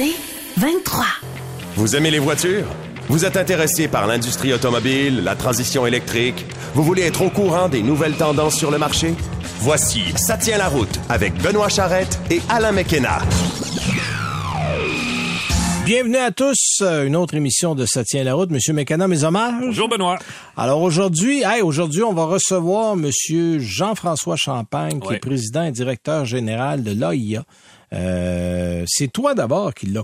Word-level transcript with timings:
C'est 0.00 0.14
23. 0.56 1.04
Vous 1.76 1.94
aimez 1.94 2.10
les 2.10 2.20
voitures? 2.20 2.64
Vous 3.10 3.26
êtes 3.26 3.36
intéressé 3.36 3.86
par 3.86 4.06
l'industrie 4.06 4.50
automobile, 4.54 5.22
la 5.22 5.34
transition 5.36 5.84
électrique? 5.86 6.46
Vous 6.72 6.82
voulez 6.82 7.02
être 7.02 7.20
au 7.20 7.28
courant 7.28 7.68
des 7.68 7.82
nouvelles 7.82 8.14
tendances 8.16 8.56
sur 8.56 8.70
le 8.70 8.78
marché? 8.78 9.12
Voici 9.58 10.00
Ça 10.16 10.38
tient 10.38 10.56
la 10.56 10.68
route 10.68 10.98
avec 11.10 11.34
Benoît 11.42 11.68
Charrette 11.68 12.18
et 12.30 12.40
Alain 12.48 12.72
McKenna. 12.72 13.18
Bienvenue 15.84 16.16
à 16.16 16.30
tous, 16.30 16.78
euh, 16.80 17.04
une 17.04 17.14
autre 17.16 17.34
émission 17.34 17.74
de 17.74 17.84
Ça 17.84 18.02
tient 18.02 18.24
la 18.24 18.32
route. 18.32 18.50
Monsieur 18.50 18.72
McKenna, 18.72 19.06
mes 19.06 19.24
hommages. 19.24 19.52
Bonjour 19.60 19.86
Benoît. 19.90 20.18
Alors 20.56 20.80
aujourd'hui, 20.80 21.42
hey, 21.44 21.60
aujourd'hui, 21.60 22.04
on 22.04 22.14
va 22.14 22.24
recevoir 22.24 22.96
Monsieur 22.96 23.58
Jean-François 23.58 24.36
Champagne, 24.36 24.98
qui 24.98 25.08
Ouais. 25.08 25.16
est 25.16 25.18
président 25.18 25.64
et 25.64 25.72
directeur 25.72 26.24
général 26.24 26.82
de 26.84 26.92
l'AIA. 26.98 27.42
Euh, 27.92 28.84
c'est 28.86 29.08
toi 29.12 29.34
d'abord 29.34 29.74
qui 29.74 29.86
l'a 29.86 30.02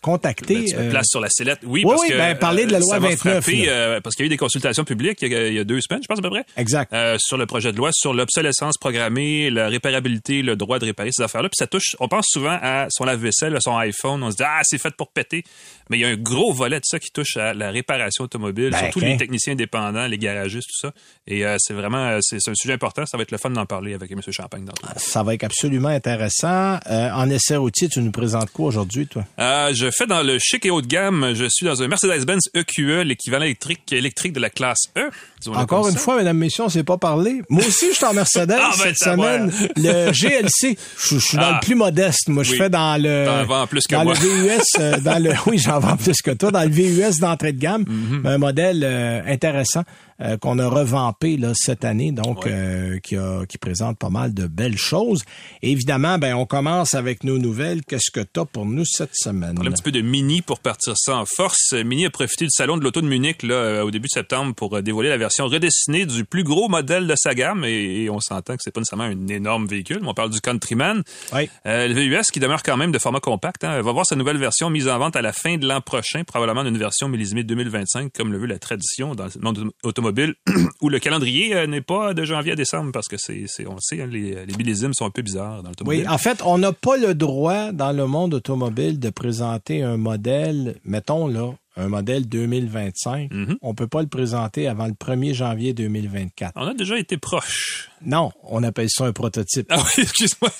contacté. 0.00 0.54
Ben, 0.54 0.64
tu 0.64 0.76
euh, 0.76 0.90
places 0.90 1.08
sur 1.08 1.20
la 1.20 1.28
sellette. 1.28 1.60
Oui, 1.64 1.82
oui, 1.84 1.90
parce 1.90 2.02
oui, 2.02 2.08
que 2.08 2.16
ben, 2.16 2.38
parlez 2.38 2.66
de 2.66 2.72
la 2.72 2.78
euh, 2.78 2.80
loi 2.80 2.94
ça 2.94 3.00
m'a 3.00 3.08
29, 3.08 3.44
frappé, 3.44 3.66
là. 3.66 3.72
euh, 3.72 4.00
parce 4.00 4.16
qu'il 4.16 4.24
y 4.24 4.26
a 4.26 4.28
eu 4.28 4.30
des 4.30 4.36
consultations 4.38 4.84
publiques 4.84 5.18
il 5.20 5.30
y 5.30 5.34
a, 5.34 5.48
il 5.48 5.54
y 5.54 5.58
a 5.58 5.64
deux 5.64 5.80
semaines, 5.80 6.02
je 6.02 6.08
pense 6.08 6.18
à 6.18 6.22
peu 6.22 6.30
près. 6.30 6.44
Exact. 6.56 6.94
sur 7.18 7.36
le 7.36 7.46
projet 7.46 7.72
de 7.72 7.76
loi 7.76 7.90
sur 7.92 8.14
l'obsolescence 8.14 8.78
programmée, 8.78 9.50
la 9.50 9.68
réparabilité, 9.68 10.42
le 10.42 10.56
droit 10.56 10.78
de 10.78 10.86
réparer 10.86 11.10
ces 11.12 11.22
affaires-là. 11.22 11.48
Puis 11.48 11.56
ça 11.58 11.66
touche, 11.66 11.96
on 12.00 12.08
pense 12.08 12.26
souvent 12.28 12.58
à 12.62 12.86
son 12.90 13.04
lave-vaisselle, 13.04 13.54
à 13.56 13.60
son 13.60 13.76
iPhone. 13.76 14.22
On 14.22 14.30
se 14.30 14.36
dit, 14.36 14.42
ah, 14.46 14.60
c'est 14.64 14.78
fait 14.78 14.94
pour 14.96 15.12
péter. 15.12 15.44
Mais 15.90 15.98
il 15.98 16.00
y 16.00 16.04
a 16.04 16.08
un 16.08 16.16
gros 16.16 16.52
volet 16.52 16.78
de 16.78 16.84
ça 16.84 16.98
qui 16.98 17.10
touche 17.10 17.36
à 17.36 17.52
la 17.52 17.70
réparation 17.70 18.24
automobile, 18.24 18.70
Ben, 18.70 18.78
surtout 18.78 19.00
les 19.00 19.16
techniciens 19.16 19.52
indépendants, 19.52 20.06
les 20.06 20.18
garagistes, 20.18 20.68
tout 20.68 20.88
ça. 20.88 20.94
Et 21.26 21.44
euh, 21.44 21.56
c'est 21.58 21.74
vraiment, 21.74 22.18
c'est 22.20 22.40
c'est 22.40 22.50
un 22.50 22.54
sujet 22.54 22.74
important. 22.74 23.04
Ça 23.06 23.16
va 23.16 23.24
être 23.24 23.32
le 23.32 23.38
fun 23.38 23.50
d'en 23.50 23.66
parler 23.66 23.94
avec 23.94 24.10
M. 24.10 24.20
Champagne 24.30 24.64
dans 24.64 24.72
Ça 24.96 25.22
va 25.22 25.34
être 25.34 25.44
absolument 25.44 25.88
intéressant. 25.88 26.69
Euh, 26.90 27.10
en 27.12 27.30
essai 27.30 27.56
routier, 27.56 27.88
tu 27.88 28.00
nous 28.00 28.10
présentes 28.10 28.50
quoi 28.50 28.66
aujourd'hui, 28.66 29.06
toi? 29.06 29.24
Euh, 29.38 29.72
je 29.74 29.90
fais 29.90 30.06
dans 30.06 30.22
le 30.22 30.38
chic 30.38 30.64
et 30.66 30.70
haut 30.70 30.82
de 30.82 30.86
gamme. 30.86 31.32
Je 31.34 31.46
suis 31.48 31.66
dans 31.66 31.82
un 31.82 31.88
Mercedes-Benz 31.88 32.50
EQE, 32.54 33.04
l'équivalent 33.04 33.44
électrique, 33.44 33.92
électrique 33.92 34.32
de 34.32 34.40
la 34.40 34.50
classe 34.50 34.90
E. 34.96 35.10
Encore 35.48 35.86
une 35.88 35.94
ça. 35.94 35.98
fois, 36.00 36.16
mesdames, 36.18 36.36
messieurs, 36.36 36.64
on 36.64 36.68
s'est 36.68 36.84
pas 36.84 36.98
parlé. 36.98 37.42
Moi 37.48 37.62
aussi, 37.66 37.86
je 37.90 37.96
suis 37.96 38.04
en 38.04 38.12
Mercedes 38.14 38.50
Ah, 38.60 38.70
ben, 38.70 38.82
cette 38.84 38.98
semaine. 38.98 39.52
Le 39.76 40.10
GLC, 40.12 40.76
je, 41.02 41.14
je 41.14 41.18
suis 41.18 41.36
dans 41.36 41.44
Ah. 41.44 41.58
le 41.60 41.64
plus 41.66 41.74
modeste. 41.74 42.28
Moi, 42.28 42.42
je 42.42 42.52
Oui. 42.52 42.58
fais 42.58 42.70
dans 42.70 43.00
le 43.00 43.24
T'en 43.26 43.44
vends 43.46 43.66
plus 43.66 43.86
que 43.86 43.94
dans 43.94 44.04
moi. 44.04 44.14
le 44.14 44.18
VUS, 44.20 44.60
euh, 44.78 44.98
dans 45.04 45.22
le 45.22 45.32
oui, 45.46 45.58
j'en 45.58 45.78
vends 45.80 45.96
plus 45.96 46.20
que 46.22 46.30
toi 46.32 46.50
dans 46.50 46.62
le 46.62 46.70
VUS 46.70 47.18
d'entrée 47.20 47.52
de 47.52 47.58
gamme, 47.60 47.84
Mhm. 47.86 48.26
un 48.26 48.38
modèle 48.38 48.82
euh, 48.84 49.22
intéressant 49.26 49.82
euh, 50.22 50.36
qu'on 50.36 50.58
a 50.58 50.68
revampé 50.68 51.38
là 51.38 51.52
cette 51.54 51.82
année, 51.82 52.12
donc 52.12 52.44
Ouais. 52.44 52.50
euh, 52.52 52.98
qui 52.98 53.16
a 53.16 53.46
qui 53.46 53.56
présente 53.56 53.96
pas 53.98 54.10
mal 54.10 54.34
de 54.34 54.46
belles 54.46 54.76
choses. 54.76 55.22
Évidemment, 55.62 56.18
ben 56.18 56.34
on 56.34 56.44
commence 56.44 56.94
avec 56.94 57.24
nos 57.24 57.38
nouvelles. 57.38 57.80
Qu'est-ce 57.88 58.10
que 58.10 58.20
tu 58.20 58.38
as 58.40 58.44
pour 58.44 58.66
nous 58.66 58.84
cette 58.84 59.14
semaine? 59.14 59.54
Parler 59.54 59.70
un 59.70 59.72
petit 59.72 59.82
peu 59.82 59.92
de 59.92 60.02
Mini 60.02 60.42
pour 60.42 60.58
partir 60.60 60.92
ça 60.98 61.16
en 61.16 61.24
force. 61.24 61.72
Mini 61.72 62.04
a 62.04 62.10
profité 62.10 62.44
du 62.44 62.50
salon 62.50 62.76
de 62.76 62.84
l'auto 62.84 63.00
de 63.00 63.06
Munich 63.06 63.42
là, 63.42 63.82
au 63.82 63.90
début 63.90 64.08
de 64.08 64.12
septembre 64.12 64.54
pour 64.54 64.82
dévoiler 64.82 65.08
la 65.08 65.16
version 65.16 65.29
redessinée 65.38 66.06
du 66.06 66.24
plus 66.24 66.44
gros 66.44 66.68
modèle 66.68 67.06
de 67.06 67.14
sa 67.16 67.34
gamme 67.34 67.64
et, 67.64 68.02
et 68.04 68.10
on 68.10 68.20
s'entend 68.20 68.54
que 68.54 68.60
c'est 68.62 68.70
pas 68.72 68.80
nécessairement 68.80 69.04
un 69.04 69.28
énorme 69.28 69.66
véhicule, 69.66 69.98
mais 70.02 70.08
on 70.08 70.14
parle 70.14 70.30
du 70.30 70.40
Countryman. 70.40 71.02
Oui. 71.34 71.48
Euh, 71.66 71.88
le 71.88 71.94
VUS 71.94 72.22
qui 72.32 72.40
demeure 72.40 72.62
quand 72.62 72.76
même 72.76 72.92
de 72.92 72.98
format 72.98 73.20
compact 73.20 73.64
hein, 73.64 73.80
va 73.82 73.92
voir 73.92 74.06
sa 74.06 74.16
nouvelle 74.16 74.38
version 74.38 74.70
mise 74.70 74.88
en 74.88 74.98
vente 74.98 75.16
à 75.16 75.22
la 75.22 75.32
fin 75.32 75.56
de 75.56 75.66
l'an 75.66 75.80
prochain, 75.80 76.24
probablement 76.24 76.64
d'une 76.64 76.78
version 76.78 77.08
millésimée 77.08 77.44
2025 77.44 78.12
comme 78.12 78.32
le 78.32 78.38
veut 78.38 78.46
la 78.46 78.58
tradition 78.58 79.14
dans 79.14 79.24
le 79.26 79.30
monde 79.40 79.70
automobile 79.82 80.34
où 80.80 80.88
le 80.88 80.98
calendrier 80.98 81.54
euh, 81.54 81.66
n'est 81.66 81.80
pas 81.80 82.14
de 82.14 82.24
janvier 82.24 82.52
à 82.52 82.56
décembre 82.56 82.90
parce 82.92 83.08
que 83.08 83.16
c'est 83.18 83.44
c'est- 83.46 83.66
on 83.66 83.74
le 83.74 83.80
sait 83.80 84.00
hein, 84.02 84.06
les, 84.10 84.44
les 84.46 84.54
millésimes 84.56 84.94
sont 84.94 85.06
un 85.06 85.10
peu 85.10 85.22
bizarres 85.22 85.62
dans 85.62 85.68
l'automobile. 85.70 86.00
Oui, 86.02 86.08
en 86.08 86.18
fait, 86.18 86.40
on 86.44 86.58
n'a 86.58 86.72
pas 86.72 86.96
le 86.96 87.14
droit 87.14 87.72
dans 87.72 87.92
le 87.92 88.06
monde 88.06 88.34
automobile 88.34 88.98
de 88.98 89.10
présenter 89.10 89.82
un 89.82 89.96
modèle, 89.96 90.76
mettons 90.84 91.26
là, 91.28 91.50
un 91.76 91.88
modèle 91.88 92.28
2025. 92.28 93.30
Mhm. 93.32 93.56
On 93.62 93.74
peut 93.74 93.86
pas 93.86 94.02
le 94.02 94.08
présenter 94.08 94.66
avant 94.66 94.86
le 94.86 94.92
1er 94.92 95.34
janvier 95.34 95.72
2024. 95.72 96.52
On 96.56 96.66
a 96.66 96.74
déjà 96.74 96.98
été 96.98 97.16
proche. 97.16 97.88
Non, 98.04 98.32
on 98.44 98.62
appelle 98.62 98.88
ça 98.90 99.04
un 99.06 99.12
prototype. 99.12 99.66
Ah 99.70 99.82
oui, 99.96 100.02
excuse-moi. 100.02 100.50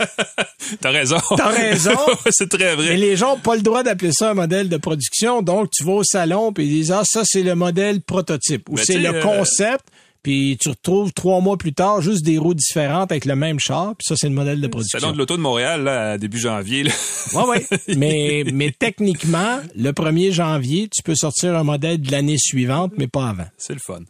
T'as 0.80 0.90
raison. 0.90 1.18
T'as 1.36 1.48
raison. 1.48 1.96
c'est 2.30 2.48
très 2.48 2.76
Mais 2.76 2.82
vrai. 2.82 2.96
les 2.96 3.16
gens 3.16 3.34
n'ont 3.36 3.40
pas 3.40 3.56
le 3.56 3.62
droit 3.62 3.82
d'appeler 3.82 4.12
ça 4.12 4.30
un 4.30 4.34
modèle 4.34 4.68
de 4.68 4.76
production, 4.76 5.42
donc 5.42 5.70
tu 5.70 5.84
vas 5.84 5.92
au 5.92 6.04
salon 6.04 6.52
puis 6.52 6.66
ils 6.66 6.70
disent 6.70 6.92
ah 6.92 7.02
ça 7.04 7.22
c'est 7.24 7.42
le 7.42 7.54
modèle 7.54 8.02
prototype 8.02 8.68
ou 8.68 8.74
Mais 8.76 8.84
c'est 8.84 8.98
le 8.98 9.08
euh, 9.14 9.22
concept. 9.22 9.84
Puis 10.22 10.58
tu 10.60 10.68
retrouves 10.68 11.12
trois 11.12 11.40
mois 11.40 11.56
plus 11.56 11.72
tard 11.72 12.02
juste 12.02 12.24
des 12.24 12.38
roues 12.38 12.54
différentes 12.54 13.10
avec 13.10 13.24
le 13.24 13.36
même 13.36 13.58
char, 13.58 13.94
puis 13.96 14.06
ça 14.06 14.16
c'est 14.16 14.28
le 14.28 14.34
modèle 14.34 14.60
de 14.60 14.66
production. 14.66 14.98
Salon 14.98 15.12
de 15.12 15.18
l'auto 15.18 15.36
de 15.36 15.42
Montréal, 15.42 15.84
là, 15.84 16.12
à 16.12 16.18
début 16.18 16.38
janvier. 16.38 16.82
là. 16.84 16.92
Ouais, 17.34 17.44
ouais. 17.44 17.66
mais, 17.96 18.44
mais 18.52 18.72
techniquement, 18.76 19.60
le 19.76 19.92
1er 19.92 20.32
janvier, 20.32 20.88
tu 20.88 21.02
peux 21.02 21.14
sortir 21.14 21.56
un 21.56 21.64
modèle 21.64 22.00
de 22.00 22.10
l'année 22.10 22.38
suivante, 22.38 22.92
mais 22.98 23.06
pas 23.06 23.28
avant. 23.28 23.46
C'est 23.56 23.74
le 23.74 23.80
fun. 23.80 24.00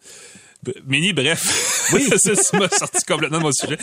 Mini, 0.86 1.12
bref. 1.12 1.90
Oui. 1.92 2.02
ça 2.18 2.34
ça 2.34 2.58
m'a 2.58 2.68
sorti 2.68 3.04
complètement 3.04 3.38
de 3.38 3.42
mon 3.44 3.52
sujet. 3.52 3.78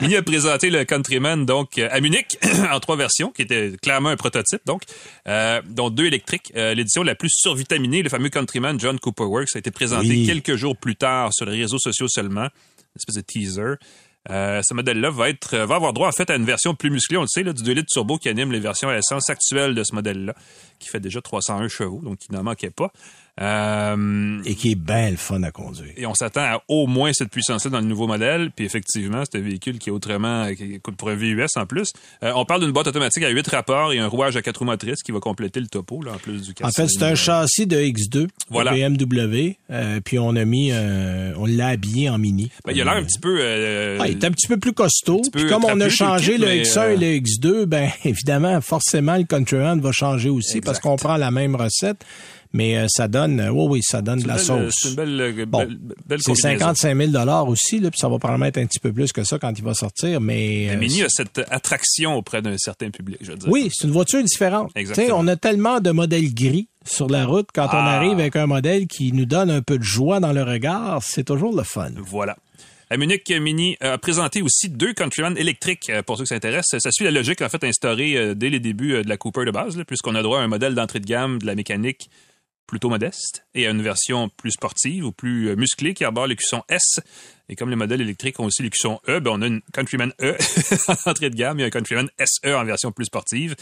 Mini 0.00 0.16
a 0.16 0.22
présenté 0.22 0.70
le 0.70 0.84
Countryman, 0.84 1.44
donc, 1.44 1.78
euh, 1.78 1.88
à 1.90 2.00
Munich, 2.00 2.38
en 2.70 2.78
trois 2.80 2.96
versions, 2.96 3.30
qui 3.30 3.42
était 3.42 3.72
clairement 3.82 4.10
un 4.10 4.16
prototype, 4.16 4.62
donc, 4.66 4.82
euh, 5.28 5.60
dont 5.68 5.90
deux 5.90 6.06
électriques. 6.06 6.52
Euh, 6.56 6.74
L'édition 6.74 7.02
la 7.02 7.14
plus 7.14 7.30
survitaminée, 7.32 8.02
le 8.02 8.08
fameux 8.08 8.30
Countryman 8.30 8.78
John 8.78 8.98
Cooper 8.98 9.24
Works, 9.24 9.54
a 9.54 9.58
été 9.58 9.70
présenté 9.70 10.08
Oui. 10.08 10.26
quelques 10.26 10.56
jours 10.56 10.76
plus 10.76 10.96
tard 10.96 11.30
sur 11.32 11.46
les 11.46 11.60
réseaux 11.60 11.78
sociaux 11.78 12.08
seulement. 12.08 12.42
Une 12.44 12.96
espèce 12.96 13.16
de 13.16 13.20
teaser. 13.22 13.74
Euh, 14.30 14.62
ce 14.62 14.72
modèle-là 14.74 15.10
va 15.10 15.30
être 15.30 15.56
va 15.56 15.74
avoir 15.74 15.92
droit 15.92 16.06
en 16.06 16.12
fait 16.12 16.30
à 16.30 16.36
une 16.36 16.44
version 16.44 16.76
plus 16.76 16.90
musclée, 16.90 17.16
on 17.16 17.22
le 17.22 17.26
sait, 17.26 17.42
là, 17.42 17.52
du 17.52 17.64
2 17.64 17.72
litres 17.72 17.88
turbo 17.92 18.18
qui 18.18 18.28
anime 18.28 18.52
les 18.52 18.60
versions 18.60 18.88
à 18.88 18.96
essence 18.96 19.28
actuelles 19.28 19.74
de 19.74 19.82
ce 19.82 19.92
modèle-là, 19.96 20.34
qui 20.78 20.88
fait 20.88 21.00
déjà 21.00 21.20
301 21.20 21.66
chevaux, 21.66 22.00
donc 22.04 22.18
qui 22.18 22.30
n'en 22.30 22.44
manquait 22.44 22.70
pas. 22.70 22.92
Euh, 23.40 24.42
Et 24.44 24.54
qui 24.54 24.72
est 24.72 24.74
bien 24.74 25.10
le 25.10 25.16
fun 25.16 25.42
à 25.42 25.50
conduire. 25.50 25.92
et 25.96 26.04
on 26.06 26.14
s'attend 26.14 26.42
à 26.42 26.62
au 26.68 26.86
moins 26.86 27.12
cette 27.14 27.30
puissance-là 27.30 27.70
dans 27.70 27.80
le 27.80 27.86
nouveau 27.86 28.06
modèle. 28.06 28.50
Puis 28.54 28.64
effectivement, 28.66 29.22
c'est 29.24 29.38
un 29.38 29.42
véhicule 29.42 29.78
qui 29.78 29.88
est 29.88 29.92
autrement, 29.92 30.46
qui 30.54 30.78
coûte 30.80 30.96
pour 30.96 31.08
un 31.08 31.14
VUS 31.14 31.46
en 31.56 31.64
plus. 31.66 31.92
Euh, 32.22 32.32
on 32.36 32.44
parle 32.44 32.60
d'une 32.60 32.72
boîte 32.72 32.88
automatique 32.88 33.22
à 33.24 33.30
8 33.30 33.48
rapports 33.48 33.92
et 33.92 33.98
un 33.98 34.06
rouage 34.06 34.36
à 34.36 34.42
4 34.42 34.58
roues 34.58 34.64
motrices 34.66 35.02
qui 35.02 35.12
va 35.12 35.20
compléter 35.20 35.60
le 35.60 35.66
topo, 35.66 36.02
là, 36.02 36.12
en 36.12 36.18
plus 36.18 36.42
du 36.42 36.52
En 36.62 36.70
fait, 36.70 36.88
c'est 36.88 37.02
un 37.04 37.14
châssis 37.14 37.66
de 37.66 37.78
X2 37.78 38.28
Voilà. 38.50 38.72
de 38.72 38.76
BMW, 39.04 39.56
euh, 39.70 40.00
puis 40.04 40.18
on 40.18 40.36
a 40.36 40.44
mis, 40.44 40.70
euh, 40.72 41.32
on 41.38 41.46
l'a 41.46 41.68
habillé 41.68 42.10
en 42.10 42.18
mini. 42.18 42.50
Ben, 42.66 42.72
il 42.74 42.80
a 42.82 42.84
l'air 42.84 42.94
un 42.94 43.04
petit 43.04 43.18
peu... 43.18 43.38
euh, 43.40 43.98
Ah, 44.00 44.08
il 44.08 44.18
est 44.18 44.24
un 44.24 44.30
petit 44.30 44.46
peu 44.48 44.58
plus 44.58 44.72
costaud. 44.74 45.22
Puis 45.32 45.46
comme 45.46 45.64
on 45.64 45.80
a 45.80 45.88
changé 45.88 46.36
le 46.36 46.46
le 46.46 46.62
kit, 46.62 46.70
X1 46.70 46.92
et 46.92 46.96
le 46.98 47.06
X2, 47.20 47.64
ben 47.64 47.88
évidemment, 48.04 48.60
forcément, 48.60 49.16
le 49.16 49.24
Countryman 49.24 49.80
va 49.80 49.90
changer 49.92 50.28
aussi 50.28 50.60
parce 50.60 50.80
qu'on 50.80 50.96
prend 50.96 51.16
la 51.16 51.30
même 51.30 51.56
recette. 51.56 52.04
Mais 52.54 52.76
euh, 52.76 52.86
ça 52.88 53.08
donne, 53.08 53.40
euh, 53.40 53.48
oui, 53.50 53.66
oui, 53.70 53.80
ça 53.82 54.02
donne 54.02 54.20
de 54.20 54.28
la 54.28 54.34
belle- 54.36 54.44
sauce. 54.44 54.74
C'est 54.78 54.88
une 54.90 54.94
belle, 54.94 55.20
euh, 55.20 55.46
Bon. 55.46 55.58
belle, 55.60 55.78
belle 56.06 56.18
C'est 56.20 56.32
combinaison. 56.32 56.58
55 56.74 56.96
000 57.12 57.46
aussi, 57.48 57.80
là, 57.80 57.90
puis 57.90 57.98
ça 57.98 58.08
va 58.08 58.18
probablement 58.18 58.46
être 58.46 58.58
un 58.58 58.66
petit 58.66 58.78
peu 58.78 58.92
plus 58.92 59.10
que 59.12 59.24
ça 59.24 59.38
quand 59.38 59.58
il 59.58 59.64
va 59.64 59.72
sortir, 59.74 60.20
mais... 60.20 60.68
Le 60.70 60.76
Mini 60.76 61.02
a 61.02 61.08
cette 61.08 61.40
attraction 61.50 62.14
auprès 62.14 62.42
d'un 62.42 62.58
certain 62.58 62.90
public, 62.90 63.16
je 63.22 63.32
veux 63.32 63.38
dire. 63.38 63.48
Oui, 63.50 63.70
c'est 63.72 63.86
une 63.86 63.92
voiture 63.92 64.22
différente. 64.22 64.70
Exactement. 64.74 65.06
Tu 65.06 65.12
sais, 65.12 65.16
on 65.18 65.26
a 65.28 65.36
tellement 65.36 65.80
de 65.80 65.90
modèles 65.92 66.32
gris 66.34 66.68
sur 66.84 67.08
la 67.08 67.24
route. 67.24 67.48
Quand 67.54 67.66
on 67.68 67.76
Ah. 67.78 67.92
arrive 67.96 68.18
avec 68.18 68.36
un 68.36 68.46
modèle 68.46 68.86
qui 68.86 69.12
nous 69.12 69.24
donne 69.24 69.50
un 69.50 69.62
peu 69.62 69.78
de 69.78 69.82
joie 69.84 70.20
dans 70.20 70.32
le 70.32 70.42
regard, 70.42 71.02
c'est 71.02 71.24
toujours 71.24 71.56
le 71.56 71.62
fun. 71.62 71.90
Voilà. 71.96 72.36
La 72.90 72.98
Munich 72.98 73.32
Mini 73.40 73.78
a 73.80 73.96
présenté 73.96 74.42
aussi 74.42 74.68
deux 74.68 74.92
Countryman 74.92 75.34
électriques 75.38 75.90
pour 76.04 76.18
ceux 76.18 76.24
qui 76.24 76.28
s'intéressent. 76.28 76.78
Ça 76.82 76.90
suit 76.92 77.04
la 77.06 77.10
logique 77.10 77.40
en 77.40 77.48
fait 77.48 77.64
instaurée 77.64 78.34
dès 78.34 78.50
les 78.50 78.60
débuts 78.60 79.02
de 79.02 79.08
la 79.08 79.16
Cooper 79.16 79.46
de 79.46 79.50
base, 79.50 79.82
puisqu'on 79.86 80.14
a 80.14 80.22
droit 80.22 80.40
à 80.40 80.42
un 80.42 80.48
modèle 80.48 80.74
d'entrée 80.74 81.00
de 81.00 81.06
gamme 81.06 81.38
de 81.38 81.46
la 81.46 81.54
mécanique 81.54 82.10
plutôt 82.66 82.88
modeste 82.88 83.44
et 83.54 83.66
à 83.66 83.70
une 83.70 83.82
version 83.82 84.28
plus 84.28 84.52
sportive 84.52 85.04
ou 85.04 85.12
plus 85.12 85.48
euh, 85.48 85.56
musclée 85.56 85.94
qui 85.94 86.04
arbore 86.04 86.26
l'écusson 86.26 86.62
S. 86.68 87.00
Et 87.48 87.56
comme 87.56 87.68
les 87.68 87.76
modèles 87.76 88.00
électriques 88.00 88.40
ont 88.40 88.44
aussi 88.44 88.62
l'écusson 88.62 89.00
E, 89.08 89.20
ben 89.20 89.32
on 89.34 89.42
a 89.42 89.46
une 89.46 89.60
Countryman 89.74 90.12
E 90.22 90.36
en 90.88 90.94
entrée 91.10 91.28
de 91.28 91.34
gamme 91.34 91.60
et 91.60 91.64
un 91.64 91.70
Countryman 91.70 92.08
SE 92.18 92.54
en 92.54 92.64
version 92.64 92.92
plus 92.92 93.06
sportive. 93.06 93.54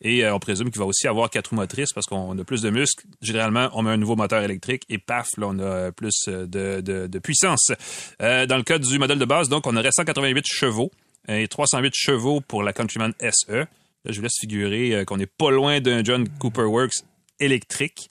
Et 0.00 0.24
euh, 0.24 0.34
on 0.34 0.38
présume 0.38 0.70
qu'il 0.70 0.78
va 0.78 0.86
aussi 0.86 1.06
avoir 1.06 1.28
quatre 1.28 1.48
roues 1.48 1.56
motrices 1.56 1.92
parce 1.92 2.06
qu'on 2.06 2.38
a 2.38 2.44
plus 2.44 2.62
de 2.62 2.70
muscles. 2.70 3.04
Généralement, 3.20 3.68
on 3.74 3.82
met 3.82 3.90
un 3.90 3.96
nouveau 3.96 4.16
moteur 4.16 4.42
électrique 4.42 4.84
et 4.88 4.98
paf, 4.98 5.28
là, 5.36 5.48
on 5.48 5.58
a 5.58 5.92
plus 5.92 6.24
euh, 6.28 6.46
de, 6.46 7.18
puissance. 7.18 7.72
Dans 8.20 8.56
le 8.56 8.62
cas 8.62 8.78
du 8.78 8.98
modèle 8.98 9.18
de 9.18 9.24
base, 9.24 9.48
donc, 9.48 9.66
on 9.66 9.76
aurait 9.76 9.90
188 9.90 10.44
chevaux 10.46 10.90
et 11.28 11.48
308 11.48 11.92
chevaux 11.94 12.40
pour 12.40 12.62
la 12.62 12.72
Countryman 12.72 13.12
SE. 13.20 13.52
Là, 13.52 13.66
je 14.06 14.16
vous 14.16 14.22
laisse 14.22 14.38
figurer 14.38 15.04
qu'on 15.06 15.16
n'est 15.16 15.26
pas 15.26 15.50
loin 15.50 15.80
d'un 15.80 16.04
John 16.04 16.28
Cooper 16.38 16.62
Works 16.62 17.02
électrique. 17.40 18.10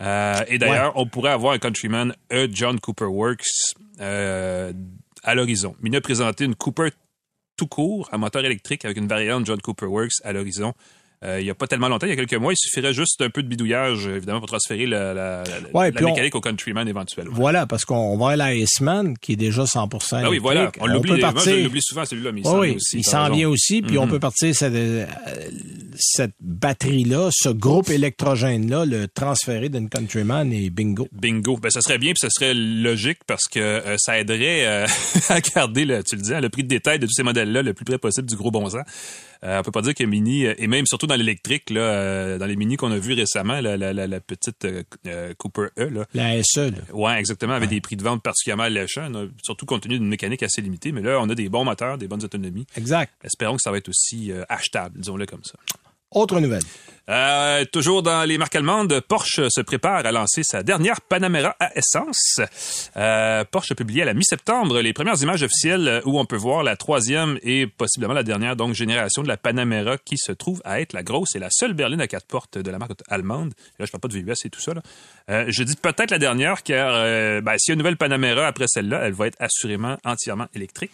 Euh, 0.00 0.40
et 0.48 0.58
d'ailleurs, 0.58 0.92
on 0.96 1.06
pourrait 1.06 1.32
avoir 1.32 1.52
un 1.52 1.58
Countryman, 1.58 2.14
un 2.30 2.46
John 2.50 2.80
Cooper 2.80 3.04
Works 3.04 3.74
euh, 4.00 4.72
à 5.22 5.34
l'horizon. 5.34 5.76
Mini 5.80 5.96
a 5.96 6.00
présenté 6.00 6.44
une 6.44 6.54
Cooper 6.54 6.88
tout 7.56 7.66
court 7.66 8.08
à 8.10 8.18
moteur 8.18 8.44
électrique 8.44 8.84
avec 8.84 8.96
une 8.96 9.06
variante 9.06 9.46
John 9.46 9.60
Cooper 9.60 9.86
Works 9.86 10.24
à 10.24 10.32
l'horizon. 10.32 10.72
Euh, 11.24 11.40
il 11.40 11.44
n'y 11.44 11.50
a 11.50 11.54
pas 11.54 11.68
tellement 11.68 11.86
longtemps, 11.88 12.06
il 12.06 12.10
y 12.10 12.12
a 12.14 12.16
quelques 12.16 12.34
mois, 12.34 12.52
il 12.52 12.56
suffirait 12.56 12.92
juste 12.92 13.22
un 13.22 13.30
peu 13.30 13.44
de 13.44 13.48
bidouillage, 13.48 14.08
évidemment, 14.08 14.40
pour 14.40 14.48
transférer 14.48 14.86
la, 14.86 15.14
la, 15.14 15.44
la, 15.44 15.68
Ouais, 15.72 15.86
la 15.86 15.92
puis 15.92 16.04
on- 16.04 16.08
mécanique 16.08 16.34
au 16.34 16.40
Countryman 16.40 16.88
éventuellement. 16.88 17.32
Voilà, 17.34 17.64
parce 17.66 17.84
qu'on 17.84 18.16
va 18.18 18.30
à 18.30 18.36
la 18.36 18.54
Iceman, 18.54 19.16
qui 19.18 19.34
est 19.34 19.36
déjà 19.36 19.62
100% 19.64 20.22
Ah 20.24 20.30
oui, 20.30 20.38
voilà. 20.38 20.72
On 20.80 20.86
l'oublie. 20.86 21.20
partir- 21.20 21.70
souvent, 21.80 22.04
celui-là, 22.04 22.32
mais 22.32 22.40
il 22.40 22.46
Oui, 22.46 22.50
s'en 22.52 22.58
oui, 22.60 22.66
vient 22.68 22.76
aussi. 22.76 22.98
il 22.98 23.04
s'en 23.04 23.30
vient 23.30 23.48
aussi, 23.48 23.82
puis 23.82 23.98
on 23.98 24.06
Mhm. 24.06 24.10
peut 24.10 24.18
partir 24.18 24.54
cette, 24.54 24.74
euh, 24.74 25.06
cette 25.96 26.34
batterie-là, 26.40 27.28
ce 27.32 27.50
groupe 27.50 27.90
électrogène-là, 27.90 28.84
le 28.84 29.08
transférer 29.08 29.68
d'une 29.68 29.88
Countryman 29.88 30.52
et 30.52 30.70
bingo. 30.70 31.08
Bingo. 31.12 31.56
Ben, 31.58 31.70
ça 31.70 31.80
serait 31.82 31.98
bien, 31.98 32.12
puis 32.12 32.20
ça 32.20 32.30
serait 32.30 32.54
logique 32.54 33.18
parce 33.26 33.44
que 33.48 33.60
euh, 33.60 33.96
ça 33.98 34.18
aiderait 34.18 34.66
euh, 34.66 34.86
à 35.28 35.40
garder, 35.40 35.84
le, 35.84 36.02
tu 36.02 36.16
le 36.16 36.22
dis, 36.22 36.34
hein, 36.34 36.40
le 36.40 36.48
prix 36.48 36.62
de 36.64 36.68
détail 36.68 36.98
de 36.98 37.06
tous 37.06 37.12
ces 37.14 37.22
modèles-là 37.22 37.62
le 37.62 37.74
plus 37.74 37.84
près 37.84 37.98
possible 37.98 38.28
du 38.28 38.36
gros 38.36 38.50
bon 38.50 38.68
sens. 38.68 38.82
Euh, 39.44 39.58
on 39.58 39.62
peut 39.64 39.72
pas 39.72 39.82
dire 39.82 39.94
que 39.94 40.04
Mini, 40.04 40.44
et 40.44 40.66
même 40.68 40.86
surtout 40.86 41.08
dans 41.08 41.11
l'électrique, 41.16 41.70
là, 41.70 41.80
euh, 41.80 42.38
dans 42.38 42.46
les 42.46 42.56
Mini 42.56 42.76
qu'on 42.76 42.90
a 42.92 42.98
vus 42.98 43.14
récemment, 43.14 43.60
la, 43.60 43.76
la, 43.76 43.92
la, 43.92 44.06
la 44.06 44.20
petite 44.20 44.64
euh, 44.64 44.82
euh, 45.06 45.34
Cooper 45.38 45.68
E, 45.78 45.88
là, 45.88 46.06
La 46.14 46.42
SE, 46.42 46.70
là. 46.70 46.78
Ouais, 46.92 47.18
exactement, 47.18 47.54
avec 47.54 47.68
des 47.68 47.80
prix 47.80 47.96
de 47.96 48.02
vente 48.02 48.22
particulièrement 48.22 48.64
alléchants, 48.64 49.10
surtout 49.42 49.66
compte 49.66 49.82
tenu 49.82 49.98
d'une 49.98 50.08
mécanique 50.08 50.42
assez 50.42 50.60
limitée. 50.60 50.92
Mais 50.92 51.02
là, 51.02 51.18
on 51.20 51.28
a 51.28 51.34
des 51.34 51.48
bons 51.48 51.64
moteurs, 51.64 51.98
des 51.98 52.08
bonnes 52.08 52.24
autonomies. 52.24 52.66
Exact. 52.76 53.12
Espérons 53.24 53.56
que 53.56 53.62
ça 53.62 53.70
va 53.70 53.78
être 53.78 53.88
aussi 53.88 54.32
achetable, 54.48 54.98
disons-le 55.00 55.26
comme 55.26 55.44
ça. 55.44 55.54
Autre 56.10 56.40
nouvelle. 56.40 56.62
Euh, 57.08 57.64
toujours 57.64 58.02
dans 58.02 58.22
les 58.22 58.38
marques 58.38 58.54
allemandes, 58.54 59.00
Porsche 59.00 59.48
se 59.48 59.60
prépare 59.60 60.06
à 60.06 60.12
lancer 60.12 60.42
sa 60.44 60.62
dernière 60.62 61.00
Panamera 61.00 61.56
à 61.58 61.76
essence. 61.76 62.40
Euh, 62.96 63.44
Porsche 63.50 63.72
a 63.72 63.74
publié 63.74 64.02
à 64.02 64.04
la 64.04 64.14
mi-septembre 64.14 64.80
les 64.80 64.92
premières 64.92 65.20
images 65.20 65.42
officielles 65.42 66.00
où 66.04 66.20
on 66.20 66.24
peut 66.26 66.36
voir 66.36 66.62
la 66.62 66.76
troisième 66.76 67.38
et 67.42 67.66
possiblement 67.66 68.14
la 68.14 68.22
dernière 68.22 68.54
donc 68.54 68.74
génération 68.74 69.22
de 69.22 69.28
la 69.28 69.36
Panamera 69.36 69.98
qui 69.98 70.16
se 70.16 70.30
trouve 70.30 70.62
à 70.64 70.80
être 70.80 70.92
la 70.92 71.02
grosse 71.02 71.34
et 71.34 71.40
la 71.40 71.48
seule 71.50 71.72
berline 71.72 72.00
à 72.00 72.06
quatre 72.06 72.26
portes 72.26 72.56
de 72.58 72.70
la 72.70 72.78
marque 72.78 72.92
allemande. 73.08 73.52
Là, 73.80 73.86
je 73.86 73.90
parle 73.90 74.00
pas 74.02 74.08
de 74.08 74.14
VUS 74.14 74.34
et 74.44 74.50
tout 74.50 74.60
ça. 74.60 74.72
Là. 74.72 74.82
Euh, 75.28 75.44
je 75.48 75.64
dis 75.64 75.74
peut-être 75.74 76.12
la 76.12 76.18
dernière 76.18 76.62
car 76.62 76.92
ben, 77.42 77.58
s'il 77.58 77.70
y 77.70 77.72
a 77.72 77.74
une 77.74 77.78
nouvelle 77.78 77.96
Panamera 77.96 78.46
après 78.46 78.66
celle-là, 78.68 79.00
elle 79.02 79.12
va 79.12 79.26
être 79.26 79.36
assurément 79.40 79.96
entièrement 80.04 80.46
électrique. 80.54 80.92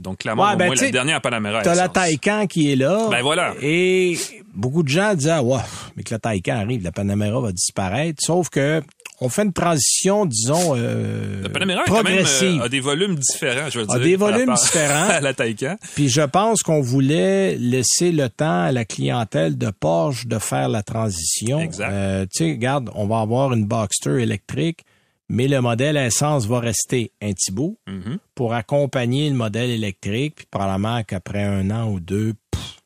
Donc 0.00 0.18
clairement, 0.18 0.48
Ouais, 0.48 0.54
au 0.54 0.56
ben, 0.56 0.66
moins 0.66 0.74
tu 0.74 0.80
sais, 0.80 0.86
la 0.86 0.90
dernière 0.90 1.20
Panamera 1.20 1.62
T'as 1.62 1.76
la. 1.76 1.88
Taycan 1.88 2.48
qui 2.48 2.72
est 2.72 2.76
là. 2.76 3.06
Ben 3.08 3.22
voilà. 3.22 3.54
Et 3.62 4.18
beaucoup 4.54 4.82
de 4.82 4.88
gens 4.88 5.14
disaient, 5.14 5.30
ah, 5.32 5.64
mais 5.96 6.02
que 6.02 6.12
la 6.14 6.18
Taycan 6.18 6.56
arrive, 6.56 6.82
la 6.82 6.92
Panamera 6.92 7.40
va 7.40 7.52
disparaître. 7.52 8.18
Sauf 8.22 8.48
que 8.48 8.82
on 9.22 9.28
fait 9.28 9.42
une 9.42 9.52
transition, 9.52 10.24
disons, 10.24 10.74
euh, 10.76 11.42
La 11.42 11.50
Panamera 11.50 11.82
quand 11.86 11.94
même, 12.02 12.04
progressive. 12.04 12.60
euh, 12.62 12.64
a 12.64 12.68
des 12.70 12.80
volumes 12.80 13.16
différents, 13.16 13.68
je 13.68 13.80
veux 13.80 13.84
A 13.90 13.98
dire. 13.98 14.00
des 14.00 14.16
par 14.16 14.30
volumes 14.30 14.54
différents. 14.54 15.08
À 15.10 15.20
la 15.20 15.34
Taycan. 15.34 15.76
Puis 15.94 16.08
je 16.08 16.22
pense 16.22 16.62
qu'on 16.62 16.80
voulait 16.80 17.56
laisser 17.58 18.12
le 18.12 18.30
temps 18.30 18.62
à 18.64 18.72
la 18.72 18.86
clientèle 18.86 19.58
de 19.58 19.70
Porsche 19.70 20.26
de 20.26 20.38
faire 20.38 20.70
la 20.70 20.82
transition. 20.82 21.60
Exact. 21.60 21.90
Euh, 21.92 22.24
tu 22.34 22.44
sais, 22.44 22.50
regarde, 22.52 22.90
on 22.94 23.06
va 23.06 23.20
avoir 23.20 23.52
une 23.52 23.66
Boxster 23.66 24.22
électrique, 24.22 24.80
mais 25.28 25.48
le 25.48 25.60
modèle 25.60 25.98
essence 25.98 26.46
va 26.46 26.58
rester 26.60 27.12
un 27.22 27.32
petit 27.32 27.52
bout 27.52 27.76
Mhm. 27.86 28.16
pour 28.34 28.54
accompagner 28.54 29.28
le 29.28 29.36
modèle 29.36 29.68
électrique. 29.70 30.34
Puis 30.36 30.46
probablement 30.50 31.02
qu'après 31.04 31.42
un 31.44 31.70
an 31.70 31.90
ou 31.90 32.00
deux, 32.00 32.32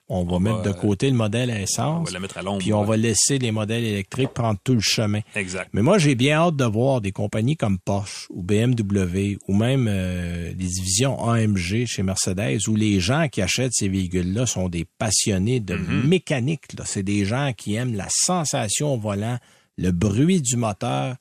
on 0.09 0.25
va 0.25 0.35
On 0.35 0.41
mettre 0.41 0.57
va, 0.59 0.63
de 0.65 0.73
côté 0.73 1.09
le 1.09 1.17
modèle 1.17 1.51
à 1.51 1.55
On 1.55 1.59
essence. 1.59 2.07
va 2.09 2.13
la 2.13 2.21
mettre 2.21 2.37
à 2.39 2.43
l'ombre. 2.43 2.59
Puis 2.59 2.73
on 2.75 2.85
va 2.85 2.97
laisser 2.97 3.39
les 3.39 3.51
modèles 3.51 3.85
électriques 3.85 4.31
prendre 4.35 4.59
tout 4.63 4.75
le 4.75 4.81
chemin. 4.81 5.21
Exact. 5.35 5.71
Mais 5.73 5.81
moi, 5.83 5.97
j'ai 5.99 6.15
bien 6.15 6.37
hâte 6.39 6.57
de 6.57 6.65
voir 6.65 7.01
des 7.01 7.11
compagnies 7.13 7.57
comme 7.57 7.79
Porsche 7.79 8.27
ou 8.31 8.43
BMW 8.43 9.39
ou 9.49 9.55
même 9.55 9.87
euh, 9.89 10.49
les 10.49 10.55
divisions 10.55 11.27
AMG 11.27 11.87
chez 11.87 12.03
Mercedes 12.03 12.59
où 12.69 12.77
les 12.77 13.01
gens 13.01 13.29
qui 13.29 13.41
achètent 13.41 13.73
ces 13.75 13.89
véhicules-là 13.89 14.45
sont 14.47 14.69
des 14.69 14.85
passionnés 14.99 15.61
de 15.61 15.75
mécanique. 15.77 16.73
là. 16.79 16.85
C'est 16.87 17.03
des 17.03 17.25
gens 17.25 17.53
qui 17.57 17.75
aiment 17.75 17.95
la 17.95 18.09
sensation 18.11 18.95
au 18.95 18.99
volant, 18.99 19.39
le 19.79 19.91
bruit 19.91 20.43
du 20.43 20.57
moteur. 20.57 21.17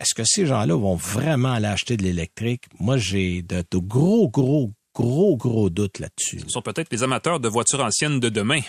Est-ce 0.00 0.14
que 0.14 0.24
ces 0.24 0.46
gens-là 0.46 0.74
vont 0.76 0.96
vraiment 0.96 1.52
aller 1.52 1.68
acheter 1.68 1.96
de 1.96 2.02
l'électrique? 2.02 2.64
Moi, 2.80 2.96
j'ai 2.96 3.42
de, 3.42 3.62
de 3.70 3.78
gros, 3.78 4.28
gros, 4.28 4.72
gros, 4.94 5.36
gros 5.36 5.70
doutes 5.70 5.98
là-dessus. 5.98 6.40
Ce 6.40 6.48
sont 6.48 6.62
peut-être 6.62 6.92
les 6.92 7.02
amateurs 7.02 7.40
de 7.40 7.48
voitures 7.48 7.84
anciennes 7.84 8.20
de 8.20 8.28
demain. 8.28 8.60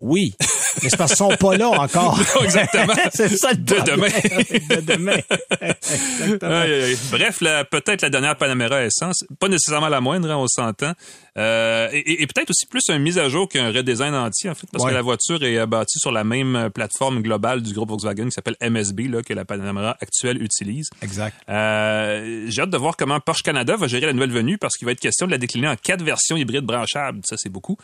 Oui, 0.00 0.32
mais 0.82 0.90
c'est 0.90 0.96
parce 0.96 1.10
qu'ils 1.10 1.16
sont 1.18 1.36
pas 1.36 1.56
là 1.56 1.68
encore. 1.70 2.18
Non, 2.36 2.44
exactement. 2.44 2.94
c'est 3.12 3.36
ça 3.36 3.50
le 3.50 3.56
De 3.56 3.74
problème. 3.74 3.96
demain. 3.96 4.76
de 4.76 4.80
demain. 4.80 5.16
Exactement. 5.60 6.64
Bref, 7.10 7.38
peut-être 7.70 8.02
la 8.02 8.10
dernière 8.10 8.36
Panamera 8.36 8.84
essence. 8.84 9.24
Pas 9.40 9.48
nécessairement 9.48 9.88
la 9.88 10.00
moindre, 10.00 10.30
hein, 10.30 10.36
on 10.36 10.46
s'entend. 10.46 10.92
Euh, 11.36 11.88
et 11.92 12.26
peut-être 12.26 12.50
aussi 12.50 12.66
plus 12.66 12.82
un 12.90 12.98
mise 12.98 13.18
à 13.18 13.28
jour 13.28 13.48
qu'un 13.48 13.70
redesign 13.72 14.14
entier, 14.14 14.50
en 14.50 14.54
fait, 14.54 14.66
parce 14.72 14.84
Ouais. 14.84 14.90
que 14.90 14.94
la 14.94 15.02
voiture 15.02 15.42
est 15.44 15.58
euh, 15.58 15.66
bâtie 15.66 15.98
sur 15.98 16.10
la 16.12 16.24
même 16.24 16.56
euh, 16.56 16.68
plateforme 16.70 17.22
globale 17.22 17.62
du 17.62 17.72
groupe 17.74 17.88
Volkswagen 17.90 18.26
qui 18.26 18.32
s'appelle 18.32 18.56
MSB, 18.60 19.00
là, 19.08 19.22
que 19.22 19.34
la 19.34 19.44
Panamera 19.44 19.96
actuelle 20.00 20.42
utilise. 20.42 20.88
Exact. 21.02 21.36
Euh, 21.48 22.46
J'ai 22.48 22.62
hâte 22.62 22.70
de 22.70 22.76
voir 22.78 22.96
comment 22.96 23.18
Porsche 23.20 23.42
Canada 23.42 23.76
va 23.76 23.86
gérer 23.88 24.06
la 24.06 24.12
nouvelle 24.12 24.30
venue 24.32 24.58
parce 24.58 24.76
qu'il 24.76 24.86
va 24.86 24.92
être 24.92 25.00
question 25.00 25.26
de 25.26 25.32
la 25.32 25.38
décliner 25.38 25.68
en 25.68 25.76
quatre 25.76 26.02
versions 26.02 26.36
hybrides 26.36 26.64
branchables. 26.64 27.20
Ça, 27.24 27.36
c'est 27.36 27.50
beaucoup. 27.50 27.76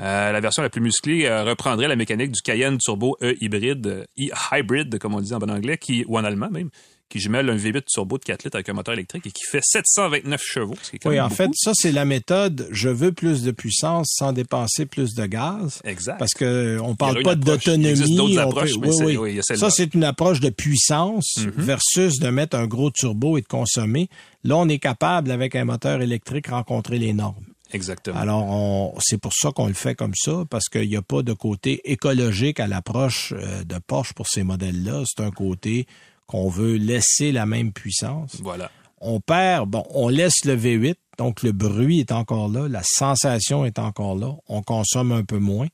Euh, 0.00 0.32
la 0.32 0.40
version 0.40 0.62
la 0.62 0.70
plus 0.70 0.80
musclée 0.80 1.26
euh, 1.26 1.44
reprendrait 1.44 1.86
la 1.86 1.96
mécanique 1.96 2.32
du 2.32 2.40
Cayenne 2.40 2.78
Turbo 2.78 3.16
E 3.22 3.36
hybride, 3.40 3.86
euh, 3.86 4.04
e-hybrid, 4.18 4.98
comme 4.98 5.14
on 5.14 5.20
dit 5.20 5.32
en 5.34 5.38
bon 5.38 5.50
anglais, 5.50 5.78
qui, 5.78 6.04
ou 6.08 6.18
en 6.18 6.24
allemand 6.24 6.50
même, 6.50 6.70
qui 7.08 7.20
jumelle 7.20 7.48
un 7.50 7.56
V8 7.56 7.82
turbo 7.86 8.16
de 8.16 8.24
4 8.24 8.42
litres 8.44 8.56
avec 8.56 8.68
un 8.70 8.72
moteur 8.72 8.94
électrique 8.94 9.26
et 9.26 9.30
qui 9.30 9.44
fait 9.44 9.60
729 9.62 10.40
chevaux. 10.42 10.74
Ce 10.82 10.90
qui 10.90 10.96
est 10.96 10.98
quand 10.98 11.10
Oui, 11.10 11.16
même 11.16 11.26
en 11.26 11.28
beaucoup. 11.28 11.36
fait, 11.42 11.50
ça, 11.54 11.72
c'est 11.74 11.92
la 11.92 12.06
méthode 12.06 12.66
je 12.72 12.88
veux 12.88 13.12
plus 13.12 13.42
de 13.42 13.50
puissance 13.50 14.14
sans 14.18 14.32
dépenser 14.32 14.86
plus 14.86 15.14
de 15.14 15.26
gaz. 15.26 15.80
Exact. 15.84 16.18
Parce 16.18 16.32
que 16.32 16.78
on 16.82 16.96
parle 16.96 17.18
une 17.18 17.22
pas 17.22 17.34
d'autonomie. 17.34 18.16
d'autres 18.16 18.38
approches, 18.38 18.72
peut- 18.72 18.80
mais 18.80 19.04
oui, 19.04 19.16
oui. 19.18 19.40
oui. 19.48 19.56
Ça, 19.58 19.70
c'est 19.70 19.94
une 19.94 20.04
approche 20.04 20.40
de 20.40 20.48
puissance 20.48 21.36
Mhm. 21.36 21.52
versus 21.58 22.18
de 22.18 22.28
mettre 22.30 22.56
un 22.56 22.66
gros 22.66 22.90
turbo 22.90 23.36
et 23.36 23.42
de 23.42 23.46
consommer. 23.46 24.08
Là, 24.42 24.56
on 24.56 24.68
est 24.70 24.78
capable, 24.78 25.30
avec 25.30 25.54
un 25.54 25.66
moteur 25.66 26.00
électrique, 26.00 26.46
rencontrer 26.48 26.98
les 26.98 27.12
normes. 27.12 27.44
Exactement. 27.72 28.18
Alors, 28.18 28.94
c'est 29.00 29.18
pour 29.18 29.32
ça 29.32 29.50
qu'on 29.52 29.66
le 29.66 29.74
fait 29.74 29.94
comme 29.94 30.14
ça, 30.14 30.44
parce 30.48 30.68
qu'il 30.68 30.88
n'y 30.88 30.96
a 30.96 31.02
pas 31.02 31.22
de 31.22 31.32
côté 31.32 31.80
écologique 31.90 32.60
à 32.60 32.66
l'approche 32.66 33.32
euh, 33.36 33.64
de 33.64 33.78
Porsche 33.78 34.12
pour 34.12 34.28
ces 34.28 34.42
modèles-là. 34.42 35.02
C'est 35.06 35.22
un 35.22 35.30
côté 35.30 35.86
qu'on 36.26 36.48
veut 36.48 36.76
laisser 36.76 37.32
la 37.32 37.46
même 37.46 37.72
puissance. 37.72 38.36
voilà. 38.40 38.70
On 39.04 39.18
perd, 39.20 39.68
bon, 39.68 39.84
on 39.90 40.08
laisse 40.08 40.44
le 40.44 40.56
V8, 40.56 40.94
donc 41.18 41.42
le 41.42 41.50
bruit 41.50 41.98
est 41.98 42.12
encore 42.12 42.48
là, 42.48 42.68
la 42.68 42.82
sensation 42.84 43.64
est 43.64 43.80
encore 43.80 44.14
là, 44.14 44.36
on 44.46 44.62
consomme 44.62 45.10
un 45.10 45.24
peu 45.24 45.38
moins, 45.38 45.66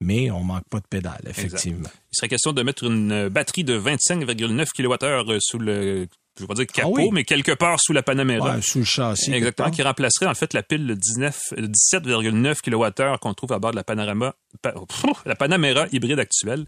mais 0.00 0.30
on 0.30 0.44
manque 0.44 0.68
pas 0.68 0.80
de 0.80 0.86
pédale, 0.86 1.22
effectivement. 1.26 1.88
Il 2.12 2.16
serait 2.16 2.28
question 2.28 2.52
de 2.52 2.62
mettre 2.62 2.84
une 2.84 3.12
euh, 3.12 3.30
batterie 3.30 3.64
de 3.64 3.78
25,9 3.78 4.66
kWh 4.76 5.38
sous 5.40 5.58
le, 5.58 6.06
je 6.36 6.42
vais 6.42 6.46
pas 6.48 6.54
dire 6.54 6.66
capot, 6.66 6.94
Ah 6.98 7.00
oui. 7.02 7.08
mais 7.12 7.24
quelque 7.24 7.52
part 7.52 7.78
sous 7.80 7.92
la 7.92 8.02
Panamera. 8.02 8.56
Ouais, 8.56 8.62
sous 8.62 8.78
le 8.80 8.84
châssis. 8.84 9.32
Exactement, 9.32 9.70
qui 9.70 9.82
remplacerait 9.82 10.26
en 10.26 10.34
fait 10.34 10.52
la 10.54 10.62
pile 10.62 10.86
de 10.86 10.94
19, 10.94 11.38
euh, 11.58 11.66
17,9 11.92 12.60
kWh 12.62 13.18
qu'on 13.20 13.34
trouve 13.34 13.52
à 13.52 13.58
bord 13.58 13.70
de 13.72 13.76
la 13.76 13.84
Panorama, 13.84 14.34
pa- 14.62 14.72
pff, 14.72 15.04
la 15.26 15.34
Panamera 15.34 15.86
hybride 15.92 16.18
actuelle. 16.18 16.64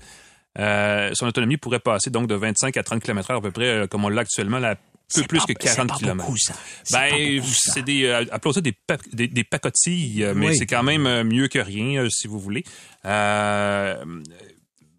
Euh, 0.59 1.11
son 1.15 1.27
autonomie 1.27 1.57
pourrait 1.59 1.79
passer 1.79 2.11
donc 2.11 2.27
de 2.27 2.35
25 2.35 2.77
à 2.77 2.83
30 2.83 3.03
km/h 3.03 3.37
à 3.37 3.41
peu 3.41 3.51
près, 3.53 3.67
euh, 3.67 3.87
comme 3.87 4.05
on 4.05 4.09
l'a 4.09 4.23
actuellement, 4.23 4.59
là, 4.59 4.77
peu 5.15 5.23
plus 5.23 5.39
pas- 5.39 5.45
que 5.47 5.53
40 5.53 5.77
c'est 5.77 5.87
pas 5.87 5.95
km. 5.99 6.17
beaucoup, 6.17 6.37
ça. 6.37 6.55
Ben, 6.91 7.41
c'est 7.45 7.83
des, 7.83 8.07
euh, 8.07 8.25
appelons 8.33 8.53
ça 8.55 8.61
des, 8.61 8.73
pa- 8.73 8.97
des, 9.13 9.29
des 9.29 9.45
pacotilles, 9.45 10.25
euh, 10.25 10.33
mais 10.35 10.49
Oui. 10.49 10.57
c'est 10.57 10.67
quand 10.67 10.83
même 10.83 11.23
mieux 11.29 11.49
que 11.49 11.59
rien, 11.61 12.07
si 12.11 12.27
vous 12.27 12.41
voulez. 12.41 12.65
Euh, 13.05 13.95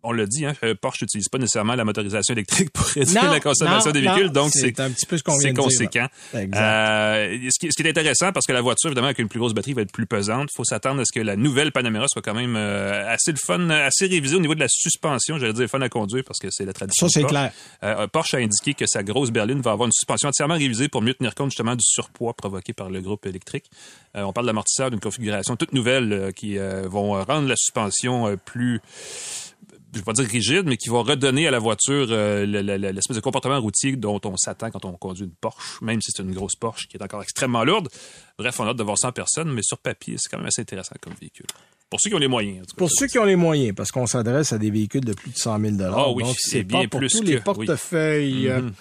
on 0.03 0.11
l'a 0.13 0.25
dit, 0.25 0.45
hein, 0.45 0.53
euh, 0.63 0.75
Porsche 0.79 1.01
n'utilise 1.01 1.27
pas 1.27 1.37
nécessairement 1.37 1.75
la 1.75 1.83
motorisation 1.83 2.33
électrique 2.33 2.71
pour 2.71 2.85
réduire 2.85 3.23
Non, 3.23 3.31
la 3.31 3.39
consommation 3.39 3.89
non, 3.89 3.93
des 3.93 4.01
véhicules, 4.01 4.27
non, 4.27 4.31
donc 4.31 4.51
c'est 4.53 4.79
un 4.79 4.89
petit 4.91 5.05
peu 5.05 5.17
ce 5.17 5.23
qu'on 5.23 5.33
c'est 5.33 5.51
vient 5.51 5.51
de 5.51 5.55
dire, 5.55 5.63
conséquent. 5.63 6.07
Euh, 6.35 7.49
ce, 7.49 7.59
qui, 7.59 7.71
ce 7.71 7.75
qui 7.75 7.81
est 7.81 7.89
intéressant, 7.89 8.31
parce 8.31 8.45
que 8.45 8.53
la 8.53 8.61
voiture, 8.61 8.89
évidemment, 8.89 9.07
avec 9.07 9.19
une 9.19 9.27
plus 9.27 9.39
grosse 9.39 9.53
batterie, 9.53 9.73
va 9.73 9.81
être 9.81 9.91
plus 9.91 10.05
pesante. 10.05 10.49
Il 10.53 10.55
faut 10.55 10.63
s'attendre 10.63 11.01
à 11.01 11.05
ce 11.05 11.11
que 11.11 11.23
la 11.23 11.35
nouvelle 11.35 11.71
Panamera 11.71 12.05
soit 12.07 12.21
quand 12.21 12.33
même 12.33 12.55
euh, 12.55 13.11
assez 13.11 13.31
le 13.31 13.37
fun, 13.37 13.69
assez 13.69 14.07
révisée 14.07 14.37
au 14.37 14.39
niveau 14.39 14.55
de 14.55 14.61
la 14.61 14.69
suspension. 14.69 15.37
J'allais 15.37 15.53
dire 15.53 15.67
fun 15.67 15.81
à 15.81 15.89
conduire 15.89 16.23
parce 16.25 16.39
que 16.39 16.47
c'est 16.49 16.65
la 16.65 16.73
tradition. 16.73 17.09
Ça, 17.09 17.19
c'est 17.19 17.27
clair. 17.27 17.51
Euh, 17.83 18.07
Porsche 18.07 18.35
a 18.35 18.37
indiqué 18.37 18.73
que 18.73 18.85
sa 18.87 19.03
grosse 19.03 19.31
berline 19.31 19.61
va 19.61 19.71
avoir 19.71 19.87
une 19.87 19.93
suspension 19.93 20.29
entièrement 20.29 20.55
révisée 20.57 20.87
pour 20.87 21.01
mieux 21.01 21.13
tenir 21.13 21.35
compte 21.35 21.51
justement 21.51 21.75
du 21.75 21.83
surpoids 21.85 22.33
provoqué 22.33 22.71
par 22.73 22.89
le 22.89 23.01
groupe 23.01 23.25
électrique. 23.25 23.65
On 24.15 24.33
parle 24.33 24.47
d'amortisseurs 24.47 24.89
d'une 24.89 24.99
configuration 24.99 25.55
toute 25.55 25.73
nouvelle 25.73 26.31
qui 26.35 26.57
vont 26.57 27.23
rendre 27.23 27.47
la 27.47 27.55
suspension 27.55 28.37
plus 28.43 28.81
je 29.93 29.99
vais 29.99 30.03
pas 30.03 30.13
dire 30.13 30.25
rigide, 30.27 30.63
mais 30.65 30.77
qui 30.77 30.89
va 30.89 30.99
redonner 31.01 31.47
à 31.47 31.51
la 31.51 31.59
voiture 31.59 32.07
euh, 32.11 32.45
le- 32.45 32.61
le- 32.61 32.77
le- 32.77 32.91
l'espèce 32.91 33.15
de 33.15 33.21
comportement 33.21 33.59
routier 33.59 33.95
dont 33.95 34.19
on 34.23 34.37
s'attend 34.37 34.69
quand 34.71 34.85
on 34.85 34.93
conduit 34.93 35.25
une 35.25 35.31
Porsche, 35.31 35.81
même 35.81 36.01
si 36.01 36.11
c'est 36.13 36.21
une 36.23 36.33
grosse 36.33 36.55
Porsche 36.55 36.87
qui 36.87 36.97
est 36.97 37.03
encore 37.03 37.23
extrêmement 37.23 37.63
lourde. 37.63 37.89
Bref, 38.37 38.59
on 38.59 38.65
a 38.65 38.69
hâte 38.69 38.77
de 38.77 38.83
voir 38.83 38.97
ça 38.97 39.09
en 39.09 39.11
personne, 39.11 39.51
mais 39.51 39.61
sur 39.63 39.77
papier, 39.77 40.15
c'est 40.17 40.29
quand 40.29 40.37
même 40.37 40.47
assez 40.47 40.61
intéressant 40.61 40.95
comme 41.01 41.13
véhicule. 41.19 41.47
Pour 41.89 41.99
ceux 41.99 42.09
qui 42.11 42.15
ont 42.15 42.19
les 42.19 42.27
moyens. 42.27 42.67
pour 42.77 42.89
ceux 42.91 43.07
qui 43.07 43.17
ont 43.17 43.25
les 43.25 43.35
moyens, 43.35 43.73
parce 43.75 43.91
qu'on 43.91 44.05
s'adresse 44.05 44.53
à 44.53 44.59
des 44.59 44.69
véhicules 44.69 45.03
de 45.03 45.13
plus 45.13 45.31
de 45.31 45.37
100 45.37 45.59
000 45.59 45.75
Ah 45.91 46.11
oui, 46.11 46.23
c'est 46.37 46.63
pas 46.63 46.79
bien 46.79 46.87
pour 46.87 46.99
plus 46.99 47.09
tous 47.09 47.21
que- 47.21 47.25
les 47.25 47.35
oui. 47.37 47.41
portefeuilles. 47.41 48.47
Euh, 48.49 48.61
Mhm. 48.61 48.73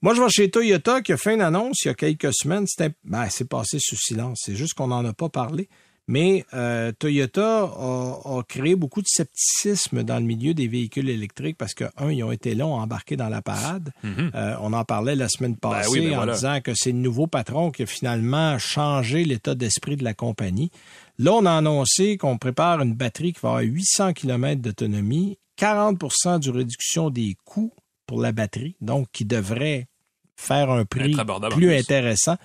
Moi, 0.00 0.14
je 0.14 0.22
vais 0.22 0.28
chez 0.30 0.50
Toyota 0.50 1.00
qui 1.00 1.12
a 1.12 1.16
fait 1.16 1.34
une 1.34 1.40
annonce 1.42 1.84
il 1.84 1.88
y 1.88 1.90
a 1.90 1.94
quelques 1.94 2.34
semaines. 2.34 2.66
C'était, 2.66 2.92
ben, 3.04 3.28
c'est 3.30 3.48
passé 3.48 3.78
sous 3.80 3.96
silence. 3.96 4.40
C'est 4.44 4.56
juste 4.56 4.74
qu'on 4.74 4.88
n'en 4.88 5.04
a 5.04 5.12
pas 5.12 5.28
parlé. 5.28 5.68
Mais 6.12 6.44
euh, 6.52 6.92
Toyota 6.98 7.62
a, 7.62 8.20
a 8.38 8.42
créé 8.46 8.76
beaucoup 8.76 9.00
de 9.00 9.06
scepticisme 9.08 10.02
dans 10.02 10.16
le 10.18 10.26
milieu 10.26 10.52
des 10.52 10.68
véhicules 10.68 11.08
électriques 11.08 11.56
parce 11.56 11.72
que, 11.72 11.84
un, 11.96 12.10
ils 12.10 12.22
ont 12.22 12.30
été 12.32 12.54
longs 12.54 12.78
à 12.78 12.82
embarquer 12.82 13.16
dans 13.16 13.30
la 13.30 13.40
parade. 13.40 13.92
Euh, 14.04 14.54
on 14.60 14.74
en 14.74 14.84
parlait 14.84 15.16
la 15.16 15.28
semaine 15.30 15.56
passée 15.56 15.88
Mhm. 15.88 15.92
oui, 16.04 16.06
ben 16.08 16.12
en 16.12 16.16
voilà. 16.16 16.34
disant 16.34 16.60
que 16.62 16.72
c'est 16.74 16.92
le 16.92 16.98
nouveau 16.98 17.26
patron 17.28 17.70
qui 17.70 17.84
a 17.84 17.86
finalement 17.86 18.58
changé 18.58 19.24
l'état 19.24 19.54
d'esprit 19.54 19.96
de 19.96 20.04
la 20.04 20.12
compagnie. 20.12 20.70
Là, 21.18 21.32
on 21.32 21.46
a 21.46 21.52
annoncé 21.52 22.18
qu'on 22.18 22.36
prépare 22.36 22.82
une 22.82 22.92
batterie 22.94 23.32
qui 23.32 23.40
va 23.40 23.48
avoir 23.48 23.62
800 23.64 24.12
km 24.12 24.60
d'autonomie, 24.60 25.38
40% 25.58 26.40
de 26.44 26.50
réduction 26.50 27.08
des 27.08 27.36
coûts 27.46 27.72
pour 28.06 28.20
la 28.20 28.32
batterie, 28.32 28.76
donc 28.82 29.06
qui 29.12 29.24
devrait 29.24 29.86
faire 30.36 30.70
un 30.70 30.84
prix 30.84 31.14
plus 31.50 31.66
plus. 31.68 31.74
intéressant 31.74 32.36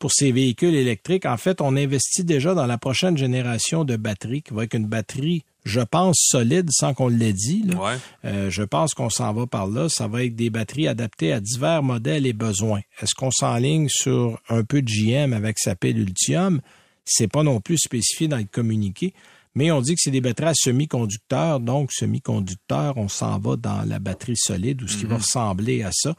pour 0.00 0.12
ces 0.12 0.32
véhicules 0.32 0.74
électriques. 0.74 1.26
En 1.26 1.36
fait, 1.36 1.60
on 1.60 1.76
investit 1.76 2.24
déjà 2.24 2.54
dans 2.54 2.66
la 2.66 2.78
prochaine 2.78 3.16
génération 3.16 3.84
de 3.84 3.96
batteries 3.96 4.42
qui 4.42 4.54
va 4.54 4.64
être 4.64 4.74
une 4.74 4.86
batterie, 4.86 5.44
je 5.64 5.80
pense, 5.80 6.16
solide, 6.18 6.68
sans 6.70 6.94
qu'on 6.94 7.08
l'ait 7.08 7.32
dit. 7.32 7.62
là. 7.64 7.76
Ouais. 7.76 7.96
Euh, 8.24 8.50
je 8.50 8.62
pense 8.62 8.94
qu'on 8.94 9.10
s'en 9.10 9.32
va 9.32 9.46
par 9.46 9.66
là. 9.66 9.88
Ça 9.88 10.06
va 10.06 10.24
être 10.24 10.36
des 10.36 10.50
batteries 10.50 10.88
adaptées 10.88 11.32
à 11.32 11.40
divers 11.40 11.82
modèles 11.82 12.26
et 12.26 12.32
besoins. 12.32 12.80
Est-ce 13.00 13.14
qu'on 13.14 13.30
s'enligne 13.30 13.88
sur 13.88 14.40
un 14.48 14.64
peu 14.64 14.82
de 14.82 14.88
JM 14.88 15.32
avec 15.32 15.58
sa 15.58 15.74
pile 15.74 15.98
Ultium? 15.98 16.60
C'est 17.04 17.28
pas 17.28 17.42
non 17.42 17.60
plus 17.60 17.78
spécifié 17.78 18.28
dans 18.28 18.38
le 18.38 18.44
communiqué. 18.44 19.14
Mais 19.54 19.70
on 19.70 19.80
dit 19.80 19.94
que 19.94 20.00
c'est 20.02 20.10
des 20.10 20.20
batteries 20.20 20.48
à 20.48 20.54
semi-conducteurs. 20.54 21.60
Donc, 21.60 21.92
semi-conducteurs, 21.92 22.96
on 22.96 23.08
s'en 23.08 23.38
va 23.38 23.56
dans 23.56 23.82
la 23.82 24.00
batterie 24.00 24.36
solide 24.36 24.82
ou 24.82 24.88
ce 24.88 24.96
qui 24.96 25.04
va 25.04 25.18
ressembler 25.18 25.82
à 25.82 25.90
ça. 25.92 26.14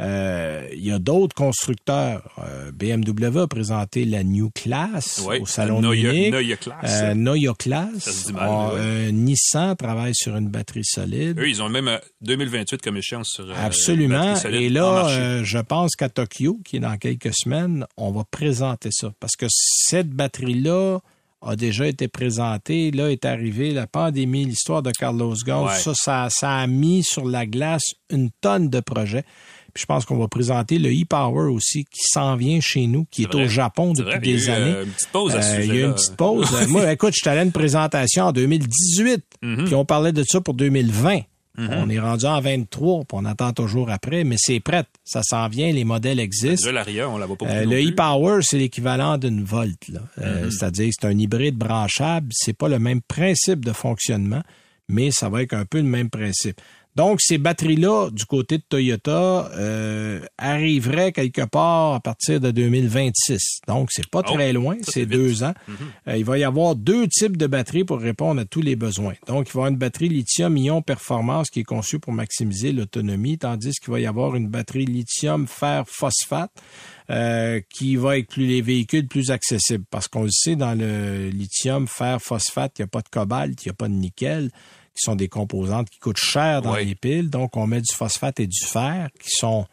Euh, 0.00 0.66
il 0.72 0.84
y 0.84 0.92
a 0.92 0.98
d'autres 0.98 1.34
constructeurs. 1.34 2.22
Euh, 2.38 2.72
BMW 2.72 3.40
a 3.40 3.46
présenté 3.46 4.04
la 4.04 4.24
New 4.24 4.50
Class 4.50 5.22
au 5.40 5.46
salon 5.46 5.80
de 5.80 5.88
Munich. 5.88 6.32
Neue 6.32 6.56
Class. 6.56 6.76
Euh, 6.84 7.52
Class. 7.58 7.88
Ça 7.98 8.12
se 8.12 8.26
dit 8.26 8.32
mal, 8.32 8.48
Ah, 8.48 8.70
euh, 8.74 9.10
Nissan 9.10 9.76
travaille 9.76 10.14
sur 10.14 10.36
une 10.36 10.48
batterie 10.48 10.84
solide. 10.84 11.38
Eux, 11.38 11.48
ils 11.48 11.62
ont 11.62 11.68
même 11.68 11.88
euh, 11.88 11.98
2028 12.22 12.80
comme 12.82 12.96
échéance 12.96 13.28
sur. 13.34 13.46
Absolument. 13.56 14.18
batterie 14.18 14.40
solide 14.40 14.62
Et 14.62 14.68
là, 14.70 15.42
je 15.42 15.58
pense 15.58 15.94
qu'à 15.96 16.08
Tokyo, 16.08 16.58
qui 16.64 16.76
est 16.76 16.80
dans 16.80 16.96
quelques 16.96 17.34
semaines, 17.34 17.86
on 17.96 18.10
va 18.10 18.24
présenter 18.30 18.90
ça. 18.92 19.12
Parce 19.20 19.36
que 19.36 19.46
cette 19.48 20.10
batterie-là 20.10 21.00
a 21.42 21.56
déjà 21.56 21.86
été 21.86 22.08
présentée. 22.08 22.90
Là 22.90 23.10
est 23.10 23.24
arrivée 23.24 23.72
la 23.72 23.86
pandémie, 23.86 24.44
l'histoire 24.44 24.82
de 24.82 24.90
Carlos 24.90 25.34
Ghosn. 25.44 25.66
Ouais. 25.66 25.76
Ça, 25.76 25.92
ça, 25.94 26.28
ça 26.30 26.58
a 26.58 26.66
mis 26.66 27.02
sur 27.02 27.26
la 27.26 27.46
glace 27.46 27.94
une 28.10 28.30
tonne 28.40 28.68
de 28.68 28.80
projets. 28.80 29.24
Puis 29.72 29.82
je 29.82 29.86
pense 29.86 30.04
qu'on 30.04 30.18
va 30.18 30.28
présenter 30.28 30.78
le 30.78 30.90
e-Power 30.90 31.50
aussi, 31.50 31.84
qui 31.84 32.02
s'en 32.04 32.36
vient 32.36 32.60
chez 32.60 32.86
nous, 32.86 33.06
qui 33.10 33.22
est, 33.22 33.34
au 33.34 33.46
Japon 33.48 33.92
depuis 33.92 34.10
vrai, 34.10 34.20
il 34.22 34.30
y 34.30 34.32
a 34.34 34.36
des 34.36 34.46
eu, 34.46 34.50
années. 34.50 34.74
euh, 34.76 34.84
une 34.84 34.90
petite 34.90 35.08
pause 35.10 35.34
à 35.36 35.42
ce 35.42 35.56
Euh, 35.56 35.64
Il 35.64 35.74
y 35.74 35.82
a 35.82 35.86
une 35.86 35.94
petite 35.94 36.16
pause. 36.16 36.48
Moi, 36.68 36.92
écoute, 36.92 37.14
je 37.14 37.28
allé 37.28 37.40
à 37.40 37.42
une 37.44 37.52
présentation 37.52 38.24
en 38.24 38.32
2018, 38.32 39.22
Mhm. 39.42 39.64
puis 39.64 39.74
on 39.74 39.84
parlait 39.84 40.12
de 40.12 40.22
ça 40.26 40.40
pour 40.40 40.54
2020. 40.54 41.20
On 41.58 41.90
est 41.90 41.98
rendu 41.98 42.24
en 42.24 42.40
23, 42.40 43.00
puis 43.00 43.08
on 43.12 43.24
attend 43.26 43.52
toujours 43.52 43.90
après, 43.90 44.24
mais 44.24 44.36
c'est 44.38 44.60
prêt. 44.60 44.84
Ça 45.04 45.20
s'en 45.22 45.46
vient, 45.48 45.70
les 45.70 45.84
modèles 45.84 46.18
existent. 46.18 46.70
L'Aria, 46.72 47.06
on 47.10 47.18
la 47.18 47.26
voit 47.26 47.36
pas 47.36 47.44
Euh, 47.48 47.64
le 47.66 47.86
e-Power, 47.86 48.38
c'est 48.40 48.56
l'équivalent 48.56 49.18
d'une 49.18 49.44
Volt. 49.44 49.76
Euh, 50.22 50.48
C'est-à-dire 50.50 50.88
que 50.88 50.94
c'est 50.98 51.06
un 51.06 51.18
hybride 51.18 51.56
branchable. 51.58 52.28
C'est 52.32 52.54
pas 52.54 52.68
le 52.68 52.78
même 52.78 53.02
principe 53.02 53.62
de 53.62 53.72
fonctionnement, 53.72 54.42
mais 54.88 55.10
ça 55.10 55.28
va 55.28 55.42
être 55.42 55.52
un 55.52 55.66
peu 55.66 55.78
le 55.78 55.84
même 55.84 56.08
principe. 56.08 56.58
Donc, 56.96 57.20
ces 57.20 57.38
batteries-là, 57.38 58.10
du 58.10 58.24
côté 58.24 58.58
de 58.58 58.64
Toyota, 58.68 59.50
euh, 59.54 60.20
arriveraient 60.38 61.12
quelque 61.12 61.44
part 61.44 61.94
à 61.94 62.00
partir 62.00 62.40
de 62.40 62.50
2026. 62.50 63.60
Donc, 63.68 63.90
c'est 63.92 64.08
pas 64.08 64.22
Oh, 64.28 64.34
très 64.34 64.52
loin, 64.52 64.76
c'est 64.82 65.06
deux 65.06 65.42
ans. 65.44 65.54
Euh, 66.08 66.16
il 66.16 66.24
va 66.24 66.36
y 66.38 66.44
avoir 66.44 66.74
deux 66.74 67.06
types 67.06 67.36
de 67.36 67.46
batteries 67.46 67.84
pour 67.84 68.00
répondre 68.00 68.40
à 68.40 68.44
tous 68.44 68.60
les 68.60 68.76
besoins. 68.76 69.14
Donc, 69.28 69.48
il 69.48 69.52
va 69.52 69.58
y 69.58 69.60
avoir 69.60 69.66
une 69.68 69.76
batterie 69.76 70.08
lithium-ion 70.08 70.82
performance 70.82 71.48
qui 71.48 71.60
est 71.60 71.64
conçue 71.64 72.00
pour 72.00 72.12
maximiser 72.12 72.72
l'autonomie, 72.72 73.38
tandis 73.38 73.72
qu'il 73.74 73.92
va 73.92 74.00
y 74.00 74.06
avoir 74.06 74.34
une 74.34 74.48
batterie 74.48 74.84
lithium 74.84 75.46
fer 75.46 75.84
phosphate 75.86 76.50
euh, 77.10 77.60
qui 77.72 77.96
va 77.96 78.18
être 78.18 78.28
plus 78.28 78.46
les 78.46 78.62
véhicules 78.62 79.06
plus 79.06 79.30
accessibles. 79.30 79.84
Parce 79.90 80.08
qu'on 80.08 80.24
le 80.24 80.30
sait, 80.30 80.56
dans 80.56 80.74
le 80.78 81.28
lithium 81.28 81.86
fer 81.86 82.20
phosphate, 82.20 82.78
il 82.78 82.82
n'y 82.82 82.84
a 82.84 82.88
pas 82.88 83.00
de 83.02 83.08
cobalt, 83.08 83.64
il 83.64 83.68
n'y 83.68 83.70
a 83.70 83.74
pas 83.74 83.88
de 83.88 83.94
nickel, 83.94 84.50
qui 85.00 85.04
sont 85.04 85.16
des 85.16 85.28
composantes 85.28 85.88
qui 85.88 85.98
coûtent 85.98 86.18
cher 86.18 86.60
dans 86.60 86.76
les 86.76 86.94
piles. 86.94 87.30
Donc, 87.30 87.56
on 87.56 87.66
met 87.66 87.80
du 87.80 87.92
phosphate 87.92 88.38
et 88.40 88.46
du 88.46 88.60
fer 88.60 89.08
qui 89.22 89.30
sont 89.30 89.66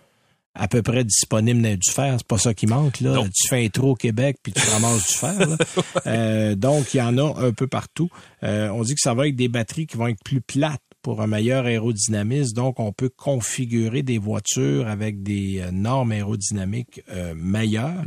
à 0.56 0.68
peu 0.68 0.82
près 0.82 1.04
disponibles 1.04 1.62
dans 1.62 1.76
du 1.76 1.92
fer. 1.92 2.16
C'est 2.18 2.28
pas 2.28 2.38
ça 2.38 2.54
qui 2.54 2.66
manque, 2.66 3.02
là. 3.02 3.12
Non. 3.12 3.26
Tu 3.26 3.48
fais 3.48 3.66
un 3.66 3.68
trou 3.68 3.90
au 3.92 3.96
Québec 3.96 4.38
puis 4.42 4.54
tu 4.54 4.62
ramasses 4.70 5.08
du 5.08 5.14
fer, 5.14 5.48
là. 5.48 5.58
Euh, 6.06 6.56
donc, 6.56 6.94
il 6.94 6.98
y 6.98 7.02
en 7.02 7.18
a 7.18 7.42
un 7.42 7.52
peu 7.52 7.68
partout. 7.68 8.10
Euh, 8.44 8.70
on 8.70 8.84
dit 8.84 8.96
que 8.96 9.02
ça 9.02 9.14
va 9.14 9.28
être 9.28 9.36
des 9.36 9.50
batteries 9.50 9.86
qui 9.86 9.98
vont 9.98 10.08
être 10.08 10.24
plus 10.24 10.40
plates 10.40 10.82
pour 11.08 11.22
un 11.22 11.28
meilleur 11.28 11.68
aérodynamisme. 11.68 12.54
Donc, 12.54 12.82
on 12.82 12.92
peut 12.92 13.08
configurer 13.08 14.04
des 14.04 14.18
voitures 14.18 14.90
avec 14.90 15.24
des 15.24 15.62
euh, 15.62 15.72
normes 15.72 16.12
aérodynamiques 16.12 17.02
euh, 17.10 17.34
meilleures. 17.34 18.04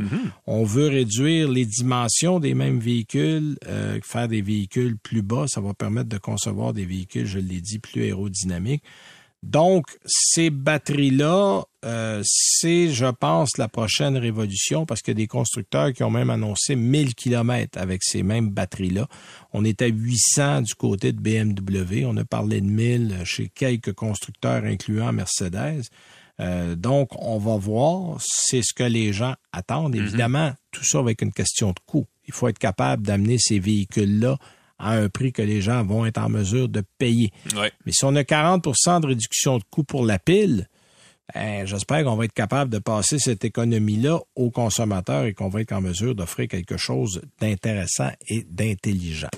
On 0.47 0.65
veut 0.65 0.89
réduire 0.89 1.51
les 1.51 1.65
dimensions 1.65 2.41
des 2.41 2.53
mêmes 2.53 2.79
véhicules, 2.79 3.57
euh, 3.67 3.99
faire 4.03 4.29
des 4.29 4.43
véhicules 4.43 4.99
plus 4.99 5.23
bas. 5.23 5.47
Ça 5.49 5.63
va 5.63 5.73
permettre 5.73 6.11
de 6.11 6.19
concevoir 6.19 6.75
des 6.75 6.85
véhicules, 6.85 7.25
je 7.25 7.39
l'ai 7.39 7.63
dit, 7.63 7.79
plus 7.79 8.03
aérodynamiques. 8.03 8.85
Donc, 9.43 9.87
ces 10.05 10.51
batteries-là, 10.51 11.63
euh, 11.87 12.23
c'est, 12.25 12.91
je 12.91 13.07
pense, 13.07 13.57
la 13.57 13.69
prochaine 13.69 14.19
révolution 14.19 14.85
parce 14.85 15.01
qu'il 15.01 15.13
y 15.13 15.17
a 15.17 15.23
des 15.23 15.27
constructeurs 15.27 15.95
qui 15.95 16.03
ont 16.03 16.11
même 16.11 16.29
annoncé 16.29 16.77
1000 16.77 17.15
km 17.15 17.79
avec 17.79 18.03
ces 18.03 18.23
mêmes 18.23 18.51
batteries-là. 18.51 19.09
On 19.53 19.65
est 19.65 19.81
à 19.81 19.87
800 19.87 20.63
du 20.63 20.75
côté 20.75 21.13
de 21.13 21.21
BMW. 21.21 22.05
On 22.05 22.17
a 22.19 22.25
parlé 22.25 22.61
de 22.61 22.67
1000 22.67 23.23
chez 23.25 23.49
quelques 23.49 23.95
constructeurs, 23.95 24.65
incluant 24.65 25.13
Mercedes. 25.13 25.85
Euh, 26.41 26.75
donc, 26.77 27.09
on 27.19 27.39
va 27.39 27.57
voir. 27.57 28.19
C'est 28.21 28.63
ce 28.63 28.75
que 28.75 28.85
les 28.85 29.15
gens 29.15 29.35
attendent. 29.53 29.97
Évidemment, 29.97 30.53
tout 30.71 30.85
ça 30.85 30.99
avec 30.99 31.23
une 31.23 31.33
question 31.33 31.71
de 31.71 31.81
coût. 31.87 32.07
Il 32.27 32.35
faut 32.35 32.49
être 32.49 32.59
capable 32.59 33.07
d'amener 33.07 33.39
ces 33.39 33.59
véhicules-là 33.59 34.37
à 34.81 34.93
un 34.93 35.09
prix 35.09 35.33
que 35.33 35.43
les 35.43 35.61
gens 35.61 35.85
vont 35.85 36.07
être 36.07 36.19
en 36.19 36.29
mesure 36.29 36.69
de 36.69 36.83
payer. 36.99 37.33
Ouais. 37.57 37.71
Mais 37.87 37.93
si 37.93 38.05
on 38.05 38.17
a 38.17 38.23
40% 38.23 39.01
de 39.01 39.07
réduction 39.07 39.59
de 39.59 39.65
coût 39.71 39.85
pour 39.85 40.05
la 40.05 40.19
pile, 40.19 40.67
ben, 41.35 41.67
j'espère 41.67 42.05
qu'on 42.05 42.17
va 42.17 42.25
être 42.25 42.33
capable 42.33 42.71
de 42.71 42.79
passer 42.79 43.19
cette 43.19 43.45
économie-là 43.45 44.19
aux 44.35 44.51
consommateurs 44.51 45.25
et 45.25 45.35
qu'on 45.35 45.49
va 45.49 45.61
être 45.61 45.73
en 45.73 45.81
mesure 45.81 46.15
d'offrir 46.15 46.49
quelque 46.49 46.77
chose 46.77 47.21
d'intéressant 47.41 48.11
et 48.29 48.45
d'intelligent. 48.51 49.29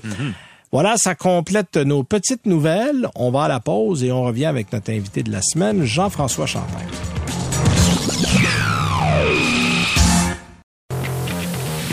Voilà, 0.70 0.96
ça 0.96 1.14
complète 1.14 1.76
nos 1.76 2.02
petites 2.02 2.46
nouvelles. 2.46 3.06
On 3.14 3.30
va 3.30 3.42
à 3.42 3.48
la 3.48 3.60
pause 3.60 4.02
et 4.04 4.10
on 4.10 4.22
revient 4.22 4.46
avec 4.46 4.72
notre 4.72 4.90
invité 4.90 5.22
de 5.22 5.30
la 5.30 5.42
semaine, 5.42 5.84
Jean-François 5.84 6.46
Champagne. 6.46 6.88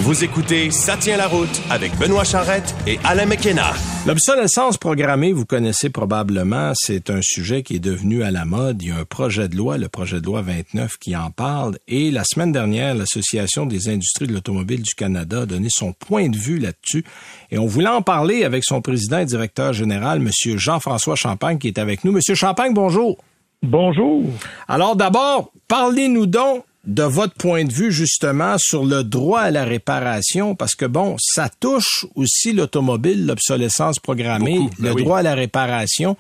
Vous 0.02 0.24
écoutez 0.24 0.72
Ça 0.72 0.96
tient 0.96 1.18
la 1.18 1.28
route 1.28 1.62
avec 1.70 1.94
Benoît 1.98 2.24
Charrette 2.24 2.74
et 2.88 2.98
Alain 3.04 3.26
McKenna. 3.26 3.74
L'obsolescence 4.08 4.78
programmée, 4.78 5.34
vous 5.34 5.46
connaissez 5.46 5.90
probablement, 5.90 6.72
c'est 6.74 7.10
un 7.10 7.20
sujet 7.22 7.64
qui 7.64 7.76
est 7.76 7.80
devenu 7.80 8.24
à 8.24 8.32
la 8.32 8.46
mode. 8.46 8.82
Il 8.82 8.88
y 8.88 8.92
a 8.92 8.98
un 8.98 9.04
projet 9.04 9.50
de 9.50 9.58
loi, 9.58 9.78
le 9.78 9.90
projet 9.90 10.22
de 10.22 10.26
loi 10.26 10.42
29, 10.42 10.98
qui 11.00 11.18
en 11.18 11.32
parle. 11.32 11.78
Et 11.90 12.12
la 12.12 12.24
semaine 12.24 12.54
dernière, 12.54 12.96
l'Association 12.96 13.66
des 13.66 13.90
industries 13.90 14.28
de 14.28 14.34
l'automobile 14.34 14.84
du 14.84 14.96
Canada 14.96 15.42
a 15.42 15.46
donné 15.46 15.68
son 15.70 15.92
point 15.92 16.30
de 16.30 16.38
vue 16.38 16.60
là-dessus. 16.60 17.04
Et 17.52 17.60
on 17.60 17.68
voulait 17.68 17.90
en 17.90 18.02
parler 18.02 18.46
avec 18.46 18.64
son 18.64 18.82
président 18.82 19.20
et 19.20 19.26
directeur 19.26 19.74
général, 19.74 20.20
M. 20.20 20.58
Jean-François 20.58 21.18
Champagne, 21.18 21.58
qui 21.58 21.68
est 21.68 21.78
avec 21.78 22.06
nous. 22.06 22.14
Monsieur 22.14 22.36
Champagne, 22.36 22.74
bonjour. 22.74 23.18
Bonjour. 23.62 24.24
Alors 24.70 24.96
d'abord, 24.96 25.52
parlez-nous 25.68 26.26
donc 26.26 26.64
de 26.86 27.04
votre 27.04 27.34
point 27.36 27.66
de 27.66 27.74
vue 27.74 27.92
justement 27.92 28.58
sur 28.58 28.86
le 28.86 29.04
droit 29.04 29.42
à 29.42 29.52
la 29.52 29.66
réparation, 29.66 30.56
parce 30.56 30.76
que 30.76 30.86
bon, 30.86 31.16
ça 31.20 31.50
touche 31.50 32.06
aussi 32.16 32.54
l'automobile, 32.54 33.26
l'obsolescence 33.26 34.00
programmée, 34.00 34.58
Beaucoup, 34.58 34.82
ben 34.82 34.88
le 34.88 34.94
oui. 34.94 35.04
droit 35.04 35.20
à 35.20 35.24
la 35.24 35.36
réparation. 35.36 36.16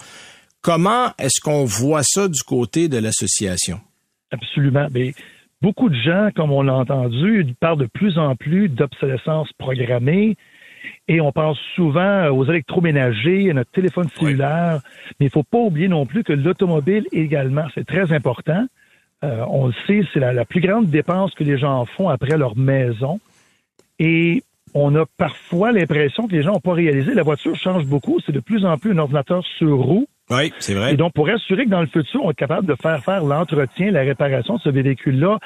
Comment 0.61 1.11
est-ce 1.17 1.39
qu'on 1.41 1.63
voit 1.63 2.03
ça 2.03 2.27
du 2.27 2.43
côté 2.43 2.89
de 2.89 2.97
l'association? 2.97 3.79
Absolument. 4.31 4.87
Mais 4.91 5.13
beaucoup 5.61 5.89
de 5.89 5.95
gens, 5.95 6.29
comme 6.35 6.51
on 6.51 6.61
l'a 6.61 6.73
entendu, 6.75 7.45
parlent 7.59 7.79
de 7.79 7.89
plus 7.93 8.17
en 8.17 8.35
plus 8.35 8.67
d'obsolescence 8.67 9.49
programmée. 9.57 10.35
Et 11.07 11.21
on 11.21 11.31
pense 11.31 11.57
souvent 11.75 12.27
aux 12.27 12.45
électroménagers, 12.45 13.49
à 13.49 13.53
notre 13.53 13.71
téléphone 13.71 14.07
cellulaire. 14.17 14.81
Mais 15.19 15.25
il 15.25 15.29
ne 15.29 15.31
faut 15.31 15.43
pas 15.43 15.57
oublier 15.57 15.87
non 15.87 16.05
plus 16.05 16.23
que 16.23 16.33
l'automobile 16.33 17.05
également, 17.11 17.65
c'est 17.73 17.85
très 17.85 18.13
important. 18.13 18.65
Euh, 19.23 19.43
on 19.49 19.67
le 19.67 19.73
sait, 19.85 20.01
c'est 20.13 20.19
la, 20.19 20.33
la 20.33 20.45
plus 20.45 20.61
grande 20.61 20.87
dépense 20.87 21.33
que 21.33 21.43
les 21.43 21.57
gens 21.57 21.85
font 21.85 22.09
après 22.09 22.37
leur 22.37 22.57
maison. 22.57 23.19
Et 23.99 24.43
on 24.73 24.95
a 24.95 25.05
parfois 25.17 25.71
l'impression 25.71 26.27
que 26.27 26.33
les 26.33 26.43
gens 26.43 26.53
n'ont 26.53 26.59
pas 26.59 26.73
réalisé. 26.73 27.13
La 27.13 27.23
voiture 27.23 27.55
change 27.55 27.85
beaucoup. 27.85 28.19
C'est 28.25 28.31
de 28.31 28.39
plus 28.39 28.65
en 28.65 28.77
plus 28.77 28.91
un 28.91 28.97
ordinateur 28.97 29.43
sur 29.57 29.77
roue. 29.77 30.07
Oui, 30.29 30.53
c'est 30.59 30.73
vrai. 30.73 30.93
Et 30.93 30.97
donc, 30.97 31.13
pour 31.13 31.27
assurer 31.27 31.65
que 31.65 31.69
dans 31.69 31.81
le 31.81 31.87
futur, 31.87 32.23
on 32.23 32.31
est 32.31 32.35
capable 32.35 32.67
de 32.67 32.75
faire 32.75 33.03
faire 33.03 33.23
l'entretien, 33.23 33.91
la 33.91 34.01
réparation 34.01 34.55
de 34.55 34.61
ce 34.61 34.69
véhicule-là 34.69 35.39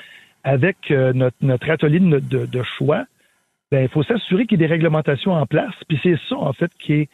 avec 0.43 0.75
euh, 0.91 1.13
notre, 1.13 1.37
notre, 1.41 1.69
atelier 1.69 1.99
de, 1.99 2.19
de, 2.19 2.63
choix, 2.63 3.05
ben, 3.71 3.81
il 3.81 3.87
faut 3.87 4.03
s'assurer 4.03 4.45
qu'il 4.45 4.59
y 4.59 4.63
ait 4.63 4.67
des 4.67 4.73
réglementations 4.73 5.31
en 5.31 5.45
place. 5.45 5.73
Puis 5.87 5.99
c'est 6.03 6.17
ça, 6.27 6.35
en 6.35 6.51
fait, 6.51 6.69
qui 6.77 6.93
est 6.93 7.09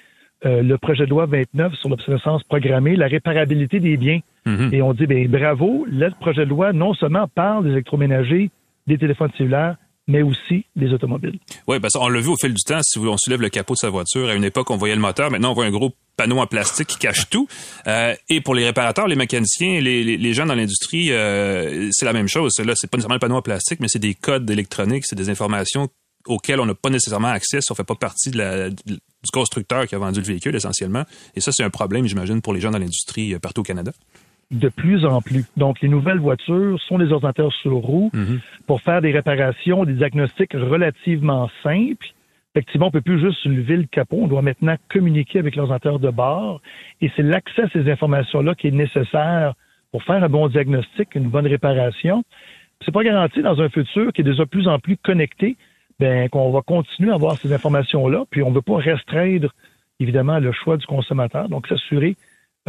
euh, 0.46 0.64
le 0.64 0.78
projet 0.80 1.06
de 1.06 1.12
loi 1.12 1.28
29 1.28 1.76
sur 1.76 1.90
l'obsolescence 1.90 2.44
programmée, 2.44 2.96
la 2.96 3.08
réparabilité 3.08 3.80
des 3.80 3.98
biens. 3.98 4.20
Mm-hmm. 4.50 4.76
Et 4.76 4.82
on 4.82 4.94
dit, 4.94 5.06
ben 5.06 5.28
bravo, 5.28 5.86
le 5.90 6.10
projet 6.20 6.46
de 6.46 6.50
loi 6.50 6.74
non 6.74 6.94
seulement 6.94 7.28
parle 7.28 7.66
des 7.66 7.72
électroménagers, 7.72 8.50
des 8.88 8.98
téléphones 8.98 9.32
cellulaires, 9.38 9.76
mais 10.10 10.24
aussi 10.24 10.66
des 10.76 10.92
automobiles. 10.92 11.38
Oui, 11.68 11.80
parce 11.80 11.94
qu'on 11.94 12.10
l'a 12.10 12.20
vu 12.20 12.30
au 12.30 12.36
fil 12.36 12.52
du 12.52 12.64
temps, 12.66 12.80
si 12.82 12.98
on 12.98 13.16
soulève 13.16 13.42
le 13.42 13.50
capot 13.50 13.76
de 13.76 13.78
sa 13.78 13.90
voiture, 13.92 14.28
à 14.28 14.34
une 14.34 14.44
époque, 14.44 14.72
on 14.72 14.76
voyait 14.76 14.96
le 14.96 15.02
moteur, 15.02 15.30
maintenant, 15.30 15.52
on 15.52 15.54
voit 15.54 15.66
un 15.66 15.72
gros 15.72 15.94
panneau 16.18 16.40
en 16.40 16.48
plastique 16.48 16.88
qui 16.88 16.98
cache 16.98 17.30
tout. 17.30 17.48
Euh, 17.86 18.16
et 18.28 18.42
pour 18.42 18.56
les 18.56 18.66
réparateurs, 18.66 19.08
les 19.08 19.16
mécaniciens, 19.16 19.80
les, 19.80 20.18
les, 20.18 20.34
gens 20.34 20.48
dans 20.48 20.56
l'industrie, 20.56 21.12
euh, 21.12 21.90
c'est 21.92 22.06
la 22.06 22.14
même 22.14 22.28
chose. 22.28 22.54
Là, 22.58 22.74
c'est 22.76 22.90
pas 22.90 22.98
nécessairement 22.98 23.16
le 23.16 23.20
panneau 23.20 23.36
en 23.36 23.44
plastique, 23.44 23.80
mais 23.80 23.88
c'est 23.88 24.00
des 24.00 24.16
codes 24.16 24.50
électroniques, 24.50 25.06
c'est 25.06 25.16
des 25.16 25.30
informations 25.30 25.90
auxquelles 26.26 26.60
on 26.60 26.66
n'a 26.66 26.76
pas 26.76 26.90
nécessairement 26.90 27.30
accès 27.30 27.62
si 27.62 27.72
on 27.72 27.76
fait 27.76 27.84
pas 27.84 27.96
partie 27.96 28.32
de 28.32 28.38
la, 28.38 28.70
du 28.70 29.00
constructeur 29.32 29.88
qui 29.88 29.96
a 29.96 30.00
vendu 30.00 30.20
le 30.20 30.26
véhicule, 30.26 30.56
essentiellement. 30.56 31.04
Et 31.36 31.42
ça, 31.42 31.52
c'est 31.52 31.64
un 31.64 31.70
problème, 31.70 32.06
j'imagine, 32.08 32.42
pour 32.42 32.54
les 32.54 32.62
gens 32.62 32.72
dans 32.72 32.80
l'industrie 32.80 33.34
euh, 33.34 33.40
partout 33.40 33.62
au 33.62 33.64
Canada 33.64 33.92
de 34.52 34.70
plus 34.70 35.06
en 35.06 35.22
plus. 35.22 35.46
Donc, 35.58 35.82
les 35.82 35.90
nouvelles 35.90 36.20
voitures 36.20 36.80
sont 36.82 36.98
des 36.98 37.12
ordinateurs 37.12 37.54
sur 37.54 37.74
roue 37.74 38.10
mhm. 38.14 38.40
pour 38.66 38.82
faire 38.82 39.02
des 39.02 39.12
réparations, 39.12 39.86
des 39.86 39.94
diagnostics 39.94 40.54
relativement 40.54 41.50
simples. 41.62 42.08
Effectivement, 42.56 42.88
on 42.88 42.92
peut 42.92 43.02
plus 43.02 43.20
juste 43.20 43.46
lever 43.46 43.78
le 43.78 43.84
capot, 43.84 44.18
on 44.22 44.28
doit 44.28 44.42
maintenant 44.42 44.76
communiquer 44.90 45.38
avec 45.38 45.56
l'ordinateur 45.56 46.00
de 46.00 46.10
bord. 46.10 46.62
Et 47.00 47.12
c'est 47.16 47.22
l'accès 47.22 47.64
à 47.64 47.70
ces 47.70 47.90
informations-là 47.90 48.56
qui 48.56 48.68
est 48.68 48.72
nécessaire 48.72 49.54
pour 49.92 50.04
faire 50.04 50.24
un 50.24 50.30
bon 50.30 50.48
diagnostic, 50.48 51.14
une 51.14 51.30
bonne 51.30 51.48
réparation. 51.48 52.24
C'est 52.84 52.94
pas 52.94 53.04
garanti 53.04 53.42
dans 53.44 53.62
un 53.62 53.70
futur 53.70 54.12
qui 54.14 54.22
est 54.22 54.24
déjà 54.24 54.46
de 54.46 54.50
plus 54.50 54.68
en 54.68 54.80
plus 54.80 54.98
connecté, 54.98 55.58
ben, 56.00 56.28
qu'on 56.30 56.50
va 56.50 56.62
continuer 56.62 57.12
à 57.12 57.16
avoir 57.16 57.38
ces 57.38 57.54
informations-là, 57.54 58.24
puis 58.32 58.42
on 58.42 58.50
ne 58.50 58.56
veut 58.56 58.62
pas 58.62 58.78
restreindre, 58.78 59.54
évidemment, 60.00 60.40
le 60.40 60.52
choix 60.52 60.78
du 60.78 60.86
consommateur. 60.88 61.50
Donc, 61.50 61.68
s'assurer 61.68 62.16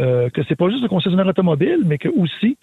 euh, 0.01 0.29
que 0.29 0.41
c'est 0.47 0.55
pas 0.55 0.69
juste 0.69 0.81
le 0.81 0.89
concessionnaire 0.89 1.27
automobile, 1.27 1.79
mais 1.85 1.97
que 1.99 2.09
aussi 2.09 2.57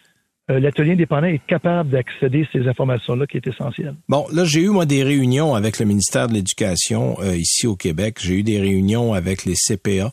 euh, 0.50 0.58
l'atelier 0.58 0.92
indépendant 0.92 1.28
est 1.28 1.46
capable 1.46 1.90
d'accéder 1.90 2.42
à 2.42 2.46
ces 2.52 2.66
informations-là 2.66 3.26
qui 3.26 3.36
est 3.36 3.46
essentiel. 3.46 3.94
Bon, 4.08 4.26
là, 4.32 4.44
j'ai 4.44 4.62
eu, 4.62 4.70
moi, 4.70 4.86
des 4.86 5.04
réunions 5.04 5.54
avec 5.54 5.78
le 5.78 5.84
ministère 5.84 6.26
de 6.26 6.32
l'Éducation 6.32 7.16
euh, 7.20 7.36
ici 7.36 7.66
au 7.66 7.76
Québec. 7.76 8.16
J'ai 8.20 8.36
eu 8.36 8.42
des 8.42 8.58
réunions 8.58 9.12
avec 9.12 9.44
les 9.44 9.54
CPA. 9.54 10.10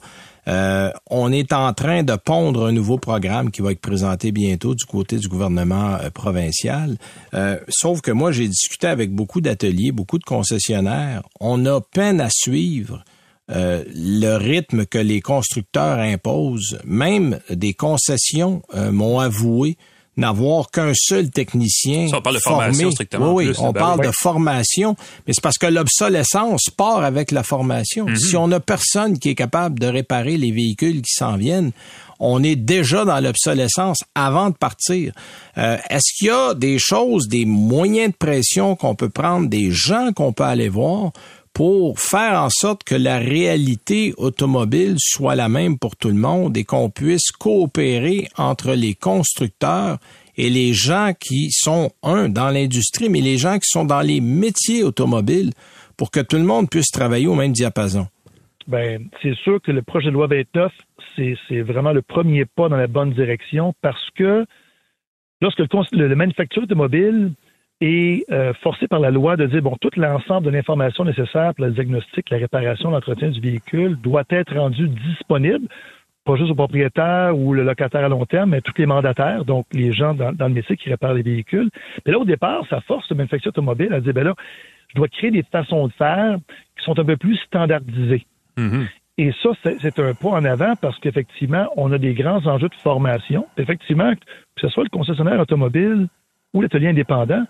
on 1.10 1.32
est 1.32 1.52
en 1.52 1.74
train 1.74 2.04
de 2.04 2.16
pondre 2.16 2.68
un 2.68 2.72
nouveau 2.72 3.00
programme 3.00 3.50
qui 3.50 3.64
va 3.64 3.72
être 3.72 3.82
présenté 3.82 4.32
bientôt 4.32 4.76
du 4.76 4.86
côté 4.86 5.18
du 5.18 5.28
gouvernement 5.28 5.98
provincial. 6.14 6.98
sauf 7.70 8.02
que 8.02 8.12
moi, 8.12 8.32
j'ai 8.32 8.48
discuté 8.48 8.86
avec 8.86 9.12
beaucoup 9.12 9.42
d'ateliers, 9.42 9.92
beaucoup 9.92 10.20
de 10.20 10.24
concessionnaires. 10.26 11.24
On 11.40 11.66
a 11.66 11.82
peine 11.82 12.22
à 12.22 12.30
suivre 12.30 13.04
euh, 13.52 13.84
le 13.94 14.38
rythme 14.38 14.86
que 14.86 14.98
les 14.98 15.22
constructeurs 15.22 16.00
imposent. 16.00 16.80
Même 16.84 17.40
des 17.50 17.74
concessions 17.74 18.64
euh, 18.74 18.92
m'ont 18.92 19.20
avoué 19.20 19.78
n'avoir 20.18 20.72
qu'un 20.72 20.94
seul 20.96 21.30
technicien. 21.30 22.08
on 22.14 22.22
parle 22.22 22.36
de 22.36 22.42
formation 22.42 22.92
strictement. 22.92 23.34
Oui, 23.34 23.52
on 23.60 23.72
ben 23.72 23.80
parle 23.82 24.06
de 24.06 24.12
formation, 24.14 24.96
mais 25.28 25.34
c'est 25.34 25.42
parce 25.42 25.58
que 25.58 25.68
l'obsolescence 25.68 26.70
part 26.76 27.04
avec 27.04 27.32
la 27.32 27.44
formation. 27.44 28.06
Mhm. 28.06 28.16
Si 28.16 28.36
on 28.38 28.48
n'a 28.48 28.60
personne 28.60 29.20
qui 29.20 29.30
est 29.30 29.36
capable 29.36 29.80
de 29.80 29.88
réparer 29.88 30.38
les 30.38 30.52
véhicules 30.52 31.02
qui 31.02 31.14
s'en 31.14 31.36
viennent, 31.36 31.72
on 32.20 32.44
est 32.44 32.56
déjà 32.56 33.04
dans 33.04 33.20
l'obsolescence 33.20 34.00
avant 34.16 34.50
de 34.50 34.56
partir. 34.56 35.14
Euh, 35.58 35.78
est-ce 35.90 36.18
qu'il 36.18 36.28
y 36.28 36.32
a 36.32 36.54
des 36.54 36.80
choses, 36.80 37.28
des 37.28 37.46
moyens 37.46 38.12
de 38.12 38.18
pression 38.18 38.78
qu'on 38.78 38.96
peut 38.96 39.10
prendre, 39.10 39.50
des 39.50 39.70
gens 39.72 40.14
qu'on 40.14 40.32
peut 40.32 40.44
aller 40.44 40.70
voir 40.70 41.12
pour 41.56 42.02
faire 42.02 42.42
en 42.42 42.50
sorte 42.50 42.84
que 42.84 42.96
la 42.96 43.18
réalité 43.18 44.14
automobile 44.18 44.96
soit 44.98 45.36
la 45.36 45.48
même 45.48 45.80
pour 45.80 45.96
tout 45.96 46.10
le 46.10 46.16
monde 46.16 46.58
et 46.58 46.66
qu'on 46.66 46.90
puisse 46.90 47.32
coopérer 47.32 48.28
entre 48.38 48.74
les 48.74 48.94
constructeurs 48.94 49.98
et 50.36 50.50
les 50.50 50.74
gens 50.74 51.14
qui 51.18 51.52
sont, 51.52 51.92
un, 52.04 52.28
dans 52.28 52.50
l'industrie, 52.50 53.08
mais 53.08 53.22
les 53.22 53.38
gens 53.38 53.56
qui 53.56 53.70
sont 53.70 53.86
dans 53.86 54.02
les 54.02 54.20
métiers 54.20 54.84
automobiles 54.84 55.52
pour 55.96 56.12
que 56.12 56.20
tout 56.20 56.36
le 56.36 56.44
monde 56.44 56.70
puisse 56.70 56.92
travailler 56.92 57.28
au 57.28 57.36
même 57.36 57.54
diapason? 57.54 58.08
Ben, 58.68 59.08
c'est 59.24 59.36
sûr 59.36 59.62
que 59.62 59.72
le 59.72 59.82
projet 59.82 60.08
de 60.08 60.14
loi 60.14 60.28
29, 60.28 60.74
c'est 61.16 61.62
vraiment 61.62 61.94
le 61.94 62.02
premier 62.02 62.44
pas 62.44 62.68
dans 62.68 62.76
la 62.76 62.88
bonne 62.88 63.14
direction 63.14 63.74
parce 63.82 64.10
que 64.18 64.46
lorsque 65.40 65.60
le, 65.60 66.08
le 66.10 66.62
automobile 66.62 67.32
et 67.82 68.26
euh, 68.32 68.54
forcé 68.62 68.88
par 68.88 69.00
la 69.00 69.12
loi 69.12 69.36
de 69.36 69.46
dire, 69.48 69.62
bon, 69.62 69.76
tout 69.82 69.90
l'ensemble 69.98 70.46
de 70.46 70.52
l'information 70.52 71.04
nécessaire 71.04 71.54
pour 71.54 71.66
le 71.66 71.72
diagnostic, 71.72 72.30
la 72.30 72.38
réparation, 72.38 72.90
l'entretien 72.90 73.30
du 73.30 73.42
véhicule 73.42 73.98
doit 73.98 74.24
être 74.30 74.56
rendu 74.56 74.88
disponible, 74.88 75.68
pas 76.24 76.36
juste 76.38 76.52
au 76.52 76.56
propriétaire 76.56 77.38
ou 77.38 77.54
le 77.54 77.64
locataire 77.64 78.06
à 78.06 78.10
long 78.10 78.26
terme, 78.26 78.52
mais 78.52 78.62
tous 78.62 78.74
les 78.78 78.86
mandataires, 78.86 79.46
donc 79.46 79.66
les 79.74 79.92
gens 79.92 80.14
dans, 80.14 80.34
le 80.40 80.54
métier 80.54 80.78
qui 80.78 80.90
réparent 80.90 81.14
les 81.14 81.22
véhicules. 81.22 81.70
Mais 82.06 82.14
là, 82.14 82.20
au 82.20 82.26
départ, 82.26 82.66
ça 82.70 82.82
force 82.82 83.10
le 83.10 83.18
manufacturier 83.18 83.50
automobile 83.50 83.94
à 83.94 84.00
dire, 84.00 84.14
ben 84.14 84.24
là, 84.24 84.34
je 84.90 84.96
dois 84.96 85.08
créer 85.10 85.32
des 85.32 85.44
façons 85.44 85.88
de 85.88 85.94
faire 85.94 86.38
qui 86.78 86.86
sont 86.86 86.98
un 86.98 87.04
peu 87.04 87.18
plus 87.18 87.36
standardisées. 87.38 88.26
Mm-hmm. 88.58 88.88
Et 89.18 89.34
ça, 89.44 89.50
c'est 89.64 90.00
un 90.00 90.14
pas 90.14 90.30
en 90.30 90.44
avant 90.44 90.76
parce 90.76 90.98
qu'effectivement, 91.00 91.68
on 91.78 91.92
a 91.92 91.98
des 91.98 92.14
grands 92.14 92.46
enjeux 92.48 92.70
de 92.70 92.76
formation. 92.76 93.48
Effectivement, 93.58 94.14
que 94.14 94.62
ce 94.62 94.68
soit 94.70 94.84
le 94.84 94.90
concessionnaire 94.90 95.40
automobile 95.40 96.08
ou 96.56 96.62
l'atelier 96.62 96.88
indépendant, 96.88 97.46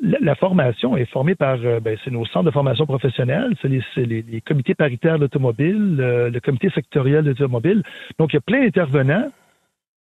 la, 0.00 0.34
formation 0.34 0.96
est 0.96 1.06
formée 1.06 1.34
par 1.34 1.56
euh, 1.64 1.80
ben, 1.80 1.96
c'est 2.04 2.10
nos 2.10 2.26
centres 2.26 2.46
de 2.46 2.50
formation 2.50 2.84
professionnelle, 2.84 3.54
c'est 3.62 4.04
les, 4.04 4.40
comités 4.42 4.74
paritaires 4.74 5.18
d'automobile, 5.18 5.96
le 5.96 6.38
comité 6.40 6.68
sectoriel 6.70 7.24
d'automobile. 7.24 7.82
Donc, 8.18 8.32
il 8.32 8.36
y 8.36 8.38
a 8.38 8.42
plein 8.42 8.62
d'intervenants 8.62 9.30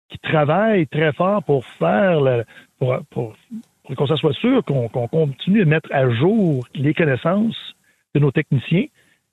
qui 0.10 0.20
travaillent 0.20 0.88
très 0.88 1.14
fort 1.14 1.44
pour 1.44 1.66
faire 1.66 2.44
pour, 2.80 3.00
pour, 3.10 3.34
qu'on 3.96 4.06
soit 4.06 4.34
sûr 4.34 4.64
qu'on 4.66 4.90
continue 4.90 5.60
de 5.60 5.70
mettre 5.70 5.90
à 5.92 6.10
jour 6.10 6.66
les 6.76 6.94
connaissances 6.94 7.76
de 8.14 8.20
nos 8.20 8.32
techniciens. 8.32 8.86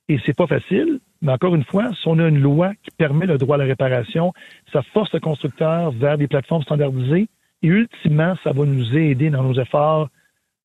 Et 0.08 0.18
c'est 0.26 0.36
pas 0.36 0.46
facile, 0.46 1.00
mais 1.22 1.32
encore 1.32 1.54
une 1.54 1.64
fois, 1.64 1.90
si 1.94 2.06
on 2.06 2.18
a 2.18 2.28
une 2.28 2.40
loi 2.40 2.72
qui 2.82 2.90
permet 2.96 3.26
le 3.26 3.38
droit 3.38 3.56
à 3.56 3.58
la 3.58 3.64
réparation, 3.64 4.32
ça 4.72 4.82
force 4.82 5.12
le 5.12 5.20
constructeur 5.20 5.92
vers 5.92 6.18
des 6.18 6.26
plateformes 6.26 6.62
standardisées 6.62 7.28
et 7.62 7.68
ultimement, 7.68 8.34
ça 8.42 8.52
va 8.52 8.64
nous 8.64 8.96
aider 8.96 9.30
dans 9.30 9.42
nos 9.42 9.60
efforts 9.60 10.08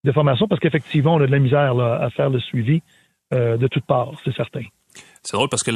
de 0.04 0.12
formation 0.12 0.48
parce 0.48 0.60
qu'effectivement, 0.62 1.16
on 1.16 1.22
a 1.22 1.28
de 1.28 1.32
la 1.32 1.40
misère 1.40 1.78
à 1.80 2.10
faire 2.12 2.30
le 2.30 2.40
suivi 2.40 2.82
euh, 3.34 3.58
de 3.58 3.68
toutes 3.68 3.86
parts, 3.86 4.12
c'est 4.24 4.36
certain. 4.36 4.64
C'est 5.24 5.36
drôle 5.36 5.50
parce 5.50 5.64
que 5.64 5.72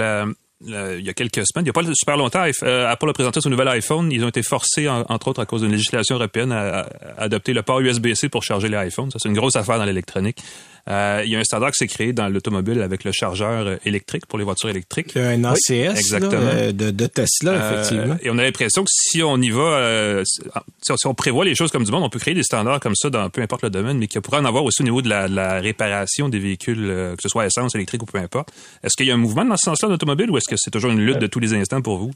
il 0.61 1.05
y 1.05 1.09
a 1.09 1.13
quelques 1.13 1.45
semaines, 1.47 1.63
il 1.63 1.63
n'y 1.63 1.69
a 1.69 1.73
pas 1.73 1.83
super 1.93 2.17
longtemps, 2.17 2.43
euh, 2.63 2.87
Apple 2.87 3.09
a 3.09 3.13
présenté 3.13 3.39
son 3.39 3.49
nouvel 3.49 3.67
iPhone. 3.69 4.11
Ils 4.11 4.23
ont 4.25 4.27
été 4.27 4.43
forcés, 4.43 4.89
entre 4.89 5.29
autres 5.29 5.41
à 5.41 5.45
cause 5.45 5.61
d'une 5.61 5.71
législation 5.71 6.15
européenne, 6.15 6.51
à 6.51 6.85
adopter 7.17 7.53
le 7.53 7.63
port 7.63 7.79
USB-C 7.79 8.29
pour 8.29 8.43
charger 8.43 8.67
les 8.67 8.87
iPhones. 8.87 9.09
Ça, 9.09 9.19
c'est 9.19 9.29
une 9.29 9.35
grosse 9.35 9.55
affaire 9.55 9.77
dans 9.77 9.85
l'électronique. 9.85 10.43
Euh, 10.89 11.21
il 11.23 11.31
y 11.31 11.35
a 11.35 11.39
un 11.39 11.43
standard 11.43 11.71
qui 11.71 11.77
s'est 11.77 11.87
créé 11.87 12.13
dans 12.13 12.27
l'automobile 12.29 12.81
avec 12.81 13.03
le 13.03 13.11
chargeur 13.11 13.67
euh, 13.67 13.75
électrique 13.85 14.25
pour 14.25 14.39
les 14.39 14.45
voitures 14.45 14.69
électriques. 14.69 15.15
Un 15.15 15.43
ACS 15.43 15.69
exactement. 15.69 16.41
Euh, 16.41 16.71
de, 16.71 17.05
Tesla, 17.05 17.73
effectivement. 17.73 18.17
Et 18.23 18.29
on 18.29 18.37
a 18.37 18.43
l'impression 18.43 18.83
que 18.83 18.89
si 18.91 19.21
on 19.21 19.37
y 19.37 19.51
va, 19.51 20.23
si, 20.23 21.05
on, 21.05 21.13
prévoit 21.13 21.45
les 21.45 21.55
choses 21.55 21.71
comme 21.71 21.83
du 21.83 21.91
monde, 21.91 22.03
on 22.03 22.09
peut 22.09 22.19
créer 22.19 22.33
des 22.33 22.43
standards 22.43 22.79
comme 22.79 22.95
ça 22.95 23.09
dans 23.09 23.29
peu 23.29 23.41
importe 23.41 23.63
le 23.63 23.69
domaine, 23.69 23.97
mais 23.97 24.07
qu'il 24.07 24.21
pourrait 24.21 24.39
en 24.39 24.45
avoir 24.45 24.63
aussi 24.63 24.81
au 24.81 24.85
niveau 24.85 25.01
de 25.01 25.09
la, 25.09 25.59
réparation 25.59 26.29
des 26.29 26.39
véhicules, 26.39 26.87
que 27.15 27.21
ce 27.21 27.29
soit 27.29 27.45
essence, 27.45 27.75
électrique 27.75 28.03
ou 28.03 28.05
peu 28.05 28.17
importe. 28.17 28.49
Est-ce 28.83 28.95
qu'il 28.95 29.05
y 29.05 29.11
a 29.11 29.13
un 29.13 29.17
mouvement 29.17 29.45
dans 29.45 29.57
ce 29.57 29.65
sens-là 29.65 29.89
d'automobile 29.89 30.31
ou 30.31 30.37
est-ce 30.37 30.49
que 30.49 30.55
c'est 30.57 30.71
toujours 30.71 30.91
une 30.91 31.01
lutte 31.01 31.19
de 31.19 31.27
tous 31.27 31.39
les 31.39 31.53
instants 31.53 31.81
pour 31.81 31.97
vous? 31.97 32.11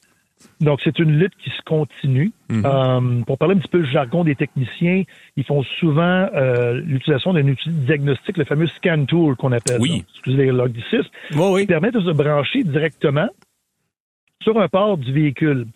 Donc, 0.61 0.81
c'est 0.83 0.99
une 0.99 1.17
lutte 1.17 1.33
qui 1.43 1.49
se 1.49 1.61
continue. 1.65 2.31
Mhm. 2.49 2.63
Euh, 2.65 3.21
pour 3.25 3.37
parler 3.37 3.55
un 3.55 3.59
petit 3.59 3.69
peu 3.69 3.79
le 3.79 3.85
jargon 3.85 4.23
des 4.23 4.35
techniciens, 4.35 5.03
ils 5.35 5.43
font 5.43 5.63
souvent 5.79 6.27
euh, 6.35 6.81
l'utilisation 6.85 7.33
d'un 7.33 7.47
outil 7.47 7.69
de 7.69 7.85
diagnostic, 7.85 8.37
le 8.37 8.45
fameux 8.45 8.67
scan 8.67 9.05
tool 9.05 9.35
qu'on 9.35 9.51
appelle. 9.51 9.79
Oui. 9.79 10.03
excusez 10.13 10.45
l'anglicisme. 10.47 11.09
Oui, 11.35 11.61
qui 11.61 11.67
permet 11.67 11.91
de 11.91 11.99
se 11.99 12.11
brancher 12.11 12.63
directement 12.63 13.29
sur 14.41 14.59
un 14.59 14.67
port 14.67 14.97
du 14.97 15.11
véhicule. 15.11 15.67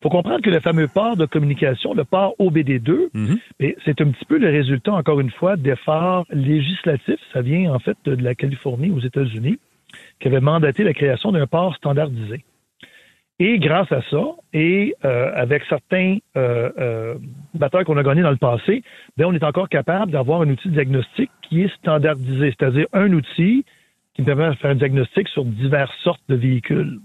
Il 0.00 0.02
faut 0.02 0.10
comprendre 0.10 0.42
que 0.42 0.50
le 0.50 0.60
fameux 0.60 0.88
port 0.88 1.16
de 1.16 1.24
communication, 1.24 1.94
le 1.94 2.04
port 2.04 2.34
OBD2, 2.38 3.08
mhm. 3.14 3.38
c'est 3.84 4.00
un 4.00 4.10
petit 4.10 4.24
peu 4.26 4.38
le 4.38 4.50
résultat, 4.50 4.92
encore 4.92 5.20
une 5.20 5.30
fois, 5.30 5.56
d'efforts 5.56 6.26
législatifs. 6.30 7.20
Ça 7.32 7.40
vient 7.40 7.72
en 7.72 7.78
fait 7.78 7.96
de 8.04 8.14
la 8.22 8.34
Californie 8.34 8.90
aux 8.90 9.00
États-Unis, 9.00 9.58
qui 10.20 10.28
avait 10.28 10.40
mandaté 10.40 10.84
la 10.84 10.92
création 10.92 11.32
d'un 11.32 11.46
port 11.46 11.74
standardisé. 11.76 12.44
Et 13.38 13.58
grâce 13.58 13.90
à 13.92 14.00
ça, 14.10 14.22
et 14.54 14.94
euh, 15.04 15.30
avec 15.34 15.62
certains 15.68 16.16
euh, 16.38 16.70
euh, 16.78 17.14
batteurs 17.52 17.84
qu'on 17.84 17.98
a 17.98 18.02
gagnés 18.02 18.22
dans 18.22 18.30
le 18.30 18.38
passé, 18.38 18.82
ben, 19.18 19.26
on 19.26 19.34
est 19.34 19.44
encore 19.44 19.68
capable 19.68 20.12
d'avoir 20.12 20.40
un 20.40 20.48
outil 20.48 20.68
de 20.68 20.72
diagnostic 20.72 21.30
qui 21.42 21.62
est 21.62 21.74
standardisé, 21.76 22.54
c'est-à-dire 22.58 22.86
un 22.94 23.12
outil 23.12 23.66
qui 24.14 24.22
me 24.22 24.26
permet 24.26 24.48
de 24.48 24.54
faire 24.54 24.70
un 24.70 24.76
diagnostic 24.76 25.28
sur 25.28 25.44
diverses 25.44 25.94
sortes 26.02 26.22
de 26.30 26.34
véhicules. 26.34 26.98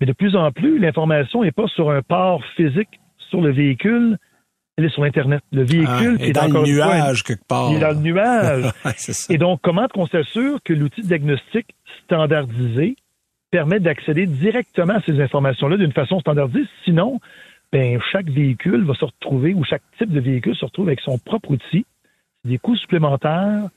Mais 0.00 0.06
de 0.06 0.12
plus 0.12 0.34
en 0.34 0.50
plus, 0.50 0.80
l'information 0.80 1.44
n'est 1.44 1.52
pas 1.52 1.68
sur 1.68 1.90
un 1.90 2.02
port 2.02 2.44
physique 2.56 3.00
sur 3.30 3.40
le 3.40 3.52
véhicule, 3.52 4.18
elle 4.76 4.86
est 4.86 4.90
sur 4.90 5.04
Internet. 5.04 5.42
Le 5.52 5.62
véhicule 5.62 6.16
ah, 6.18 6.24
est 6.24 6.32
dans 6.32 6.48
le 6.48 6.62
nuage 6.64 7.22
quelque 7.22 7.46
part. 7.46 7.70
Il 7.70 7.76
est 7.76 7.80
dans 7.80 7.90
le 7.90 8.00
nuage. 8.00 8.64
Et 9.30 9.38
donc, 9.38 9.60
comment 9.62 9.86
qu'on 9.86 10.06
s'assure 10.06 10.58
que 10.64 10.72
l'outil 10.72 11.02
de 11.02 11.06
diagnostic 11.06 11.66
standardisé 12.04 12.96
permet 13.54 13.78
d'accéder 13.78 14.26
directement 14.26 14.94
à 14.94 15.00
ces 15.06 15.20
informations-là 15.20 15.76
d'une 15.76 15.92
façon 15.92 16.18
standardisée? 16.18 16.66
Sinon, 16.84 17.20
ben, 17.72 18.00
chaque 18.10 18.28
véhicule 18.28 18.84
va 18.84 18.94
se 18.94 19.04
retrouver, 19.04 19.54
ou 19.54 19.62
chaque 19.62 19.82
type 19.96 20.10
de 20.10 20.18
véhicule 20.18 20.56
se 20.56 20.64
retrouve 20.64 20.88
avec 20.88 20.98
son 20.98 21.18
propre 21.18 21.52
outil, 21.52 21.86
des 22.44 22.58
coûts 22.58 22.74
supplémentaires, 22.74 23.68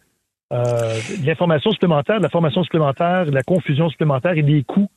euh, 0.51 0.99
de 1.21 1.27
l'information 1.27 1.71
supplémentaire, 1.73 2.17
de 2.17 2.23
la 2.23 2.29
formation 2.29 2.63
supplémentaire, 2.63 3.27
de 3.27 3.31
la 3.31 3.43
confusion 3.43 3.87
supplémentaire 3.89 4.35
et 4.35 4.41
des 4.41 4.63
coûts 4.63 4.89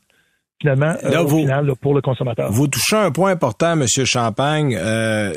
finalement 0.58 0.94
euh, 1.04 1.24
au 1.24 1.28
final, 1.28 1.72
pour 1.78 1.92
le 1.92 2.00
consommateur. 2.00 2.50
Vous 2.50 2.66
touchez 2.66 2.96
un 2.96 3.10
point 3.10 3.32
important, 3.32 3.76
Monsieur 3.76 4.06
Champagne, 4.06 4.78
euh, 4.80 5.34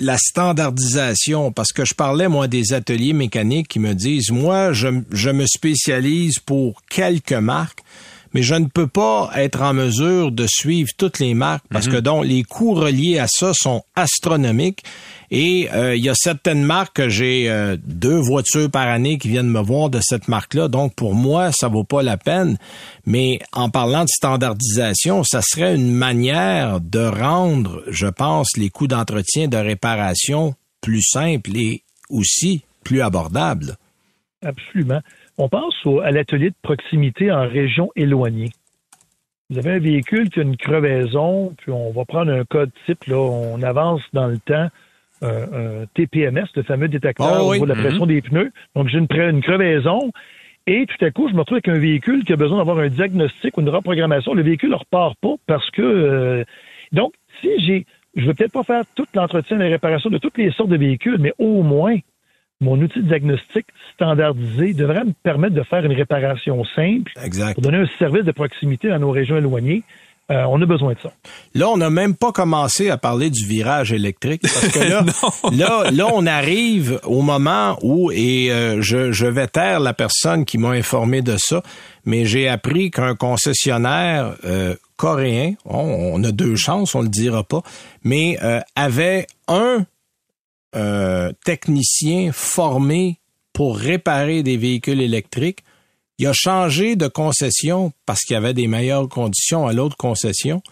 la 0.00 0.16
standardisation, 0.16 1.52
parce 1.52 1.72
que 1.72 1.84
je 1.84 1.94
parlais 1.94 2.26
moi 2.26 2.48
des 2.48 2.72
ateliers 2.72 3.12
mécaniques 3.12 3.68
qui 3.68 3.78
me 3.78 3.94
disent, 3.94 4.32
moi 4.32 4.72
je, 4.72 4.88
je 5.12 5.30
me 5.30 5.46
spécialise 5.46 6.40
pour 6.40 6.82
quelques 6.90 7.32
marques, 7.32 7.84
mais 8.34 8.42
je 8.42 8.54
ne 8.56 8.66
peux 8.66 8.88
pas 8.88 9.30
être 9.36 9.62
en 9.62 9.72
mesure 9.72 10.32
de 10.32 10.46
suivre 10.48 10.90
toutes 10.98 11.20
les 11.20 11.34
marques 11.34 11.64
parce 11.70 11.86
que 11.86 11.96
mhm. 11.96 12.02
donc 12.02 12.24
les 12.26 12.42
coûts 12.42 12.74
reliés 12.74 13.18
à 13.18 13.28
ça 13.28 13.52
sont 13.54 13.84
astronomiques. 13.94 14.82
Et 15.30 15.68
euh, 15.72 15.96
il 15.96 16.04
y 16.04 16.08
a 16.08 16.14
certaines 16.14 16.62
marques 16.62 16.96
que 16.96 17.08
j'ai 17.08 17.48
euh, 17.48 17.76
deux 17.82 18.18
voitures 18.18 18.70
par 18.70 18.88
année 18.88 19.18
qui 19.18 19.28
viennent 19.28 19.48
me 19.48 19.60
voir 19.60 19.88
de 19.88 20.00
cette 20.02 20.28
marque-là. 20.28 20.68
Donc 20.68 20.94
pour 20.94 21.14
moi, 21.14 21.50
ça 21.52 21.68
vaut 21.68 21.84
pas 21.84 22.02
la 22.02 22.16
peine. 22.16 22.58
Mais 23.06 23.38
en 23.52 23.70
parlant 23.70 24.04
de 24.04 24.08
standardisation, 24.08 25.24
ça 25.24 25.40
serait 25.40 25.74
une 25.74 25.92
manière 25.92 26.80
de 26.80 27.06
rendre, 27.06 27.82
je 27.88 28.06
pense, 28.06 28.56
les 28.56 28.70
coûts 28.70 28.86
d'entretien, 28.86 29.48
de 29.48 29.56
réparation 29.56 30.54
plus 30.80 31.02
simples 31.02 31.56
et 31.56 31.82
aussi 32.10 32.62
plus 32.82 33.00
abordables. 33.00 33.76
Absolument. 34.42 35.00
On 35.38 35.48
pense 35.48 35.74
à 36.04 36.10
l'atelier 36.10 36.50
de 36.50 36.56
proximité 36.62 37.32
en 37.32 37.48
région 37.48 37.90
éloignée. 37.96 38.50
Vous 39.50 39.58
avez 39.58 39.72
un 39.72 39.78
véhicule 39.78 40.30
qui 40.30 40.40
a 40.40 40.42
une 40.42 40.56
crevaison, 40.56 41.52
puis 41.58 41.70
on 41.70 41.90
va 41.90 42.04
prendre 42.04 42.32
un 42.32 42.44
code 42.44 42.70
type, 42.86 43.04
là, 43.04 43.18
on 43.18 43.62
avance 43.62 44.00
dans 44.12 44.26
le 44.26 44.38
temps, 44.38 44.68
un 45.22 45.86
TPMS, 45.94 46.46
le 46.54 46.62
fameux 46.62 46.88
détecteur 46.88 47.44
oh 47.44 47.56
de 47.56 47.66
la 47.66 47.74
pression 47.74 48.04
mm-hmm. 48.04 48.08
des 48.08 48.22
pneus. 48.22 48.52
Donc, 48.74 48.88
j'ai 48.88 48.98
une, 48.98 49.06
une, 49.10 49.42
crevaison, 49.42 50.12
et 50.66 50.86
tout 50.86 51.04
à 51.04 51.10
coup, 51.10 51.28
je 51.28 51.34
me 51.34 51.40
retrouve 51.40 51.56
avec 51.56 51.68
un 51.68 51.78
véhicule 51.78 52.24
qui 52.24 52.32
a 52.32 52.36
besoin 52.36 52.58
d'avoir 52.58 52.78
un 52.78 52.88
diagnostic 52.88 53.56
ou 53.56 53.60
une 53.60 53.68
reprogrammation. 53.68 54.32
Le 54.32 54.42
véhicule 54.42 54.70
ne 54.70 54.76
repart 54.76 55.16
pas 55.20 55.34
parce 55.46 55.70
que... 55.70 55.82
Euh, 55.82 56.44
donc, 56.92 57.12
si 57.40 57.50
j'ai... 57.58 57.86
Je 58.16 58.22
ne 58.22 58.26
vais 58.28 58.34
peut-être 58.34 58.52
pas 58.52 58.62
faire 58.62 58.84
tout 58.94 59.06
l'entretien 59.14 59.56
et 59.58 59.64
la 59.64 59.68
réparation 59.68 60.08
de 60.08 60.18
toutes 60.18 60.38
les 60.38 60.52
sortes 60.52 60.70
de 60.70 60.76
véhicules, 60.76 61.18
mais 61.18 61.32
au 61.38 61.62
moins 61.62 61.96
mon 62.60 62.80
outil 62.80 63.00
de 63.00 63.08
diagnostic 63.08 63.66
standardisé 63.94 64.74
devrait 64.74 65.04
me 65.04 65.12
permettre 65.22 65.54
de 65.54 65.62
faire 65.62 65.84
une 65.84 65.92
réparation 65.92 66.64
simple 66.76 67.12
pour 67.54 67.62
donner 67.62 67.78
un 67.78 67.88
service 67.98 68.24
de 68.24 68.32
proximité 68.32 68.90
à 68.90 68.98
nos 68.98 69.10
régions 69.10 69.36
éloignées. 69.36 69.82
Euh, 70.30 70.44
on 70.48 70.60
a 70.62 70.64
besoin 70.64 70.94
de 70.94 70.98
ça. 71.00 71.12
Là, 71.54 71.68
on 71.68 71.76
n'a 71.76 71.90
même 71.90 72.14
pas 72.14 72.32
commencé 72.32 72.88
à 72.88 72.96
parler 72.96 73.28
du 73.28 73.44
virage 73.44 73.92
électrique 73.92 74.40
parce 74.40 74.68
que 74.68 74.78
là, 74.78 75.04
là, 75.52 75.90
là, 75.90 76.06
on 76.14 76.24
arrive 76.24 76.98
au 77.04 77.20
moment 77.20 77.78
où 77.82 78.10
et 78.10 78.50
euh, 78.50 78.80
je, 78.80 79.12
je 79.12 79.26
vais 79.26 79.48
taire 79.48 79.80
la 79.80 79.92
personne 79.92 80.46
qui 80.46 80.56
m'a 80.56 80.70
informé 80.70 81.20
de 81.20 81.36
ça, 81.36 81.62
mais 82.06 82.24
j'ai 82.24 82.48
appris 82.48 82.90
qu'un 82.90 83.14
concessionnaire 83.14 84.34
euh, 84.46 84.74
coréen, 84.96 85.54
on, 85.66 86.24
a 86.24 86.32
deux 86.32 86.56
chances, 86.56 86.94
on 86.94 87.02
le 87.02 87.08
dira 87.08 87.44
pas, 87.44 87.60
mais 88.02 88.38
avait 88.76 89.26
un 89.48 89.84
euh, 90.74 91.32
technicien 91.44 92.30
formé 92.32 93.20
pour 93.52 93.76
réparer 93.76 94.42
des 94.42 94.56
véhicules 94.56 95.00
électriques. 95.00 95.60
Il 96.18 96.26
a 96.26 96.32
changé 96.32 96.96
de 96.96 97.08
concession 97.08 97.92
parce 98.06 98.20
qu'il 98.20 98.34
y 98.34 98.36
avait 98.36 98.54
des 98.54 98.66
meilleures 98.66 99.08
conditions 99.08 99.66
à 99.66 99.72
l'autre 99.72 99.96
concession. 99.96 100.62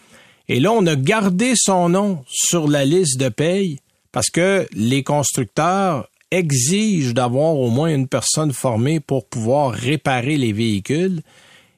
Et 0.47 0.59
là, 0.59 0.71
on 0.71 0.85
a 0.85 0.95
gardé 0.95 1.53
son 1.55 1.89
nom 1.89 2.23
sur 2.27 2.67
la 2.67 2.85
liste 2.85 3.19
de 3.19 3.29
paye 3.29 3.79
parce 4.11 4.29
que 4.29 4.67
les 4.73 5.03
constructeurs 5.03 6.09
exigent 6.31 7.13
d'avoir 7.13 7.55
au 7.55 7.69
moins 7.69 7.93
une 7.93 8.07
personne 8.07 8.53
formée 8.53 8.99
pour 8.99 9.27
pouvoir 9.27 9.71
réparer 9.71 10.37
les 10.37 10.51
véhicules 10.51 11.21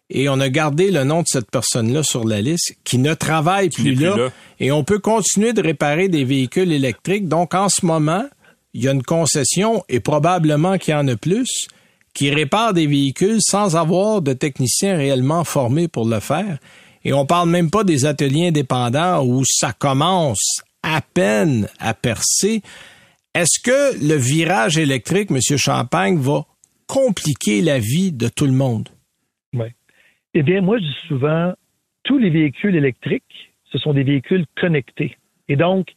et 0.10 0.30
on 0.30 0.40
a 0.40 0.50
gardé 0.50 0.92
le 0.92 1.04
nom 1.04 1.22
de 1.22 1.28
cette 1.28 1.50
personne-là 1.50 2.04
sur 2.04 2.26
la 2.26 2.42
liste 2.42 2.76
qui 2.84 3.00
ne 3.00 3.14
travaille 3.14 3.70
plus, 3.70 3.96
là, 3.96 4.30
Et 4.60 4.72
on 4.72 4.84
peut 4.84 5.00
continuer 5.00 5.54
de 5.54 5.62
réparer 5.62 6.10
des 6.10 6.24
véhicules 6.24 6.72
électriques. 6.72 7.28
Donc, 7.28 7.56
en 7.56 7.70
ce 7.70 7.86
moment, 7.86 8.26
il 8.74 8.84
y 8.84 8.88
a 8.88 8.92
une 8.92 9.04
concession 9.04 9.84
et 9.90 10.00
probablement 10.00 10.78
qu'il 10.78 10.94
y 10.94 10.98
en 10.98 11.08
a 11.08 11.16
plus 11.16 11.68
qui 12.14 12.30
répare 12.30 12.74
des 12.74 12.88
véhicules 12.88 13.40
sans 13.42 13.76
avoir 13.76 14.22
de 14.22 14.34
techniciens 14.34 14.96
réellement 14.96 15.44
formés 15.44 15.88
pour 15.88 16.06
le 16.06 16.20
faire. 16.20 16.60
Et 17.04 17.12
on 17.12 17.26
parle 17.26 17.50
même 17.50 17.70
pas 17.70 17.84
des 17.84 18.06
ateliers 18.06 18.48
indépendants 18.48 19.24
où 19.26 19.44
ça 19.46 19.74
commence 19.74 20.62
à 20.82 21.02
peine 21.02 21.68
à 21.80 21.94
percer. 21.94 22.62
Est-ce 23.34 23.60
que 23.62 23.98
le 24.02 24.16
virage 24.16 24.78
électrique, 24.78 25.30
M. 25.30 25.40
Champagne, 25.58 26.18
va 26.18 26.46
compliquer 26.88 27.62
la 27.62 27.80
vie 27.80 28.12
de 28.12 28.30
tout 28.30 28.46
le 28.46 28.54
monde? 28.54 28.88
Eh 30.38 30.44
bien, 30.44 30.60
moi, 30.60 30.78
je 30.78 30.84
dis 30.84 30.98
souvent, 31.08 31.54
tous 32.04 32.18
les 32.18 32.30
véhicules 32.30 32.76
électriques, 32.76 33.54
ce 33.72 33.78
sont 33.78 33.94
des 33.94 34.04
véhicules 34.04 34.46
connectés. 34.60 35.18
Et 35.48 35.56
donc, 35.56 35.88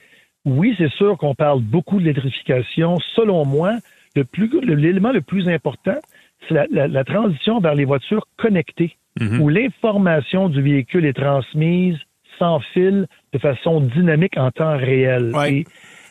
oui, 0.44 0.77
c'est 0.79 0.90
sûr 0.92 1.18
qu'on 1.18 1.35
parle 1.35 1.61
beaucoup 1.61 1.98
de 1.98 2.05
l'électrification. 2.05 2.98
Selon 3.16 3.44
moi, 3.44 3.72
le 4.14 4.24
plus, 4.24 4.48
l'élément 4.62 5.11
le 5.11 5.22
plus 5.22 5.48
important, 5.48 5.96
c'est 6.48 6.55
la, 6.70 7.05
transition 7.05 7.59
vers 7.59 7.74
les 7.74 7.85
voitures 7.85 8.29
connectées, 8.37 8.96
mhm. 9.20 9.40
où 9.40 9.48
l'information 9.48 10.48
du 10.48 10.62
véhicule 10.62 11.05
est 11.05 11.14
transmise 11.14 11.98
sans 12.38 12.61
fil, 12.61 13.09
de 13.33 13.38
façon 13.38 13.81
dynamique 13.81 14.38
en 14.38 14.53
temps 14.53 14.77
réel. 14.77 15.33
Et, 15.48 15.64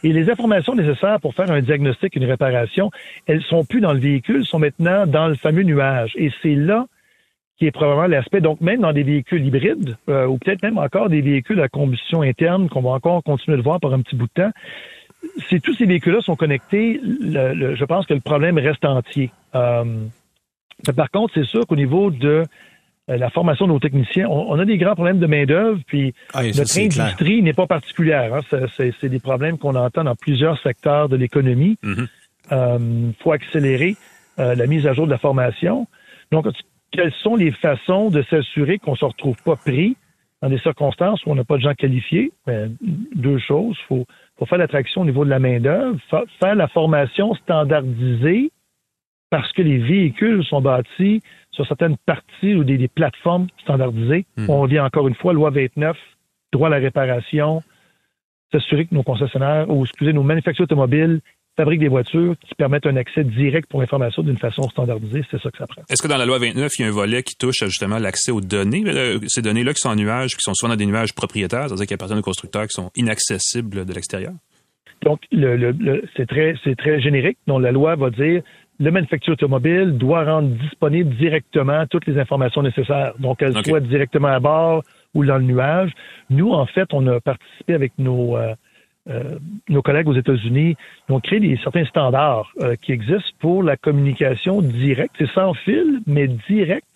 et, 0.03 0.11
les 0.11 0.29
informations 0.29 0.75
nécessaires 0.75 1.21
pour 1.21 1.33
faire 1.33 1.49
un 1.49 1.61
diagnostic, 1.61 2.17
une 2.17 2.25
réparation, 2.25 2.91
elles 3.25 3.43
sont 3.43 3.63
plus 3.63 3.79
dans 3.79 3.93
le 3.93 3.99
véhicule, 3.99 4.45
sont 4.45 4.59
maintenant 4.59 5.07
dans 5.07 5.29
le 5.29 5.35
fameux 5.35 5.63
nuage. 5.63 6.11
Et 6.17 6.29
c'est 6.41 6.55
là 6.55 6.87
qui 7.57 7.65
est 7.65 7.71
probablement 7.71 8.07
l'aspect. 8.07 8.41
Donc, 8.41 8.61
même 8.61 8.81
dans 8.81 8.93
des 8.93 9.03
véhicules 9.03 9.45
hybrides, 9.45 9.97
euh, 10.09 10.27
ou 10.27 10.37
peut-être 10.37 10.61
même 10.61 10.77
encore 10.77 11.09
des 11.09 11.21
véhicules 11.21 11.59
à 11.61 11.67
combustion 11.67 12.21
interne, 12.21 12.69
qu'on 12.69 12.81
va 12.81 12.91
encore 12.91 13.23
continuer 13.23 13.57
de 13.57 13.63
voir 13.63 13.79
par 13.79 13.93
un 13.93 14.01
petit 14.01 14.15
bout 14.15 14.27
de 14.27 14.43
temps, 14.43 14.51
si 15.49 15.59
tous 15.59 15.73
ces 15.73 15.85
véhicules-là 15.85 16.21
sont 16.21 16.35
connectés, 16.35 17.01
je 17.03 17.85
pense 17.85 18.05
que 18.05 18.13
le 18.13 18.19
problème 18.19 18.57
reste 18.59 18.85
entier. 18.85 19.31
Euh, 19.55 19.83
par 20.95 21.09
contre, 21.09 21.33
c'est 21.33 21.45
sûr 21.45 21.65
qu'au 21.65 21.75
niveau 21.75 22.11
de 22.11 22.45
euh, 23.09 23.17
la 23.17 23.31
formation 23.31 23.65
de 23.65 23.71
nos 23.71 23.79
techniciens, 23.79 24.27
on, 24.29 24.59
a 24.59 24.65
des 24.65 24.77
grands 24.77 24.93
problèmes 24.93 25.17
de 25.17 25.25
main-d'œuvre, 25.25 25.79
puis 25.87 26.13
ah, 26.35 26.43
notre 26.43 26.79
industrie 26.79 27.41
n'est 27.41 27.53
pas 27.53 27.65
particulière. 27.65 28.35
Hein. 28.35 28.77
C'est 28.77 29.09
des 29.09 29.19
problèmes 29.19 29.57
qu'on 29.57 29.75
entend 29.75 30.03
dans 30.03 30.15
plusieurs 30.15 30.61
secteurs 30.61 31.09
de 31.09 31.15
l'économie. 31.15 31.77
Il 31.81 32.07
mm-hmm. 32.51 33.13
faut 33.19 33.31
accélérer 33.31 33.95
la 34.37 34.67
mise 34.67 34.85
à 34.85 34.93
jour 34.93 35.07
de 35.07 35.11
la 35.11 35.17
formation. 35.17 35.87
Donc, 36.31 36.45
quelles 36.91 37.13
sont 37.13 37.35
les 37.35 37.51
façons 37.51 38.09
de 38.09 38.23
s'assurer 38.23 38.79
qu'on 38.79 38.91
ne 38.91 38.97
se 38.97 39.05
retrouve 39.05 39.41
pas 39.43 39.55
pris 39.55 39.95
dans 40.41 40.49
des 40.49 40.59
circonstances 40.59 41.25
où 41.25 41.31
on 41.31 41.35
n'a 41.35 41.43
pas 41.43 41.57
de 41.57 41.61
gens 41.61 41.73
qualifiés? 41.73 42.31
Ben, 42.45 42.75
deux 43.15 43.39
choses. 43.39 43.77
Il 43.89 44.05
faut, 44.37 44.45
faire 44.45 44.57
l'attraction 44.57 45.01
au 45.01 45.05
niveau 45.05 45.25
de 45.25 45.29
la 45.29 45.39
main-d'œuvre, 45.39 45.99
faire 46.39 46.55
la 46.55 46.67
formation 46.67 47.33
standardisée 47.35 48.51
parce 49.29 49.51
que 49.51 49.61
les 49.61 49.77
véhicules 49.77 50.43
sont 50.45 50.61
bâtis 50.61 51.21
sur 51.51 51.67
certaines 51.67 51.97
parties 52.05 52.55
ou 52.55 52.63
des, 52.63 52.87
plateformes 52.87 53.47
standardisées. 53.61 54.25
Hmm. 54.37 54.49
On 54.49 54.61
revient 54.61 54.79
encore 54.79 55.07
une 55.07 55.15
fois, 55.15 55.33
loi 55.33 55.49
29, 55.49 55.97
droit 56.53 56.67
à 56.67 56.71
la 56.71 56.77
réparation, 56.77 57.61
s'assurer 58.51 58.85
que 58.85 58.95
nos 58.95 59.03
concessionnaires, 59.03 59.69
ou 59.69 59.83
excusez, 59.83 60.13
nos 60.13 60.23
manufactures 60.23 60.63
automobiles 60.63 61.19
fabrique 61.57 61.79
des 61.79 61.87
voitures 61.87 62.35
qui 62.39 62.53
permettent 62.55 62.85
un 62.85 62.95
accès 62.95 63.23
direct 63.23 63.69
pour 63.69 63.81
l'information 63.81 64.21
d'une 64.21 64.37
façon 64.37 64.63
standardisée. 64.69 65.23
C'est 65.29 65.41
ça 65.41 65.49
que 65.49 65.57
ça 65.57 65.65
prend. 65.67 65.81
Est-ce 65.89 66.01
que 66.01 66.07
dans 66.07 66.17
la 66.17 66.25
loi 66.25 66.37
29, 66.37 66.71
il 66.77 66.81
y 66.83 66.85
a 66.85 66.87
un 66.87 66.91
volet 66.91 67.23
qui 67.23 67.35
touche 67.35 67.63
justement 67.65 67.97
l'accès 67.97 68.31
aux 68.31 68.41
données, 68.41 68.83
euh, 68.85 69.19
ces 69.27 69.41
données-là 69.41 69.73
qui 69.73 69.81
sont 69.81 69.89
en 69.89 69.95
nuages, 69.95 70.35
qui 70.35 70.41
sont 70.41 70.53
souvent 70.53 70.73
dans 70.73 70.77
des 70.77 70.85
nuages 70.85 71.13
propriétaires, 71.13 71.67
c'est-à-dire 71.67 71.87
qui 71.87 71.93
appartiennent 71.95 72.19
aux 72.19 72.23
constructeurs 72.23 72.67
qui 72.67 72.75
sont 72.75 72.91
inaccessibles 72.95 73.85
de 73.85 73.93
l'extérieur? 73.93 74.33
Donc, 75.03 75.21
c'est 76.15 76.27
très, 76.27 76.53
très 76.77 77.01
générique. 77.01 77.37
Donc, 77.47 77.61
la 77.61 77.71
loi 77.71 77.95
va 77.95 78.09
dire 78.09 78.41
le 78.79 78.91
manufacture 78.91 79.33
automobile 79.33 79.97
doit 79.97 80.23
rendre 80.23 80.49
disponible 80.49 81.15
directement 81.15 81.85
toutes 81.87 82.05
les 82.05 82.19
informations 82.19 82.61
nécessaires. 82.61 83.13
Donc, 83.17 83.39
qu'elles 83.39 83.65
soient 83.65 83.79
directement 83.79 84.27
à 84.27 84.39
bord 84.39 84.83
ou 85.15 85.25
dans 85.25 85.37
le 85.37 85.43
nuage. 85.43 85.91
Nous, 86.29 86.51
en 86.51 86.67
fait, 86.67 86.87
on 86.93 87.07
a 87.07 87.19
participé 87.19 87.73
avec 87.73 87.93
nos, 87.97 88.37
euh, 88.37 88.53
euh, 89.09 89.37
nos 89.69 89.81
collègues 89.81 90.07
aux 90.09 90.13
États-Unis 90.15 90.75
ont 91.09 91.19
créé 91.19 91.39
des, 91.39 91.57
certains 91.63 91.85
standards 91.85 92.51
euh, 92.59 92.75
qui 92.75 92.91
existent 92.91 93.31
pour 93.39 93.63
la 93.63 93.77
communication 93.77 94.61
directe. 94.61 95.15
C'est 95.17 95.29
sans 95.31 95.53
fil, 95.53 96.01
mais 96.05 96.27
direct 96.49 96.87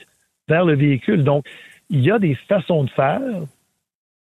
vers 0.47 0.65
le 0.65 0.75
véhicule. 0.75 1.23
Donc, 1.23 1.45
il 1.89 2.01
y 2.01 2.11
a 2.11 2.19
des 2.19 2.35
façons 2.35 2.83
de 2.83 2.89
faire 2.89 3.21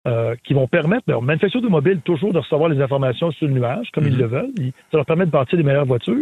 euh, 0.07 0.35
qui 0.45 0.55
vont 0.55 0.67
permettre, 0.67 1.03
ben, 1.07 1.21
manufacturiers 1.21 1.65
automobiles, 1.67 2.01
toujours 2.01 2.33
de 2.33 2.39
recevoir 2.39 2.69
les 2.71 2.81
informations 2.81 3.31
sur 3.33 3.47
le 3.47 3.53
nuage, 3.55 3.91
comme 3.93 4.07
ils 4.07 4.13
Mhm. 4.15 4.19
le 4.21 4.27
veulent. 4.27 4.53
Ça 4.91 4.97
leur 4.97 5.05
permet 5.07 5.27
de 5.27 5.31
bâtir 5.31 5.59
des 5.59 5.65
meilleures 5.65 5.85
voitures. 5.85 6.17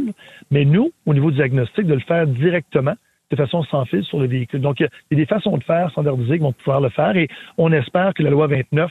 Mais 0.51 0.65
nous, 0.65 0.91
au 1.05 1.15
niveau 1.15 1.31
du 1.31 1.37
diagnostic, 1.37 1.87
de 1.87 1.95
le 1.95 2.01
faire 2.01 2.27
directement, 2.27 2.95
de 3.31 3.37
façon 3.37 3.63
sans 3.65 3.85
fil 3.85 4.03
sur 4.03 4.19
le 4.19 4.27
véhicule. 4.27 4.61
Donc, 4.61 4.81
il 4.81 4.85
y 4.85 4.87
a- 4.87 4.91
il 5.11 5.19
y 5.19 5.21
a 5.21 5.25
des 5.25 5.29
façons 5.29 5.57
de 5.57 5.63
faire 5.63 5.91
standardisées 5.91 6.39
qui 6.39 6.43
vont 6.43 6.53
pouvoir 6.53 6.81
le 6.81 6.89
faire 6.89 7.17
et 7.17 7.29
on 7.59 7.71
espère 7.73 8.13
que 8.15 8.23
la 8.23 8.31
loi 8.31 8.47
29 8.47 8.91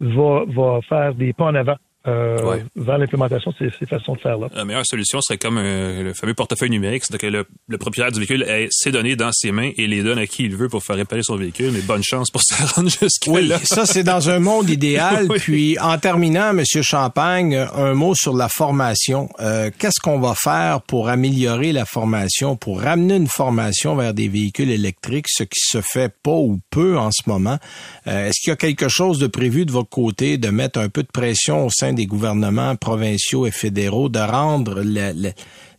va, 0.00 0.44
va 0.46 0.80
faire 0.82 1.14
des 1.14 1.32
pas 1.32 1.44
en 1.46 1.54
avant 1.54 1.76
euh, 2.06 2.42
Ouais. 2.42 2.64
vers 2.76 2.98
l'implémentation 2.98 3.50
de 3.52 3.56
ces, 3.70 3.78
ces 3.78 3.86
façons 3.86 4.14
de 4.14 4.20
faire-là. 4.20 4.48
La 4.54 4.64
meilleure 4.64 4.84
solution 4.86 5.20
serait 5.20 5.38
comme 5.38 5.58
euh, 5.58 6.02
le 6.02 6.12
fameux 6.14 6.34
portefeuille 6.34 6.70
numérique, 6.70 7.04
c'est-à-dire 7.06 7.30
que 7.30 7.36
le, 7.36 7.46
le 7.68 7.78
propriétaire 7.78 8.12
du 8.12 8.18
véhicule 8.18 8.42
ait 8.42 8.68
ses 8.70 8.90
données 8.92 9.16
dans 9.16 9.32
ses 9.32 9.52
mains 9.52 9.70
et 9.76 9.86
les 9.86 10.02
donne 10.02 10.18
à 10.18 10.26
qui 10.26 10.44
il 10.44 10.56
veut 10.56 10.68
pour 10.68 10.82
faire 10.82 10.96
réparer 10.96 11.22
son 11.22 11.36
véhicule. 11.36 11.70
Mais 11.72 11.80
bonne 11.80 12.02
chance 12.02 12.30
pour 12.30 12.42
se 12.46 12.54
rendre 12.74 12.88
jusqu'à 12.90 13.30
Oui, 13.30 13.46
là. 13.46 13.58
ça 13.64 13.86
c'est 13.86 14.02
dans 14.04 14.28
un 14.28 14.38
monde 14.38 14.68
idéal. 14.70 15.26
Oui. 15.34 15.38
Puis 15.38 15.78
en 15.78 15.96
terminant, 15.98 16.52
Monsieur 16.52 16.82
Champagne, 16.82 17.54
un 17.74 17.94
mot 17.94 18.14
sur 18.14 18.36
la 18.36 18.48
formation. 18.48 19.28
Euh, 19.40 19.70
Qu'est-ce 19.78 20.00
qu'on 20.02 20.18
va 20.20 20.34
faire 20.34 20.82
pour 20.82 21.08
améliorer 21.08 21.72
la 21.72 21.86
formation, 21.86 22.56
pour 22.56 22.80
ramener 22.82 23.16
une 23.16 23.26
formation 23.26 23.96
vers 23.96 24.12
des 24.12 24.28
véhicules 24.28 24.70
électriques, 24.70 25.26
ce 25.28 25.44
qui 25.44 25.60
se 25.60 25.80
fait 25.80 26.12
pas 26.22 26.32
ou 26.32 26.60
peu 26.70 26.98
en 26.98 27.10
ce 27.10 27.22
moment? 27.28 27.58
Euh, 28.06 28.28
Est-ce 28.28 28.40
qu'il 28.42 28.50
y 28.50 28.52
a 28.52 28.56
quelque 28.56 28.88
chose 28.88 29.18
de 29.18 29.26
prévu 29.26 29.64
de 29.64 29.72
votre 29.72 29.88
côté 29.88 30.36
de 30.36 30.48
mettre 30.50 30.78
un 30.78 30.88
peu 30.90 31.02
de 31.02 31.08
pression 31.08 31.66
au 31.66 31.70
sein 31.70 31.93
des 31.94 32.06
gouvernements 32.06 32.76
provinciaux 32.76 33.46
et 33.46 33.50
fédéraux, 33.50 34.08
de 34.08 34.18
rendre 34.18 34.82
le, 34.84 35.30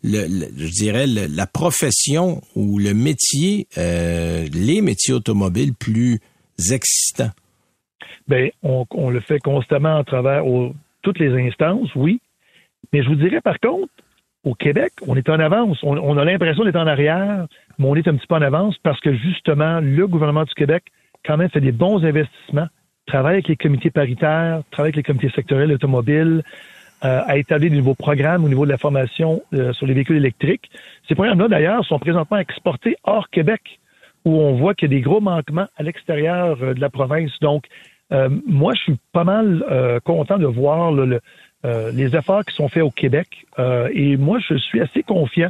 je 0.04 0.72
dirais 0.72 1.06
la 1.08 1.48
profession 1.48 2.42
ou 2.56 2.80
le 2.80 2.94
métier, 2.94 3.68
euh, 3.78 4.46
les 4.54 4.82
métiers 4.82 5.14
automobiles 5.14 5.74
plus 5.74 6.20
excitants? 6.72 7.32
Ben, 8.28 8.50
on, 8.64 9.10
le 9.10 9.20
fait 9.20 9.40
constamment 9.40 9.98
à 9.98 10.04
travers 10.04 10.44
toutes 11.04 11.20
les 11.20 11.32
instances, 11.48 11.94
oui. 11.96 12.20
Mais 12.92 13.04
je 13.04 13.10
vous 13.10 13.16
dirais 13.16 13.42
par 13.42 13.60
contre, 13.60 13.92
au 14.44 14.54
Québec, 14.54 14.94
on 15.08 15.16
est 15.16 15.30
en 15.30 15.40
avance. 15.40 15.80
On 15.84 16.18
a 16.18 16.26
l'impression 16.26 16.64
d'être 16.64 16.76
en 16.76 16.88
arrière, 16.88 17.48
mais 17.78 17.86
on 17.86 17.96
est 17.96 18.08
un 18.08 18.16
petit 18.16 18.28
peu 18.28 18.36
en 18.36 18.42
avance 18.42 18.78
parce 18.84 19.00
que 19.00 19.16
justement, 19.16 19.80
le 19.80 20.08
gouvernement 20.08 20.44
du 20.44 20.54
Québec 20.54 20.84
quand 21.26 21.38
même 21.38 21.50
fait 21.50 21.62
des 21.62 21.72
bons 21.72 22.04
investissements, 22.06 22.68
travaille 23.06 23.34
avec 23.36 23.48
les 23.48 23.56
comités 23.56 23.92
paritaires, 23.92 24.62
travaille 24.72 24.90
avec 24.90 24.96
les 24.98 25.04
comités 25.04 25.30
sectoriels 25.30 25.72
automobiles, 25.72 26.44
euh, 27.04 27.22
a 27.26 27.38
établi 27.38 27.70
de 27.70 27.76
nouveaux 27.76 27.94
programmes 27.96 28.44
au 28.46 28.50
niveau 28.50 28.66
de 28.66 28.72
la 28.72 28.78
formation 28.78 29.42
euh, 29.54 29.74
sur 29.74 29.86
les 29.86 29.94
véhicules 29.94 30.16
électriques. 30.18 30.70
Ces 31.08 31.16
programmes-là, 31.16 31.48
d'ailleurs, 31.48 31.86
sont 31.86 32.00
présentement 32.00 32.38
exportés 32.38 32.96
hors 33.04 33.30
Québec, 33.30 33.80
où 34.24 34.32
on 34.40 34.56
voit 34.56 34.74
qu'il 34.74 34.92
y 34.92 34.96
a 34.96 34.98
des 34.98 35.02
gros 35.02 35.22
manquements 35.22 35.68
à 35.78 35.84
l'extérieur 35.84 36.58
euh, 36.62 36.74
de 36.74 36.82
la 36.82 36.90
province. 36.90 37.32
Donc, 37.42 37.66
euh, 38.12 38.30
moi, 38.48 38.74
je 38.76 38.82
suis 38.82 38.98
pas 39.12 39.24
mal 39.24 39.64
euh, 39.70 40.00
content 40.00 40.38
de 40.38 40.46
voir 40.48 40.92
là, 40.92 41.06
le- 41.06 41.22
les 41.94 42.16
efforts 42.16 42.46
qui 42.46 42.54
sont 42.54 42.70
faits 42.70 42.84
au 42.84 42.92
Québec. 42.92 43.48
Et 43.92 44.18
moi, 44.18 44.38
je 44.38 44.54
suis 44.56 44.82
assez 44.82 45.02
confiant 45.02 45.50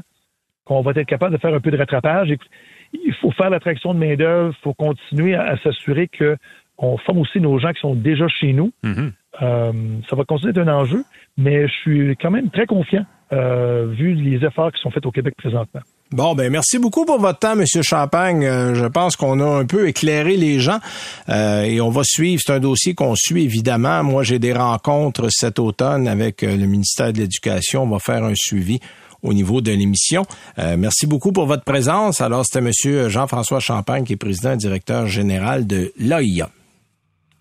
qu'on 0.64 0.80
va 0.82 0.92
être 0.96 1.06
capable 1.06 1.34
de 1.36 1.42
faire 1.42 1.54
un 1.54 1.60
peu 1.60 1.72
de 1.72 1.78
rattrapage. 1.78 2.32
Écoute, 2.32 2.50
il 2.94 3.14
faut 3.16 3.32
faire 3.32 3.50
l'attraction 3.50 3.94
de 3.94 4.00
main-d'œuvre, 4.00 4.56
il 4.58 4.62
faut 4.64 4.74
continuer 4.74 5.36
à, 5.36 5.44
à 5.44 5.58
s'assurer 5.58 6.08
que 6.08 6.38
on 6.78 6.98
forme 6.98 7.20
aussi 7.20 7.40
nos 7.40 7.58
gens 7.60 7.72
qui 7.74 7.82
sont 7.82 7.96
déjà 7.96 8.28
chez 8.28 8.54
nous. 8.54 8.72
Mhm. 8.84 9.12
Euh, 9.42 9.72
ça 10.10 10.16
va 10.16 10.24
continuer 10.24 10.54
d'être 10.54 10.68
un 10.68 10.74
enjeu, 10.74 11.04
mais 11.38 11.68
je 11.68 11.74
suis 11.74 12.18
quand 12.18 12.32
même 12.32 12.50
très 12.50 12.66
confiant 12.66 13.06
euh, 13.34 13.88
vu 13.88 14.14
les 14.14 14.46
efforts 14.46 14.72
qui 14.72 14.82
sont 14.82 14.92
faits 14.92 15.06
au 15.06 15.12
Québec 15.12 15.34
présentement. 15.38 15.82
Bon, 16.12 16.36
ben 16.36 16.52
merci 16.52 16.78
beaucoup 16.78 17.04
pour 17.04 17.20
votre 17.20 17.40
temps, 17.40 17.56
Monsieur 17.56 17.82
Champagne. 17.82 18.46
Euh, 18.46 18.76
je 18.76 18.86
pense 18.86 19.16
qu'on 19.16 19.40
a 19.40 19.60
un 19.60 19.66
peu 19.66 19.88
éclairé 19.88 20.38
les 20.38 20.60
gens 20.60 20.78
euh, 21.30 21.64
et 21.64 21.82
on 21.82 21.90
va 21.90 22.04
suivre. 22.04 22.42
C'est 22.46 22.54
un 22.54 22.60
dossier 22.60 22.94
qu'on 22.94 23.16
suit 23.16 23.44
évidemment. 23.44 24.04
Moi, 24.04 24.24
j'ai 24.24 24.40
des 24.40 24.54
rencontres 24.54 25.30
cet 25.30 25.60
automne 25.60 26.08
avec 26.08 26.44
le 26.44 26.66
ministère 26.66 27.12
de 27.12 27.18
l'Éducation. 27.18 27.84
On 27.84 27.90
va 27.90 28.00
faire 28.00 28.24
un 28.24 28.36
suivi 28.36 28.80
au 29.26 29.34
niveau 29.34 29.62
de 29.62 29.72
l'émission. 29.72 30.24
Euh, 30.60 30.76
merci 30.78 31.08
beaucoup 31.08 31.32
pour 31.32 31.48
votre 31.48 31.64
présence. 31.64 32.22
Alors, 32.22 32.46
c'était 32.46 32.62
Monsieur 32.62 33.10
Jean-François 33.10 33.60
Champagne 33.60 34.04
qui 34.04 34.14
est 34.14 34.18
président 34.18 34.54
et 34.54 34.58
directeur 34.58 35.08
général 35.08 35.68
de 35.68 35.92
l'AIA. 35.98 36.50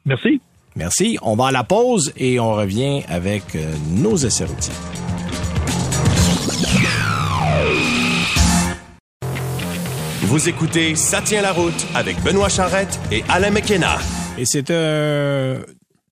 Merci. 0.07 0.41
Merci. 0.77 1.19
On 1.23 1.37
va 1.37 1.47
à 1.47 1.53
la 1.53 1.65
pause 1.65 2.13
et 2.17 2.41
on 2.41 2.55
revient 2.55 3.03
avec 3.09 3.55
euh, 3.55 3.73
nos 3.91 4.17
essais 4.17 4.45
routiers. 4.45 4.75
Vous 10.23 10.49
écoutez 10.49 10.97
Ça 10.97 11.23
tient 11.23 11.43
la 11.43 11.53
route 11.53 11.87
avec 11.95 12.21
Benoît 12.23 12.49
Charrette 12.49 12.99
et 13.13 13.23
Alain 13.29 13.51
McKenna. 13.51 13.99
Et 14.37 14.45
c'est 14.45 14.71
euh, 14.71 15.63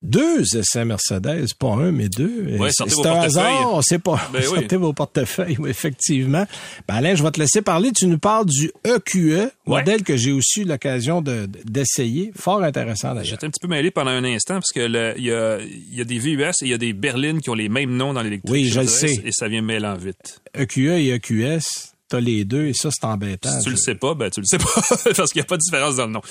deux 0.03 0.43
essais 0.57 0.83
Mercedes, 0.85 1.47
pas 1.57 1.69
un, 1.73 1.91
mais 1.93 2.09
deux. 2.09 2.57
Ouais, 2.59 2.69
c'est 2.71 2.89
c'est 2.89 3.07
un 3.07 3.21
hasard, 3.21 3.73
on 3.73 3.81
sait 3.81 3.99
pas. 3.99 4.19
Ben 4.33 4.39
oui. 4.39 4.59
sortez 4.59 4.75
vos 4.75 4.91
portefeuilles, 4.93 5.55
oui, 5.59 5.69
effectivement. 5.69 6.45
Ben 6.87 6.95
Alain, 6.95 7.15
je 7.15 7.23
vais 7.23 7.31
te 7.31 7.39
laisser 7.39 7.61
parler. 7.61 7.91
Tu 7.93 8.05
nous 8.07 8.19
parles 8.19 8.45
du 8.45 8.71
EQE, 8.85 9.49
modèle 9.65 10.03
que 10.03 10.17
j'ai 10.17 10.31
aussi 10.33 10.61
eu 10.61 10.65
l'occasion 10.65 11.21
de- 11.21 11.47
d'essayer. 11.65 12.31
Fort 12.35 12.61
intéressant 12.63 13.09
d'ailleurs. 13.09 13.23
J'étais 13.25 13.45
un 13.45 13.49
petit 13.49 13.61
peu 13.61 13.67
mêlé 13.69 13.91
pendant 13.91 14.11
un 14.11 14.23
instant 14.25 14.55
parce 14.55 14.71
que 14.73 14.81
il 15.17 15.23
y 15.23 15.31
a, 15.31 15.59
il 15.61 15.95
y 15.97 16.01
a 16.01 16.03
des 16.03 16.19
VUS 16.19 16.41
et 16.43 16.51
il 16.63 16.67
y 16.67 16.73
a 16.73 16.77
des 16.77 16.93
berlines 16.93 17.39
qui 17.41 17.49
ont 17.49 17.53
les 17.55 17.69
mêmes 17.69 17.95
noms 17.95 18.13
dans 18.13 18.21
l'électrique. 18.21 18.51
Oui, 18.51 18.65
je 18.67 18.81
le 18.81 18.87
sais. 18.87 19.13
Et 19.23 19.31
ça 19.31 19.47
vient 19.47 19.61
mêlant 19.61 19.95
vite. 19.95 20.41
EQE 20.57 20.79
et 20.99 21.13
EQS, 21.15 21.92
t'as 22.13 22.19
les 22.19 22.45
deux 22.45 22.67
et 22.67 22.73
ça, 22.73 22.89
c'est 22.91 23.05
embêtant. 23.05 23.49
Si 23.49 23.63
tu 23.65 23.69
le 23.71 23.75
sais 23.75 23.95
pas, 23.95 24.13
ben 24.13 24.29
tu 24.29 24.39
le 24.39 24.45
sais 24.45 24.59
pas 24.59 24.65
parce 25.15 25.31
qu'il 25.31 25.39
n'y 25.39 25.45
a 25.45 25.45
pas 25.45 25.57
de 25.57 25.61
différence 25.61 25.95
dans 25.95 26.05
le 26.05 26.11
nom. 26.11 26.21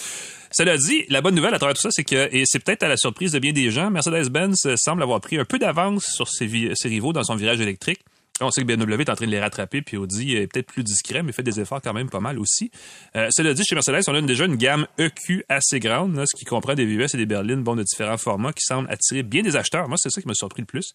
Cela 0.53 0.77
dit, 0.77 1.05
la 1.09 1.21
bonne 1.21 1.35
nouvelle 1.35 1.55
à 1.55 1.59
travers 1.59 1.75
tout 1.75 1.81
ça, 1.81 1.89
c'est 1.91 2.05
que, 2.05 2.29
et 2.31 2.45
c'est 2.47 2.61
peut-être 2.61 2.85
à 2.85 2.89
la 2.89 2.97
surprise 2.97 3.33
de 3.33 3.41
bien 3.41 3.53
des 3.53 3.71
gens, 3.71 3.91
Mercedes-Benz 3.91 4.77
semble 4.77 5.03
avoir 5.03 5.21
pris 5.21 5.39
un 5.39 5.45
peu 5.45 5.59
d'avance 5.59 6.05
sur 6.05 6.29
ses 6.29 6.47
rivaux 6.85 7.13
dans 7.13 7.25
son 7.25 7.35
virage 7.35 7.61
électrique. 7.61 8.01
On 8.41 8.51
sait 8.51 8.63
que 8.63 8.67
BMW 8.67 9.03
est 9.03 9.11
en 9.11 9.15
train 9.15 9.27
de 9.27 9.31
les 9.31 9.41
rattraper, 9.41 9.83
puis 9.83 9.97
Audi 9.97 10.35
est 10.35 10.47
peut-être 10.47 10.67
plus 10.67 10.83
discret, 10.83 11.23
mais 11.23 11.33
fait 11.33 11.43
des 11.43 11.61
efforts 11.61 11.83
quand 11.83 11.93
même 11.93 12.09
pas 12.09 12.21
mal 12.21 12.39
aussi. 12.39 12.71
Euh, 13.15 13.29
cela 13.31 13.53
dit, 13.53 13.63
chez 13.63 13.75
Mercedes, 13.75 14.03
on 14.09 14.15
a 14.15 14.21
déjà 14.23 14.47
une 14.47 14.57
gamme 14.57 14.87
EQ 14.99 15.45
assez 15.49 15.81
grande, 15.81 16.25
ce 16.27 16.37
qui 16.37 16.45
comprend 16.45 16.75
des 16.75 16.87
VUS 16.87 17.07
et 17.13 17.17
des 17.17 17.27
berlines 17.27 17.63
bon, 17.63 17.77
de 17.77 17.83
différents 17.83 18.17
formats 18.17 18.53
qui 18.53 18.65
semblent 18.65 18.91
attirer 18.91 19.23
bien 19.23 19.43
des 19.43 19.55
acheteurs. 19.55 19.87
Moi, 19.87 19.97
c'est 19.99 20.11
ça 20.11 20.21
qui 20.21 20.29
m'a 20.29 20.35
surpris 20.35 20.63
le 20.63 20.67
plus. 20.67 20.93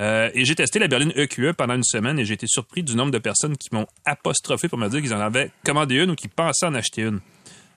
Euh, 0.00 0.30
et 0.34 0.44
j'ai 0.44 0.54
testé 0.54 0.78
la 0.78 0.88
berline 0.88 1.12
EQE 1.14 1.52
pendant 1.56 1.74
une 1.74 1.84
semaine 1.84 2.18
et 2.18 2.24
j'ai 2.24 2.34
été 2.34 2.46
surpris 2.46 2.82
du 2.82 2.96
nombre 2.96 3.12
de 3.12 3.18
personnes 3.18 3.56
qui 3.56 3.68
m'ont 3.72 3.86
apostrophé 4.06 4.68
pour 4.68 4.78
me 4.78 4.88
dire 4.88 5.02
qu'ils 5.02 5.14
en 5.14 5.20
avaient 5.20 5.50
commandé 5.64 5.96
une 5.96 6.10
ou 6.10 6.14
qui 6.14 6.28
pensaient 6.28 6.66
en 6.66 6.74
acheter 6.74 7.02
une. 7.02 7.20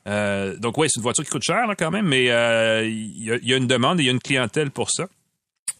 Euh, 0.08 0.58
donc 0.58 0.78
oui, 0.78 0.88
c'est 0.90 1.00
une 1.00 1.04
voiture 1.04 1.24
qui 1.24 1.30
coûte 1.30 1.44
cher 1.44 1.66
quand 1.78 1.92
même, 1.92 2.08
mais 2.08 2.26
il 2.26 3.24
y 3.24 3.54
a 3.54 3.58
une 3.58 3.68
demande 3.68 4.00
et 4.00 4.04
il 4.04 4.06
y 4.06 4.10
a 4.10 4.14
une 4.14 4.20
clientèle 4.20 4.72
pour 4.72 4.90
ça. 4.90 5.08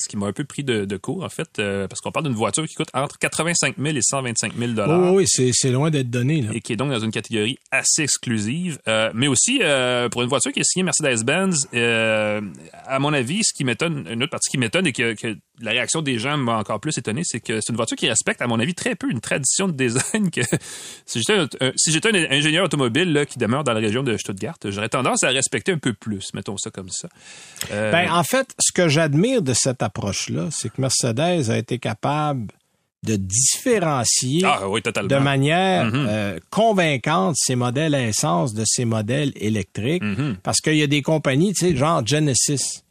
Ce 0.02 0.10
qui 0.10 0.18
m'a 0.18 0.28
un 0.28 0.34
peu 0.34 0.44
pris 0.44 0.64
de, 0.64 0.86
de 0.86 0.98
court, 0.98 1.24
en 1.24 1.30
fait, 1.30 1.60
euh, 1.60 1.88
parce 1.88 2.02
qu'on 2.02 2.12
parle 2.12 2.26
d'une 2.26 2.36
voiture 2.36 2.66
qui 2.68 2.76
coûte 2.76 2.90
entre 2.94 3.18
85 3.20 3.76
000 3.78 3.96
et 3.96 4.02
125 4.02 4.54
000 4.58 4.72
Oui, 4.72 4.84
oui, 4.88 5.10
oui, 5.16 5.24
c'est 5.28 5.52
c'est 5.54 5.72
loin 5.72 5.90
d'être 5.90 6.10
donné. 6.10 6.42
Là. 6.42 6.52
et 6.54 6.62
qui 6.62 6.74
est 6.74 6.76
donc 6.76 6.92
dans 6.92 7.00
une 7.00 7.12
catégorie 7.12 7.58
assez 7.72 8.04
exclusive. 8.04 8.80
Euh, 8.88 9.12
mais 9.14 9.28
aussi, 9.28 9.60
euh, 9.62 10.10
pour 10.10 10.24
une 10.24 10.30
voiture 10.30 10.52
qui 10.52 10.60
est 10.60 10.64
signée 10.64 10.84
Mercedes-Benz, 10.84 11.68
euh, 11.74 12.42
à 12.86 13.00
mon 13.00 13.14
avis, 13.14 13.44
ce 13.44 13.54
qui 13.54 13.64
m'étonne, 13.64 14.08
une 14.12 14.24
autre 14.24 14.32
partie 14.32 14.50
qui 14.50 14.58
m'étonne 14.58 14.88
et 14.88 14.94
que, 14.94 15.14
que 15.14 15.38
la 15.62 15.72
réaction 15.72 16.02
des 16.02 16.18
gens 16.20 16.38
m'a 16.38 16.58
encore 16.58 16.80
plus 16.80 16.98
étonné, 16.98 17.22
c'est 17.24 17.40
que 17.40 17.62
c'est 17.62 17.70
une 17.72 17.76
voiture 17.76 17.96
qui 17.98 18.08
respecte, 18.10 18.42
à 18.42 18.48
mon 18.48 18.60
avis, 18.60 18.74
très 18.74 18.96
peu 18.96 19.10
une 19.10 19.22
tradition 19.22 19.68
de 19.68 19.74
design 19.74 20.30
que 20.32 20.42
si 21.06 21.20
j'étais 21.20 21.34
un, 21.36 21.48
un- 21.62 21.72
si 21.76 21.92
j'étais 21.92 22.10
un 22.10 22.32
ingénieur 22.32 22.66
automobile 22.66 23.12
là, 23.14 23.26
qui 23.26 23.38
demeure 23.40 23.64
dans 23.64 23.74
la 23.74 23.80
région 23.80 24.04
de 24.04 24.16
Stuttgart, 24.18 24.56
j'aurais 24.66 24.90
tendance 24.90 25.24
à 25.24 25.30
respecter 25.30 25.72
un 25.72 25.78
peu 25.78 25.94
plus, 25.94 26.34
mettons 26.34 26.58
ça 26.58 26.70
comme 26.72 26.90
ça. 26.90 27.08
Euh, 27.72 27.92
Ben, 27.92 28.12
en 28.12 28.24
fait, 28.24 28.48
ce 28.60 28.72
que 28.72 28.88
j'admire 28.90 29.42
de 29.42 29.54
cette 29.54 29.82
approche-là, 29.84 30.50
c'est 30.52 30.70
que 30.70 30.82
Mercedes 30.82 31.50
a 31.50 31.58
été 31.58 31.80
capable 31.80 32.48
de 33.04 33.16
différencier 33.16 34.42
ah 34.46 34.70
oui, 34.70 34.82
de 34.84 35.18
manière 35.18 35.86
Mhm. 35.86 36.06
euh, 36.08 36.40
convaincante 36.52 37.36
ces 37.38 37.56
modèles 37.56 37.96
à 37.96 38.02
essence 38.08 38.54
de 38.54 38.64
ces 38.66 38.86
modèles 38.86 39.32
électriques. 39.36 40.04
Mhm. 40.04 40.38
Parce 40.44 40.60
qu'il 40.62 40.76
y 40.76 40.84
a 40.84 40.88
des 40.88 41.02
compagnies, 41.02 41.54
tu 41.54 41.66
sais, 41.70 41.76
genre 41.76 42.06
Genesis. 42.06 42.84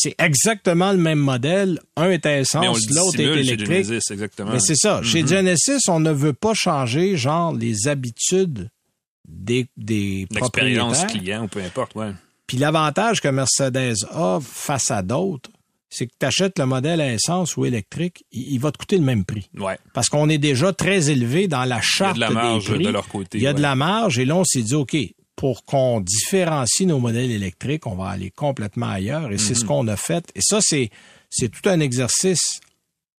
C'est 0.00 0.14
exactement 0.18 0.92
le 0.92 0.98
même 0.98 1.18
modèle. 1.18 1.80
Un 1.96 2.10
est 2.10 2.24
à 2.24 2.38
essence, 2.38 2.64
l'autre 2.90 3.14
est 3.14 3.16
dissimule 3.18 3.34
chez 3.34 3.40
électrique. 3.52 3.84
Genesis, 3.86 4.12
exactement. 4.12 4.52
Mais 4.52 4.60
c'est 4.60 4.76
ça. 4.76 5.02
Chez 5.02 5.22
Mhm. 5.22 5.28
Genesis, 5.28 5.88
on 5.88 5.98
ne 5.98 6.12
veut 6.12 6.32
pas 6.32 6.54
changer, 6.54 7.16
genre, 7.16 7.52
les 7.52 7.88
habitudes 7.88 8.70
des, 9.28 9.66
des 9.76 10.26
L'expérience 10.30 10.98
propriétaires. 10.98 11.20
client 11.22 11.44
ou 11.44 11.48
peu 11.48 11.60
importe, 11.60 11.94
ouais. 11.96 12.12
Puis 12.46 12.56
l'avantage 12.58 13.20
que 13.20 13.28
Mercedes 13.28 13.96
a 14.12 14.38
face 14.40 14.90
à 14.90 15.02
d'autres, 15.02 15.50
c'est 15.90 16.06
que 16.06 16.12
tu 16.18 16.24
achètes 16.26 16.58
le 16.58 16.66
modèle 16.66 17.00
à 17.00 17.12
essence 17.12 17.56
ou 17.56 17.64
électrique, 17.66 18.24
il, 18.30 18.58
va 18.58 18.70
te 18.72 18.78
coûter 18.78 18.96
le 18.98 19.04
même 19.04 19.24
prix. 19.24 19.50
Ouais. 19.58 19.78
Parce 19.94 20.08
qu'on 20.08 20.28
est 20.28 20.38
déjà 20.38 20.72
très 20.72 21.10
élevé 21.10 21.48
dans 21.48 21.64
la 21.64 21.66
Il 21.66 21.70
y 21.70 21.72
a 21.72 21.80
charte 21.82 22.14
de 22.16 22.20
la 22.20 22.28
des 22.28 22.34
marge 22.34 22.72
prix. 22.72 22.84
de 22.84 22.88
leur 22.90 23.08
côté. 23.08 23.38
Il 23.38 23.42
y 23.42 23.46
a 23.46 23.52
de 23.52 23.60
la 23.62 23.74
marge 23.74 24.18
et 24.18 24.24
là, 24.24 24.36
on 24.36 24.44
s'est 24.44 24.62
dit, 24.62 24.74
OK, 24.74 24.96
pour 25.38 25.64
qu'on 25.64 26.00
différencie 26.00 26.84
nos 26.84 26.98
modèles 26.98 27.30
électriques, 27.30 27.86
on 27.86 27.94
va 27.94 28.08
aller 28.08 28.32
complètement 28.32 28.88
ailleurs. 28.88 29.30
Et 29.30 29.38
c'est 29.38 29.54
ce 29.54 29.64
qu'on 29.64 29.86
a 29.86 29.96
fait. 29.96 30.24
Et 30.34 30.40
ça, 30.42 30.58
c'est, 30.60 30.90
c'est 31.30 31.48
tout 31.48 31.68
un 31.70 31.78
exercice 31.78 32.58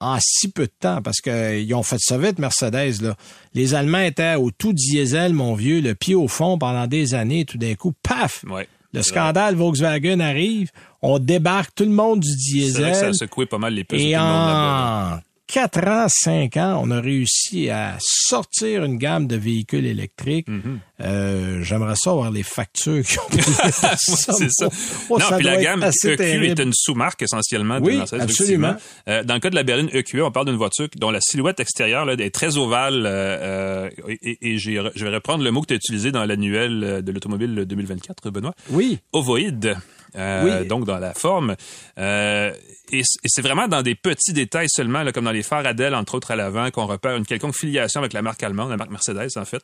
en 0.02 0.18
si 0.22 0.52
peu 0.52 0.64
de 0.66 0.72
temps 0.78 1.02
parce 1.02 1.22
qu'ils 1.22 1.74
ont 1.74 1.82
fait 1.82 1.98
ça 2.00 2.18
vite, 2.18 2.38
Mercedes. 2.38 3.02
Là. 3.02 3.16
Les 3.54 3.74
Allemands 3.74 4.02
étaient 4.02 4.36
au 4.36 4.52
tout 4.52 4.74
diesel, 4.74 5.32
mon 5.32 5.56
vieux, 5.56 5.80
le 5.80 5.96
pied 5.96 6.14
au 6.14 6.28
fond 6.28 6.58
pendant 6.58 6.88
des 6.88 7.14
années. 7.14 7.46
Tout 7.46 7.58
d'un 7.58 7.76
coup, 7.76 7.94
paf! 8.04 8.44
Ouais. 8.50 8.68
Le 8.92 9.02
scandale 9.02 9.56
Volkswagen 9.56 10.20
arrive. 10.20 10.72
On 11.02 11.20
débarque 11.20 11.74
tout 11.74 11.86
le 11.86 11.92
monde 11.92 12.20
du 12.20 12.28
C'est 12.64 12.82
vrai 12.82 12.92
que 12.92 12.98
ça 12.98 13.06
a 13.06 13.12
diesel. 13.12 13.16
secoué 13.16 13.46
pas 13.46 13.60
mal 13.60 13.74
les 13.76 13.86
puces 13.86 14.02
de 14.02 14.08
tout 14.08 14.12
le 14.12 14.18
monde 14.18 14.28
en 14.28 15.20
4 15.52 15.88
ans, 15.88 16.06
5 16.08 16.58
ans, 16.58 16.82
on 16.84 16.92
a 16.92 17.02
réussi 17.02 17.70
à 17.72 17.98
sortir 18.00 18.84
une 18.84 18.98
gamme 18.98 19.26
de 19.26 19.36
véhicules 19.36 19.88
électriques. 19.88 20.48
Mm-hmm. 20.48 20.78
Euh, 21.02 21.64
J'aimerais 21.64 21.96
ça 21.96 22.12
avoir 22.12 22.30
les 22.30 22.44
factures 22.44 23.04
qui 23.04 23.18
ont 23.18 23.42
ça. 23.72 23.96
c'est 23.98 24.52
ça. 24.52 24.70
Oh, 25.10 25.18
non, 25.18 25.26
ça 25.26 25.38
puis 25.38 25.46
la 25.46 25.58
gamme 25.58 25.84
EQ 25.84 26.16
terrible. 26.18 26.46
est 26.46 26.60
une 26.60 26.74
sous-marque 26.74 27.24
essentiellement 27.24 27.80
de 27.80 27.86
Oui, 27.86 27.98
Mercedes, 27.98 28.22
absolument. 28.22 28.76
Euh, 29.08 29.24
dans 29.24 29.34
le 29.34 29.40
cas 29.40 29.50
de 29.50 29.56
la 29.56 29.64
berline 29.64 29.90
EQE, 29.92 30.22
on 30.22 30.32
parle 30.32 30.46
d'une 30.46 30.56
voiture 30.56 30.88
dont 30.98 31.10
la 31.10 31.22
silhouette 31.22 31.60
extérieure 31.60 32.06
là, 32.06 32.14
est 32.14 32.30
très 32.34 32.58
ovale 32.58 33.04
euh, 33.08 33.90
et, 34.08 34.38
et 34.54 34.58
je 34.60 34.72
vais 34.72 35.10
reprendre 35.10 35.44
le 35.44 35.50
mot 35.50 35.62
que 35.62 35.68
tu 35.68 35.74
as 35.74 35.78
utilisé 35.78 36.12
dans 36.12 36.26
l'annuel 36.26 37.02
de 37.04 37.12
l'automobile 37.12 37.66
2024, 37.66 38.30
Benoît. 38.30 38.54
Oui. 38.70 39.00
Ovoïde. 39.14 39.78
Euh, 40.15 40.62
Oui. 40.62 40.67
donc 40.67 40.86
dans 40.86 40.98
la 41.00 41.13
forme. 41.13 41.56
Euh, 41.98 42.54
et 42.91 43.02
c'est 43.26 43.41
vraiment 43.41 43.67
dans 43.67 43.82
des 43.84 43.95
petits 43.95 44.34
détails 44.34 44.67
seulement, 44.69 45.04
là, 45.04 45.12
comme 45.12 45.26
dans 45.26 45.32
les 45.32 45.43
phares 45.43 45.65
Adèle, 45.65 45.93
entre 45.93 46.15
autres 46.15 46.32
à 46.32 46.36
l'avant, 46.36 46.72
qu'on 46.72 46.86
repère 46.88 47.15
une 47.15 47.26
quelconque 47.26 47.56
filiation 47.56 48.00
avec 48.00 48.13
la 48.13 48.22
marque 48.22 48.41
allemande, 48.41 48.69
la 48.72 48.78
marque 48.78 48.89
Mercedes 48.91 49.30
en 49.38 49.45
fait, 49.45 49.62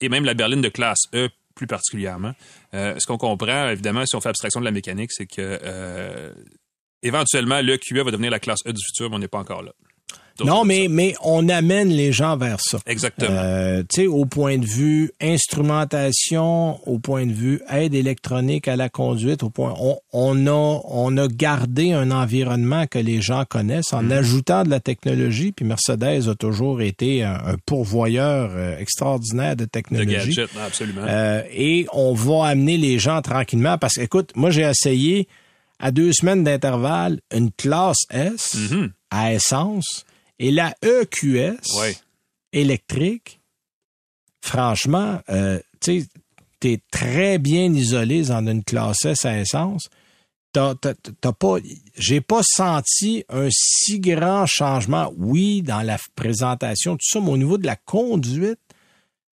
et 0.00 0.08
même 0.08 0.24
la 0.24 0.34
berline 0.34 0.60
de 0.62 0.68
classe 0.68 1.04
E 1.14 1.28
plus 1.56 1.66
particulièrement. 1.66 2.34
Euh, 2.74 2.94
ce 2.98 3.06
qu'on 3.06 3.18
comprend, 3.18 3.68
évidemment, 3.70 4.06
si 4.06 4.14
on 4.14 4.20
fait 4.20 4.28
abstraction 4.28 4.60
de 4.60 4.64
la 4.64 4.70
mécanique, 4.70 5.10
c'est 5.12 5.26
que 5.26 6.32
éventuellement, 7.02 7.60
le 7.62 7.76
QE 7.76 8.02
va 8.02 8.10
devenir 8.10 8.30
la 8.30 8.38
classe 8.40 8.60
E 8.66 8.72
du 8.72 8.80
futur, 8.84 9.10
mais 9.10 9.16
on 9.16 9.18
n'est 9.20 9.28
pas 9.28 9.38
encore 9.38 9.62
là. 9.62 9.72
Non, 10.44 10.64
mais, 10.64 10.84
ça. 10.84 10.88
mais 10.90 11.14
on 11.24 11.48
amène 11.48 11.88
les 11.88 12.12
gens 12.12 12.36
vers 12.36 12.60
ça. 12.60 12.78
Exactement. 12.86 13.28
Euh, 13.32 13.82
tu 13.92 14.02
sais, 14.02 14.06
au 14.06 14.24
point 14.24 14.56
de 14.56 14.64
vue 14.64 15.10
instrumentation, 15.20 16.78
au 16.88 16.98
point 16.98 17.26
de 17.26 17.32
vue 17.32 17.60
aide 17.70 17.94
électronique 17.94 18.68
à 18.68 18.76
la 18.76 18.88
conduite, 18.88 19.42
au 19.42 19.50
point, 19.50 19.74
on, 19.80 19.98
on 20.12 20.46
a, 20.46 20.80
on 20.84 21.16
a 21.16 21.28
gardé 21.28 21.92
un 21.92 22.10
environnement 22.10 22.86
que 22.86 22.98
les 22.98 23.20
gens 23.20 23.44
connaissent 23.48 23.92
en 23.92 24.10
ajoutant 24.10 24.62
de 24.62 24.70
la 24.70 24.80
technologie. 24.80 25.52
Puis 25.52 25.64
Mercedes 25.64 26.28
a 26.28 26.34
toujours 26.34 26.82
été 26.82 27.24
un, 27.24 27.34
un 27.34 27.56
pourvoyeur 27.66 28.50
euh, 28.54 28.78
extraordinaire 28.78 29.56
de 29.56 29.58
de 29.58 29.70
technologie. 29.70 30.40
absolument. 30.64 31.02
Euh, 31.08 31.42
et 31.52 31.86
on 31.92 32.14
va 32.14 32.46
amener 32.46 32.76
les 32.76 32.98
gens 33.00 33.22
tranquillement 33.22 33.76
parce 33.76 33.94
que, 33.94 34.02
écoute, 34.02 34.30
moi 34.36 34.50
j'ai 34.50 34.62
essayé 34.62 35.26
à 35.80 35.90
deux 35.90 36.12
semaines 36.12 36.44
d'intervalle 36.44 37.20
une 37.34 37.50
classe 37.50 37.98
S 38.10 38.54
Mhm. 38.70 38.90
À 39.10 39.32
essence 39.34 40.04
et 40.38 40.50
la 40.50 40.74
EQS 40.82 41.56
Ouais. 41.78 41.96
électrique. 42.52 43.40
Franchement, 44.42 45.20
euh, 45.30 45.60
tu 45.80 46.04
t'es 46.60 46.80
très 46.90 47.38
bien 47.38 47.72
isolé 47.72 48.22
dans 48.24 48.46
une 48.46 48.64
classe 48.64 49.04
S 49.04 49.24
à 49.24 49.38
essence. 49.38 49.88
T'as, 50.52 50.74
t'as- 50.74 50.94
t'as 51.20 51.32
pas, 51.32 51.56
j'ai 51.96 52.20
pas 52.20 52.40
senti 52.42 53.24
un 53.28 53.48
si 53.50 54.00
grand 54.00 54.46
changement. 54.46 55.12
Oui, 55.16 55.62
dans 55.62 55.82
la 55.82 55.98
présentation, 56.14 56.94
tout 56.96 57.06
ça, 57.06 57.20
mais 57.20 57.30
au 57.30 57.36
niveau 57.36 57.58
de 57.58 57.66
la 57.66 57.76
conduite, 57.76 58.58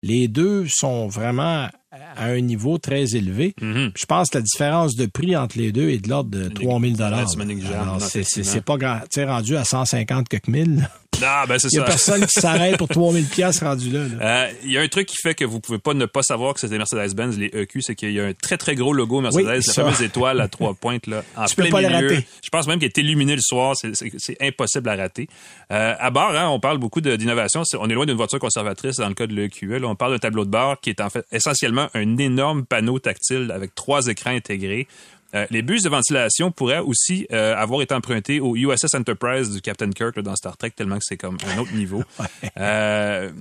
les 0.04 0.28
deux 0.28 0.68
sont 0.68 1.08
vraiment 1.08 1.70
à 2.18 2.26
un 2.26 2.42
niveau 2.42 2.78
très 2.78 3.16
élevé. 3.16 3.54
Mhm. 3.62 3.92
Je 3.96 4.06
pense 4.06 4.30
que 4.30 4.38
la 4.38 4.42
différence 4.42 4.96
de 4.96 5.06
prix 5.06 5.36
entre 5.36 5.58
les 5.58 5.72
deux 5.72 5.90
est 5.90 6.00
de 6.04 6.10
l'ordre 6.10 6.30
de 6.30 6.48
3000 6.50 6.96
dollars. 6.98 7.26
non, 7.38 8.00
C'est, 8.00 8.24
c'est, 8.24 8.44
c'est 8.44 8.62
pas 8.64 8.78
grand, 8.78 9.00
tu 9.02 9.08
sais, 9.22 9.26
rendu 9.26 9.56
à 9.58 9.64
150 9.64 10.28
quelques 10.30 10.48
mille. 10.48 10.90
Ah, 11.24 11.46
ben 11.48 11.58
c'est 11.58 11.70
Il 11.72 11.76
y 11.76 11.80
a 11.80 11.84
ça. 11.84 11.88
personne 11.88 12.26
qui 12.26 12.42
s'arrête 12.42 12.76
pour 12.76 12.90
3000 12.90 13.24
pièces 13.28 13.64
rendu 13.64 13.90
là. 13.90 14.00
Euh, 14.22 14.48
Il 14.66 14.72
y 14.74 14.78
a 14.78 14.82
un 14.82 14.88
truc 14.90 15.08
qui 15.08 15.16
fait 15.24 15.34
que 15.34 15.46
vous 15.46 15.62
pouvez 15.62 15.80
pas 15.80 15.94
ne 15.94 16.06
pas 16.06 16.22
savoir 16.24 16.54
que 16.54 16.60
c'était 16.60 16.78
Mercedes-Benz, 16.78 17.38
les 17.40 17.46
EQ, 17.54 17.82
c'est 17.82 17.96
qu'il 17.96 18.12
y 18.12 18.20
a 18.20 18.26
un 18.26 18.34
très 18.34 18.58
très 18.58 18.76
gros 18.76 18.92
logo 18.92 19.22
Mercedes, 19.22 19.46
Oui, 19.46 19.50
la 19.50 19.62
ça. 19.62 19.72
fameuse 19.86 20.02
étoile 20.02 20.42
à 20.42 20.50
trois 20.50 20.74
pointes 20.74 21.08
là, 21.08 21.24
en 21.38 21.46
Tu 21.48 21.56
peux 21.56 21.62
plein 21.62 21.72
pas 21.72 21.82
le 21.84 21.88
milieu. 21.88 22.08
rater. 22.10 22.28
Je 22.44 22.50
pense 22.50 22.68
même 22.68 22.80
qu'il 22.80 22.88
est 22.88 22.98
illuminé 22.98 23.34
le 23.34 23.42
soir, 23.42 23.78
c'est- 23.78 23.92
c'est 23.96 24.12
c'est 24.18 24.36
impossible 24.42 24.90
à 24.90 24.98
rater. 24.98 25.30
Euh, 25.72 25.94
à 25.98 26.12
bord, 26.12 26.36
hein, 26.36 26.50
on 26.50 26.60
parle 26.60 26.80
beaucoup 26.80 27.00
d'innovation. 27.00 27.64
C'est- 27.64 27.78
On 27.80 27.88
est 27.90 27.94
loin 27.94 28.06
d'une 28.06 28.18
voiture 28.18 28.40
conservatrice 28.40 28.98
dans 28.98 29.08
le 29.08 29.14
cas 29.16 29.26
de 29.26 29.34
l'EQE. 29.34 29.80
Là, 29.80 29.88
on 29.88 29.96
parle 29.96 30.12
d'un 30.12 30.20
tableau 30.20 30.44
de 30.44 30.50
bord 30.52 30.82
qui 30.82 30.90
est 30.90 31.00
en 31.00 31.10
fait 31.10 31.26
essentiellement 31.32 31.85
un 31.94 32.18
énorme 32.18 32.66
panneau 32.66 33.00
tactile 33.00 33.52
avec 33.54 33.76
trois 33.76 34.08
écrans 34.08 34.32
intégrés. 34.32 34.88
Euh, 35.34 35.46
les 35.52 35.62
bus 35.62 35.84
de 35.84 35.90
ventilation 35.90 36.52
pourraient 36.52 36.80
aussi 36.80 37.28
euh, 37.32 37.56
avoir 37.56 37.82
été 37.82 37.94
empruntés 37.94 38.40
au 38.40 38.56
USS 38.56 38.94
Enterprise 38.96 39.50
du 39.52 39.62
Captain 39.62 39.90
Kirk 39.92 40.16
là, 40.16 40.22
dans 40.22 40.36
Star 40.36 40.56
Trek, 40.56 40.72
tellement 40.72 40.98
que 40.98 41.04
c'est 41.06 41.18
comme 41.18 41.38
un 41.54 41.58
autre 41.60 41.74
niveau. 41.74 42.04
Euh, 42.58 43.32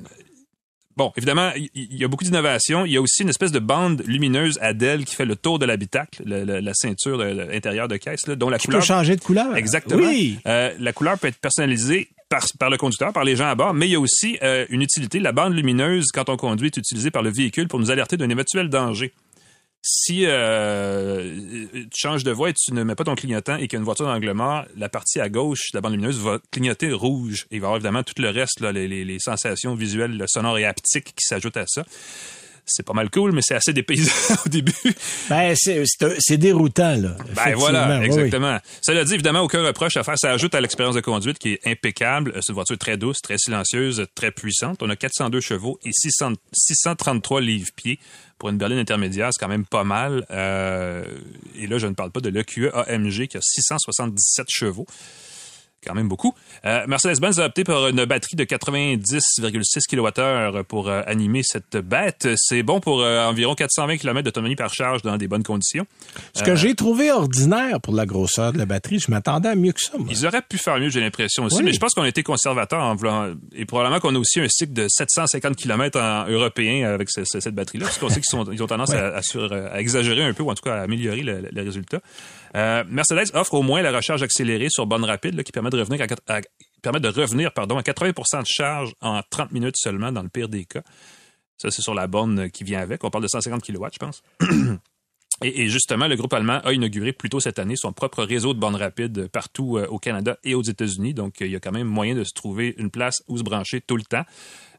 Bon, 0.97 1.13
évidemment, 1.17 1.51
il 1.57 1.71
y 1.97 2.05
a 2.05 2.09
beaucoup 2.09 2.23
d'innovations. 2.23 2.87
Il 2.87 2.93
y 2.93 2.97
a 2.97 3.01
aussi 3.03 3.23
une 3.23 3.29
espèce 3.29 3.51
de 3.51 3.59
bande 3.59 4.05
lumineuse 4.07 4.59
Adèle 4.63 5.05
qui 5.05 5.17
fait 5.17 5.25
le 5.25 5.35
tour 5.35 5.59
de 5.59 5.67
l'habitacle, 5.67 6.23
le- 6.25 6.45
le- 6.45 6.61
la 6.61 6.73
ceinture 6.73 7.19
de, 7.19 7.25
de 7.89 7.97
caisse, 7.97 8.29
là, 8.29 8.37
dont 8.37 8.49
la 8.49 8.61
Tu 8.61 8.67
couleur 8.69 8.81
peux 8.81 8.87
changer 8.87 9.17
de 9.17 9.21
couleur. 9.21 9.57
Exactement. 9.57 10.07
Oui. 10.07 10.39
La 10.45 10.93
couleur 10.93 11.19
peut 11.19 11.27
être 11.27 11.39
personnalisée 11.41 12.11
par, 12.59 12.71
le 12.71 12.77
conducteur, 12.77 13.13
par 13.13 13.25
les 13.25 13.37
gens 13.37 13.47
à 13.47 13.55
bord, 13.55 13.75
mais 13.75 13.87
il 13.89 13.93
y 13.93 13.95
a 13.97 14.01
aussi 14.01 14.39
euh, 14.43 14.67
une 14.71 14.83
utilité. 14.83 15.19
La 15.21 15.33
bande 15.33 15.55
lumineuse, 15.55 16.07
quand 16.13 16.29
on 16.29 16.37
conduit, 16.37 16.67
est 16.67 16.77
utilisée 16.77 17.11
par 17.11 17.23
le 17.23 17.31
véhicule 17.31 17.69
pour 17.69 17.79
nous 17.79 17.91
alerter 17.91 18.17
d'un 18.17 18.29
éventuel 18.31 18.69
danger. 18.69 19.13
Si 19.87 20.25
euh, 20.25 21.67
tu 21.73 21.87
changes 21.95 22.25
de 22.25 22.31
voie 22.31 22.49
et 22.49 22.55
tu 22.55 22.73
ne 22.73 22.83
mets 22.85 22.95
pas 22.95 23.05
ton 23.05 23.15
clignotant 23.15 23.57
et 23.57 23.69
qu'il 23.69 23.75
y 23.75 23.77
a 23.77 23.79
une 23.81 23.85
voiture 23.85 24.07
d'angle 24.07 24.33
mort, 24.33 24.65
la 24.79 24.89
partie 24.89 25.21
à 25.21 25.29
gauche 25.29 25.73
de 25.73 25.77
la 25.77 25.83
bande 25.83 25.93
lumineuse 25.93 26.19
va 26.21 26.39
clignoter 26.51 26.91
rouge. 26.93 27.47
Et 27.51 27.57
il 27.57 27.61
va 27.61 27.67
y 27.67 27.69
avoir 27.69 27.77
évidemment 27.77 28.03
tout 28.03 28.15
le 28.17 28.31
reste, 28.31 28.61
les, 28.63 28.89
les- 28.89 29.19
sensations 29.19 29.75
visuelles, 29.75 30.17
le 30.17 30.27
sonore 30.27 30.57
et 30.59 30.65
haptiques 30.65 31.15
qui 31.15 31.27
s'ajoutent 31.29 31.59
à 31.59 31.67
ça. 31.67 31.85
C'est 32.67 32.85
pas 32.85 32.95
mal 32.95 33.11
cool, 33.11 33.33
mais 33.33 33.43
c'est 33.43 33.55
assez 33.55 33.73
dépaysant 33.73 34.13
au 34.47 34.49
début. 34.49 34.73
Ben, 35.29 35.55
c'est, 35.55 36.37
déroutant, 36.39 36.97
là. 36.97 37.17
Ben 37.35 37.55
voilà, 37.55 37.99
oui. 37.99 38.07
exactement. 38.07 38.59
Cela 38.81 39.05
dit, 39.05 39.15
évidemment, 39.15 39.41
aucun 39.41 39.63
reproche 39.65 39.97
à 39.97 40.03
faire. 40.03 40.19
Ça 40.19 40.31
ajoute 40.31 40.55
à 40.55 40.61
l'expérience 40.61 40.95
de 40.95 41.01
conduite 41.01 41.39
qui 41.39 41.53
est 41.53 41.61
impeccable. 41.67 42.31
Euh, 42.31 42.41
C'est 42.41 42.51
une 42.51 42.55
voiture 42.55 42.79
très 42.79 42.97
douce, 42.97 43.19
très 43.23 43.37
silencieuse, 43.39 44.07
très 44.15 44.31
puissante. 44.31 44.83
On 44.83 44.89
a 44.89 44.97
402 44.97 45.41
chevaux 45.41 45.79
et 45.85 45.91
600 45.93 46.33
633 46.53 47.41
livres-pieds. 47.41 47.99
Pour 48.39 48.49
une 48.49 48.59
berline 48.59 48.79
intermédiaire, 48.79 49.31
c'est 49.33 49.41
quand 49.41 49.49
même 49.49 49.67
pas 49.67 49.85
mal. 49.85 50.27
Euh, 50.31 51.05
et 51.57 51.67
là, 51.67 51.79
je 51.79 51.87
ne 51.87 51.95
parle 51.95 52.11
pas 52.11 52.21
de 52.21 52.31
l'EQE 52.31 52.71
AMG 52.75 53.27
qui 53.29 53.37
a 53.37 53.41
677 53.43 54.47
chevaux 54.51 54.87
quand 55.85 55.95
même 55.95 56.09
beaucoup. 56.09 56.35
Euh, 56.65 56.85
Mercedes-Benz 56.87 57.39
a 57.41 57.47
opté 57.47 57.65
pour 57.65 57.87
une 57.89 58.05
batterie 58.05 58.37
de 58.37 58.45
90,6 58.45 59.87
kWh 59.91 60.63
pour 60.65 60.89
euh, 60.89 61.03
animer 61.07 61.43
cette 61.45 61.77
bête. 61.77 62.29
C'est 62.37 62.63
bon 62.63 62.81
pour 62.81 63.01
euh, 63.03 63.25
environ 63.27 63.55
420 63.55 63.97
km 63.99 64.25
d'autonomie 64.25 64.57
par 64.57 64.73
charge 64.73 65.03
dans 65.03 65.17
des 65.17 65.29
bonnes 65.29 65.43
conditions. 65.43 65.87
Ce 66.35 66.43
que 66.43 66.55
j'ai 66.55 66.75
trouvé 66.75 67.11
ordinaire 67.13 67.81
pour 67.81 67.95
la 67.95 68.07
grosseur 68.07 68.53
de 68.53 68.59
la 68.59 68.67
batterie, 68.67 68.99
je 68.99 69.11
m'attendais 69.11 69.49
à 69.49 69.55
mieux 69.55 69.73
que 69.73 69.81
ça, 69.81 69.93
moi. 69.99 70.09
Ils 70.11 70.27
auraient 70.27 70.43
pu 70.43 70.59
faire 70.59 70.79
mieux, 70.79 70.89
j'ai 70.91 71.01
l'impression 71.01 71.45
aussi, 71.45 71.57
Oui. 71.59 71.63
mais 71.65 71.73
je 71.73 71.81
pense 71.81 71.93
qu'on 71.95 72.03
a 72.03 72.09
été 72.09 72.23
conservateur 72.23 72.81
en 72.83 72.95
voulant, 72.95 73.33
et 73.55 73.65
probablement 73.65 74.01
qu'on 74.01 74.15
a 74.15 74.19
aussi 74.19 74.41
un 74.41 74.49
cycle 74.49 74.73
de 74.73 74.87
750 74.89 75.57
km 75.57 76.01
en 76.01 76.27
européen 76.29 76.89
avec 76.89 77.11
ce- 77.11 77.25
ce- 77.25 77.41
cette 77.41 77.55
batterie-là, 77.55 77.87
parce 77.87 77.99
qu'on 77.99 78.09
sait 78.09 78.21
qu'ils 78.21 78.63
ont 78.63 78.67
tendance 78.67 78.91
Ouais. 78.91 78.97
à, 78.99 79.17
à 79.17 79.23
sur- 79.23 79.53
à 79.53 79.81
exagérer 79.81 80.23
un 80.25 80.33
peu, 80.33 80.43
ou 80.43 80.51
en 80.51 80.55
tout 80.55 80.63
cas 80.63 80.77
à 80.77 80.81
améliorer 80.83 81.23
le, 81.23 81.41
le- 81.43 81.49
le 81.53 81.63
résultat. 81.63 82.01
Euh, 82.57 82.85
Mercedes 82.89 83.31
offre 83.35 83.55
au 83.55 83.63
moins 83.63 83.83
la 83.83 83.91
recharge 83.91 84.23
accélérée 84.23 84.69
sur 84.71 84.87
borne 84.87 85.05
rapide, 85.05 85.43
qui 85.43 85.51
permet 85.53 85.71
de 85.71 85.79
revenir 85.79 86.01
à, 86.03 86.07
quat- 86.07 86.21
à- 86.29 86.41
permet 86.83 87.01
de 87.01 87.09
revenir, 87.09 87.53
pardon, 87.53 87.77
à 87.79 87.83
80% 87.83 88.43
de 88.43 88.47
charge 88.47 88.93
en 89.01 89.21
30 89.29 89.53
minutes 89.53 89.77
seulement, 89.77 90.13
dans 90.13 90.23
le 90.23 90.29
pire 90.29 90.49
des 90.49 90.65
cas. 90.65 90.83
Ça, 91.57 91.71
c'est 91.71 91.83
sur 91.83 91.95
la 91.95 92.07
borne 92.07 92.51
qui 92.51 92.63
vient 92.65 92.81
avec. 92.81 93.03
On 93.05 93.11
parle 93.11 93.23
de 93.25 93.29
150 93.29 93.63
kW, 93.63 93.87
je 93.93 93.99
pense. 93.99 94.23
Et, 95.43 95.69
justement, 95.69 96.07
le 96.07 96.15
groupe 96.15 96.33
allemand 96.33 96.61
a 96.65 96.73
inauguré 96.73 97.13
plus 97.13 97.29
tôt 97.29 97.41
cette 97.41 97.59
année 97.59 97.75
son 97.77 97.93
propre 97.93 98.23
réseau 98.23 98.55
de 98.55 98.61
bornes 98.61 98.77
rapides 98.77 99.27
partout 99.29 99.79
euh, 99.79 99.87
au 99.89 99.99
Canada 99.99 100.39
et 100.45 100.55
aux 100.55 100.63
États-Unis. 100.63 101.13
Donc, 101.13 101.43
euh, 101.43 101.47
il 101.47 101.53
y 101.53 101.57
a 101.57 101.61
quand 101.61 101.73
même 101.73 101.89
moyen 101.89 102.15
de 102.15 102.23
se 102.23 102.33
trouver 102.33 102.75
une 102.79 102.89
place 102.91 103.17
où 103.27 103.37
se 103.37 103.43
brancher 103.43 103.81
tout 103.81 103.97
le 103.97 104.05
temps. 104.05 104.25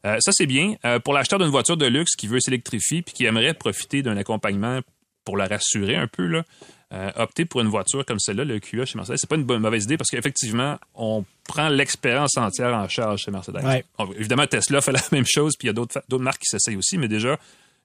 Ça, 0.04 0.30
c'est 0.30 0.46
bien. 0.46 0.76
Pour 1.04 1.14
l'acheteur 1.14 1.40
d'une 1.40 1.48
voiture 1.48 1.76
de 1.76 1.84
luxe 1.86 2.14
qui 2.14 2.28
veut 2.28 2.38
s'électrifier 2.38 3.02
puis 3.02 3.12
qui 3.12 3.24
aimerait 3.24 3.54
profiter 3.54 4.02
d'un 4.02 4.16
accompagnement 4.16 4.78
pour 5.24 5.36
la 5.36 5.46
rassurer 5.48 5.96
un 5.96 6.06
peu, 6.06 6.26
là, 6.26 6.44
euh, 6.92 7.10
opter 7.16 7.44
pour 7.44 7.60
une 7.60 7.68
voiture 7.68 8.04
comme 8.06 8.20
celle-là, 8.20 8.44
le 8.44 8.60
QA 8.60 8.84
chez 8.84 8.96
Mercedes, 8.96 9.16
c'est 9.18 9.28
pas 9.28 9.36
une 9.36 9.44
bonne, 9.44 9.60
mauvaise 9.60 9.84
idée 9.84 9.96
parce 9.96 10.08
qu'effectivement, 10.10 10.76
on 10.94 11.24
prend 11.48 11.68
l'expérience 11.68 12.36
entière 12.36 12.74
en 12.74 12.88
charge 12.88 13.22
chez 13.22 13.30
Mercedes. 13.30 13.64
Ouais. 13.64 13.84
On- 13.98 14.12
évidemment, 14.12 14.46
Tesla 14.46 14.80
fait 14.80 14.92
la 14.92 15.02
même 15.12 15.26
chose, 15.26 15.54
puis 15.58 15.66
il 15.66 15.70
y 15.70 15.70
a 15.70 15.74
d'autres 15.74 16.18
marques 16.18 16.42
qui 16.42 16.48
s'essayent 16.48 16.76
aussi, 16.76 16.96
mais 16.96 17.08
déjà, 17.08 17.36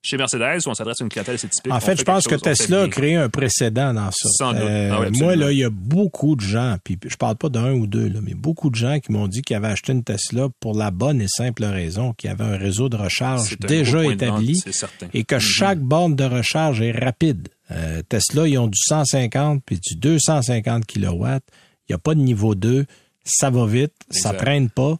chez 0.03 0.17
Mercedes, 0.17 0.61
où 0.65 0.69
on 0.69 0.73
s'adresse 0.73 0.99
à 1.01 1.03
une 1.03 1.09
clientèle 1.11 1.35
assez 1.35 1.47
typique. 1.47 1.71
En 1.71 1.79
fait, 1.79 1.95
je 1.95 2.03
pense 2.03 2.23
que 2.25 2.31
chose, 2.31 2.41
Tesla 2.41 2.83
a 2.83 2.87
créé 2.87 3.15
un 3.15 3.29
précédent 3.29 3.93
dans 3.93 4.09
ça. 4.11 4.29
Sans 4.31 4.51
doute. 4.53 4.61
Euh, 4.63 4.89
Ah 4.93 5.01
oui, 5.01 5.19
moi, 5.19 5.35
là, 5.35 5.51
il 5.51 5.59
y 5.59 5.63
a 5.63 5.69
beaucoup 5.69 6.35
de 6.35 6.41
gens, 6.41 6.77
puis 6.83 6.97
je 7.07 7.15
parle 7.17 7.35
pas 7.35 7.49
d'un 7.49 7.73
ou 7.73 7.85
deux, 7.85 8.07
là, 8.09 8.19
mais 8.21 8.33
beaucoup 8.33 8.71
de 8.71 8.75
gens 8.75 8.99
qui 8.99 9.11
m'ont 9.11 9.27
dit 9.27 9.41
qu'ils 9.43 9.55
avaient 9.55 9.67
acheté 9.67 9.91
une 9.93 10.03
Tesla 10.03 10.47
pour 10.59 10.75
la 10.75 10.89
bonne 10.89 11.21
et 11.21 11.27
simple 11.27 11.63
raison 11.65 12.13
qu'il 12.13 12.29
y 12.31 12.33
avait 12.33 12.43
un 12.43 12.57
réseau 12.57 12.89
de 12.89 12.97
recharge 12.97 13.57
déjà 13.59 14.03
établi 14.05 14.53
vente, 14.65 15.09
et 15.13 15.23
que 15.23 15.37
chaque 15.37 15.79
borne 15.79 16.15
de 16.15 16.23
recharge 16.23 16.81
est 16.81 16.91
rapide. 16.93 17.49
Euh, 17.72 18.01
Tesla, 18.07 18.47
ils 18.47 18.57
ont 18.57 18.67
du 18.67 18.78
150 18.78 19.63
puis 19.65 19.80
du 19.80 19.95
250 19.95 20.86
kilowatts. 20.86 21.43
Il 21.88 21.93
n'y 21.93 21.95
a 21.95 21.99
pas 21.99 22.15
de 22.15 22.19
niveau 22.19 22.55
2. 22.55 22.86
Ça 23.24 23.49
va 23.49 23.65
vite, 23.65 23.93
ça 24.09 24.34
traîne 24.34 24.69
pas. 24.69 24.97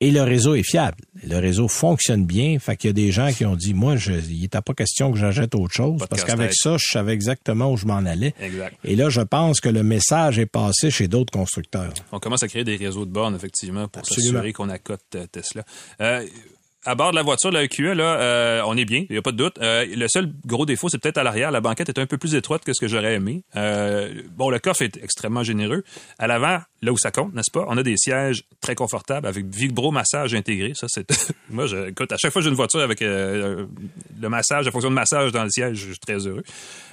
Et 0.00 0.10
le 0.10 0.22
réseau 0.22 0.54
est 0.54 0.64
fiable. 0.64 0.98
Le 1.22 1.38
réseau 1.38 1.68
fonctionne 1.68 2.26
bien. 2.26 2.58
Fait 2.58 2.76
qu'il 2.76 2.88
y 2.88 2.90
a 2.90 2.92
des 2.92 3.12
gens 3.12 3.32
qui 3.32 3.46
ont 3.46 3.56
dit, 3.56 3.72
moi, 3.72 3.96
je, 3.96 4.12
il 4.12 4.40
n'était 4.40 4.60
pas 4.60 4.74
question 4.74 5.12
que 5.12 5.18
j'achète 5.18 5.54
autre 5.54 5.72
chose 5.72 6.02
parce 6.10 6.24
qu'avec 6.24 6.52
ça, 6.52 6.76
je 6.78 6.90
savais 6.90 7.14
exactement 7.14 7.72
où 7.72 7.76
je 7.76 7.86
m'en 7.86 7.98
allais. 7.98 8.34
Exact. 8.40 8.76
Et 8.84 8.96
là, 8.96 9.08
je 9.08 9.20
pense 9.20 9.60
que 9.60 9.68
le 9.68 9.82
message 9.82 10.38
est 10.38 10.46
passé 10.46 10.90
chez 10.90 11.08
d'autres 11.08 11.32
constructeurs. 11.32 11.94
On 12.12 12.18
commence 12.18 12.42
à 12.42 12.48
créer 12.48 12.64
des 12.64 12.76
réseaux 12.76 13.06
de 13.06 13.12
bornes, 13.12 13.36
effectivement, 13.36 13.88
pour 13.88 14.04
s'assurer 14.04 14.52
qu'on 14.52 14.68
accote 14.68 15.00
euh, 15.14 15.26
Tesla. 15.30 15.64
Euh, 16.00 16.26
à 16.84 16.94
bord 16.94 17.10
de 17.10 17.16
la 17.16 17.22
voiture, 17.22 17.50
la 17.50 17.64
EQE, 17.64 17.94
là, 17.94 18.20
euh, 18.20 18.62
on 18.66 18.76
est 18.76 18.84
bien, 18.84 19.04
il 19.08 19.12
n'y 19.12 19.18
a 19.18 19.22
pas 19.22 19.32
de 19.32 19.36
doute. 19.36 19.58
Euh, 19.60 19.86
le 19.86 20.06
seul 20.08 20.32
gros 20.46 20.66
défaut, 20.66 20.88
c'est 20.88 20.98
peut-être 20.98 21.18
à 21.18 21.22
l'arrière. 21.22 21.50
La 21.50 21.60
banquette 21.60 21.88
est 21.88 21.98
un 21.98 22.06
peu 22.06 22.18
plus 22.18 22.34
étroite 22.34 22.64
que 22.64 22.72
ce 22.72 22.80
que 22.80 22.88
j'aurais 22.88 23.14
aimé. 23.14 23.44
Euh, 23.56 24.22
bon, 24.36 24.50
le 24.50 24.58
coffre 24.58 24.82
est 24.82 24.96
extrêmement 25.02 25.42
généreux. 25.42 25.82
À 26.18 26.26
l'avant, 26.26 26.60
là 26.82 26.92
où 26.92 26.98
ça 26.98 27.10
compte, 27.10 27.34
n'est-ce 27.34 27.50
pas, 27.50 27.64
on 27.68 27.76
a 27.78 27.82
des 27.82 27.96
sièges 27.96 28.44
très 28.60 28.74
confortables 28.74 29.26
avec 29.26 29.46
vibro-massage 29.46 30.34
intégré. 30.34 30.72
Ça, 30.74 30.86
c'est... 30.88 31.06
Moi, 31.50 31.66
je... 31.66 31.88
écoute, 31.88 32.12
à 32.12 32.16
chaque 32.18 32.32
fois 32.32 32.40
que 32.40 32.44
j'ai 32.44 32.50
une 32.50 32.56
voiture 32.56 32.80
avec 32.80 33.00
le 33.00 33.68
massage, 34.20 34.66
la 34.66 34.70
fonction 34.70 34.90
de 34.90 34.94
massage 34.94 35.32
dans 35.32 35.44
le 35.44 35.50
siège, 35.50 35.76
je 35.78 35.90
suis 35.90 35.98
très 35.98 36.26
heureux. 36.26 36.44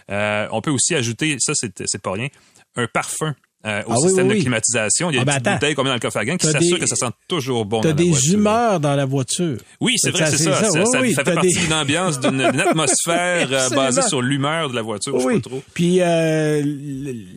On 0.09 0.61
peut 0.61 0.71
aussi 0.71 0.95
ajouter, 0.95 1.35
ça, 1.39 1.53
c'est 1.55 2.01
pas 2.01 2.11
rien, 2.11 2.27
un 2.75 2.87
parfum. 2.87 3.35
Euh, 3.65 3.81
au 3.85 3.91
Ah 3.91 3.95
oui, 4.01 4.07
système 4.07 4.27
oui, 4.27 4.35
de 4.37 4.41
climatisation. 4.41 5.11
Il 5.11 5.15
y 5.15 5.17
a 5.19 5.21
Ah 5.21 5.25
des 5.25 5.25
ben 5.25 5.33
petites 5.33 5.47
attends. 5.47 5.55
bouteilles 5.57 5.75
qu'on 5.75 5.83
met 5.83 5.89
dans 5.89 5.93
le 5.95 5.99
coffre 5.99 6.17
à 6.17 6.25
gants 6.25 6.37
qui 6.37 6.45
T'as 6.47 6.51
s'assurent 6.53 6.75
des- 6.75 6.81
que 6.81 6.87
ça 6.87 6.95
sent 6.95 7.11
toujours 7.27 7.65
bon 7.65 7.81
Tu 7.81 7.87
as 7.87 7.91
dans 7.93 7.97
la 7.97 8.03
des 8.03 8.09
voiture. 8.09 8.33
humeurs 8.33 8.79
dans 8.79 8.95
la 8.95 9.05
voiture. 9.05 9.57
Oui, 9.79 9.93
c'est 9.97 10.09
vrai, 10.11 10.25
c'est 10.31 10.37
ça. 10.37 10.53
ça. 10.55 10.85
Ça, 10.85 11.01
Oui, 11.01 11.13
ça 11.13 11.23
fait 11.23 11.29
t'as 11.31 11.33
partie 11.35 11.53
des- 11.53 11.59
d'une 11.61 11.73
ambiance, 11.73 12.19
d'une 12.19 12.41
atmosphère 12.59 13.47
euh, 13.51 13.69
basée 13.69 14.01
sur 14.01 14.21
l'humeur 14.21 14.69
de 14.69 14.75
la 14.75 14.81
voiture. 14.81 15.13
Je 15.15 15.19
sais 15.21 15.25
Oui. 15.27 15.39
pas 15.41 15.49
trop. 15.49 15.63
Puis 15.73 15.97
euh, 16.01 16.63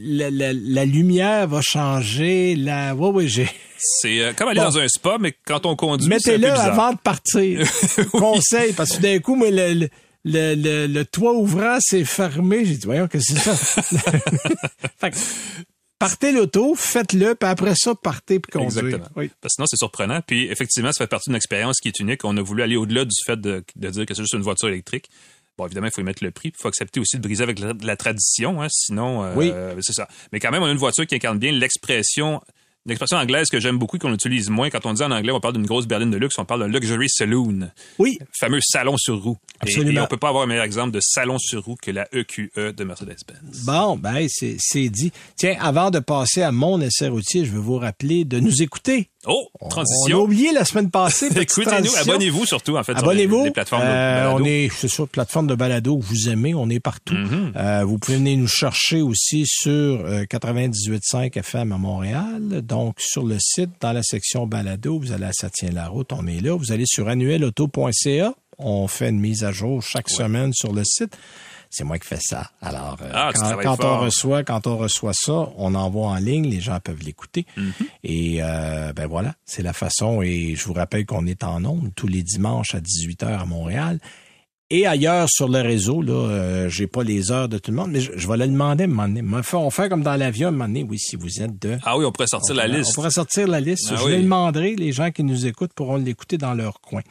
la, 0.03 0.31
la- 0.31 0.53
la 0.55 0.85
lumière 0.85 1.47
va 1.49 1.61
changer. 1.63 2.57
La... 2.57 2.95
Oui, 2.95 3.11
oui, 3.15 3.29
j'ai. 3.29 3.49
C'est 3.77 4.35
comme 4.39 4.49
aller 4.49 4.61
Bon. 4.61 4.65
dans 4.67 4.79
un 4.79 4.89
spa, 4.89 5.19
mais 5.21 5.35
quand 5.47 5.67
on 5.67 5.77
conduit, 5.77 6.09
Mettez-le 6.09 6.51
avant 6.51 6.93
de 6.93 6.99
partir. 6.99 7.67
Conseil, 8.13 8.73
parce 8.73 8.93
que 8.97 9.03
d'un 9.03 9.19
coup, 9.19 9.35
moi, 9.37 9.51
le, 9.51 9.75
le, 9.75 9.89
le, 10.25 10.55
le- 10.55 10.87
le 10.87 11.05
toit 11.05 11.35
ouvrant 11.35 11.77
s'est 11.81 12.05
fermé. 12.05 12.65
J'ai 12.65 12.77
dit, 12.77 12.87
voyons, 12.87 13.09
que 13.09 13.19
c'est 13.21 13.37
ça? 13.37 13.55
fait 14.99 15.11
que, 15.11 15.17
partez 15.99 16.33
l'auto, 16.33 16.75
faites-le, 16.75 17.35
puis 17.35 17.49
après 17.49 17.75
ça, 17.77 17.95
partez 17.95 18.41
puis 18.41 18.53
conduire. 18.53 18.85
Exactement. 18.85 19.09
Oui. 19.17 19.31
Parce 19.41 19.53
que 19.53 19.57
sinon, 19.57 19.67
c'est 19.69 19.77
surprenant. 19.77 20.21
Puis, 20.27 20.47
effectivement, 20.51 20.93
ça 20.93 21.05
fait 21.05 21.09
partie 21.09 21.31
d'une 21.31 21.37
expérience 21.37 21.79
qui 21.81 21.89
est 21.89 21.99
unique. 22.01 22.25
On 22.25 22.37
a 22.37 22.43
voulu 22.43 22.63
aller 22.63 22.77
au-delà 22.77 23.05
du 23.05 23.15
fait 23.27 23.41
de, 23.41 23.65
de 23.77 23.91
dire 23.91 24.07
que 24.07 24.15
c'est 24.15 24.23
juste 24.23 24.35
une 24.35 24.43
voiture 24.43 24.69
électrique. 24.69 25.09
Bon, 25.57 25.67
évidemment, 25.67 25.87
il 25.87 25.93
faut 25.93 26.01
y 26.01 26.05
mettre 26.05 26.25
le 26.25 26.33
prix. 26.33 26.49
Il 26.49 26.61
faut 26.61 26.69
accepter 26.69 26.99
aussi 26.99 27.17
de 27.17 27.23
briser 27.23 27.43
avec 27.45 27.61
la, 27.61 27.73
la 27.83 27.97
tradition, 27.97 28.61
hein, 28.61 28.67
sinon, 28.71 29.23
euh, 29.23 29.35
Oui. 29.37 29.53
c'est 29.83 29.93
ça. 29.93 30.09
Mais 30.33 30.41
quand 30.41 30.51
même, 30.51 30.63
on 30.63 30.67
a 30.67 30.73
une 30.73 30.79
voiture 30.79 31.07
qui 31.07 31.15
incarne 31.15 31.39
bien 31.39 31.53
l'expression, 31.53 32.41
une 32.87 32.91
expression 32.93 33.17
anglaise 33.17 33.49
que 33.49 33.61
j'aime 33.61 33.79
beaucoup, 33.79 33.97
qu'on 33.99 34.13
utilise 34.13 34.51
moins. 34.51 34.69
Quand 34.69 34.85
on 34.85 34.93
dit 34.93 35.03
en 35.03 35.11
anglais, 35.11 35.33
on 35.33 35.41
parle 35.41 35.55
d'une 35.55 35.65
grosse 35.65 35.87
berline 35.87 36.11
de 36.11 36.19
luxe, 36.19 36.39
on 36.39 36.45
parle 36.45 36.61
d'un 36.61 36.69
luxury 36.69 37.09
saloon. 37.09 37.71
Oui. 37.99 38.19
fameux 38.39 38.61
salon 38.61 38.97
sur 38.99 39.23
roue. 39.23 39.39
Et- 39.55 39.69
Absolument. 39.69 40.01
Et, 40.01 40.05
on 40.05 40.07
peut 40.07 40.19
pas 40.19 40.29
avoir 40.29 40.45
un 40.45 40.47
meilleur 40.47 40.65
exemple 40.65 40.91
de 40.91 41.01
salon 41.01 41.39
sur 41.39 41.65
roue 41.65 41.77
que 41.81 41.91
la 41.91 42.07
EQE 42.13 42.75
de 42.77 42.85
Mercedes-Benz. 42.85 43.65
Bon, 43.65 43.97
ben, 43.97 44.27
c'est 44.29 44.57
c'est 44.59 44.91
dit. 44.91 45.13
Tiens, 45.37 45.57
avant 45.61 45.91
de 45.91 45.99
passer 45.99 46.43
à 46.43 46.53
mon 46.53 46.79
essai 46.83 47.09
routier, 47.09 47.47
je 47.47 47.53
veux 47.53 47.59
vous 47.61 47.79
rappeler 47.79 48.25
de 48.27 48.39
nous 48.39 48.63
écouter. 48.63 49.09
Oh, 49.27 49.49
On 49.61 49.67
a 49.67 49.71
transition. 49.71 50.21
oublié 50.23 50.53
la 50.53 50.65
semaine 50.65 50.91
passée. 50.91 51.27
Écoutez-nous, 51.37 51.71
transition. 51.71 52.01
abonnez-vous 52.13 52.47
surtout, 52.47 52.77
en 52.77 52.83
fait, 52.85 52.93
Abonnez-vous. 52.97 53.35
sur 53.35 53.43
les, 53.43 53.49
les 53.49 53.53
plateformes 53.53 53.83
de 53.83 53.89
Euh, 53.89 54.31
on 54.33 54.45
est, 54.45 54.69
c'est 54.77 54.89
sûr, 54.89 55.09
plateforme 55.09 55.47
de 55.47 55.55
balado 55.55 55.99
que 55.99 56.05
vous 56.05 56.29
aimez. 56.29 56.55
On 56.55 56.69
est 56.71 56.81
partout. 56.81 57.15
Mm-hmm. 57.15 57.53
Euh, 57.57 57.85
vous 57.85 57.99
pouvez 57.99 58.19
venir 58.19 58.39
nous 58.39 58.49
chercher 58.49 59.03
aussi 59.03 59.45
sur 59.47 59.73
euh, 59.73 60.25
98.5 60.25 61.37
FM 61.39 61.73
à 61.73 61.79
Montréal. 61.79 62.63
Donc, 62.63 62.97
sur 63.01 63.25
le 63.25 63.37
site, 63.41 63.71
dans 63.81 63.93
la 63.93 64.03
section 64.03 64.47
balado, 64.47 64.99
vous 64.99 65.13
allez 65.13 65.27
à 65.27 65.33
Ça 65.33 65.51
tient 65.51 65.71
la 65.71 65.89
route. 65.89 66.13
On 66.13 66.27
est 66.27 66.41
là. 66.41 66.55
Vous 66.57 66.73
allez 66.73 66.85
sur 66.87 67.09
annuelauto.ca. 67.09 68.35
On 68.59 68.87
fait 68.87 69.09
une 69.09 69.19
mise 69.21 69.43
à 69.45 69.51
jour 69.53 69.83
chaque 69.83 70.09
semaine 70.09 70.53
sur 70.53 70.73
le 70.73 70.83
site. 70.85 71.17
C'est 71.77 71.83
moi 71.83 71.99
qui 71.99 72.07
fais 72.07 72.21
ça. 72.21 72.53
Alors, 72.63 72.97
euh, 73.03 73.11
Ah, 73.13 73.33
quand, 73.35 73.85
on 73.85 73.99
reçoit, 73.99 74.45
quand 74.45 74.69
on 74.69 74.77
reçoit 74.77 75.13
ça, 75.13 75.51
on 75.57 75.75
envoie 75.75 76.07
en 76.07 76.17
ligne, 76.17 76.49
les 76.49 76.61
gens 76.61 76.79
peuvent 76.79 77.03
l'écouter. 77.03 77.47
Mm-hmm. 77.59 77.73
Et 78.05 78.37
euh, 78.43 78.93
ben 78.93 79.09
voilà, 79.09 79.35
c'est 79.45 79.63
la 79.63 79.73
façon. 79.73 80.23
Et 80.23 80.55
je 80.55 80.65
vous 80.67 80.73
rappelle 80.73 81.05
qu'on 81.05 81.27
est 81.27 81.43
en 81.43 81.65
ondes 81.65 81.91
tous 81.97 82.07
les 82.07 82.23
dimanches 82.23 82.77
à 82.77 82.81
18h 82.81 83.27
à 83.27 83.45
Montréal. 83.45 83.99
Et 84.71 84.87
ailleurs 84.87 85.29
sur 85.29 85.49
le 85.49 85.61
réseau, 85.61 86.01
là, 86.01 86.13
euh, 86.13 86.69
j'ai 86.69 86.87
pas 86.87 87.03
les 87.03 87.33
heures 87.33 87.49
de 87.49 87.59
tout 87.59 87.73
le 87.73 87.77
monde, 87.77 87.91
mais 87.91 88.01
je, 88.01 88.13
je 88.15 88.29
vais 88.29 88.37
le 88.37 88.47
demander 88.47 88.85
à 88.85 88.87
un 88.87 88.91
moment 88.91 89.09
donné. 89.09 89.23
On 89.23 89.71
fait, 89.71 89.85
on 89.85 89.89
comme 89.89 90.03
dans 90.03 90.15
l'avion 90.17 90.47
à 90.47 90.51
un 90.51 90.53
moment 90.53 90.67
donné, 90.67 90.85
oui, 90.89 90.99
si 90.99 91.17
vous 91.17 91.43
êtes 91.43 91.61
de... 91.61 91.77
Ah 91.85 91.99
oui, 91.99 92.05
on 92.05 92.13
pourrait 92.13 92.29
sortir 92.29 92.55
la 92.55 92.65
On 92.65 92.73
liste. 92.73 92.95
pourrait 92.95 93.11
sortir 93.11 93.49
la 93.49 93.61
liste. 93.61 93.89
Ah 93.91 93.97
je 93.97 94.05
oui. 94.05 94.13
le 94.13 94.23
demanderai. 94.23 94.77
Les 94.77 94.93
gens 94.93 95.11
qui 95.11 95.25
nous 95.25 95.45
écoutent 95.47 95.73
pourront 95.75 95.97
l'écouter 95.97 96.39
dans 96.39 96.55
leur 96.55 96.81
coin. 96.81 97.03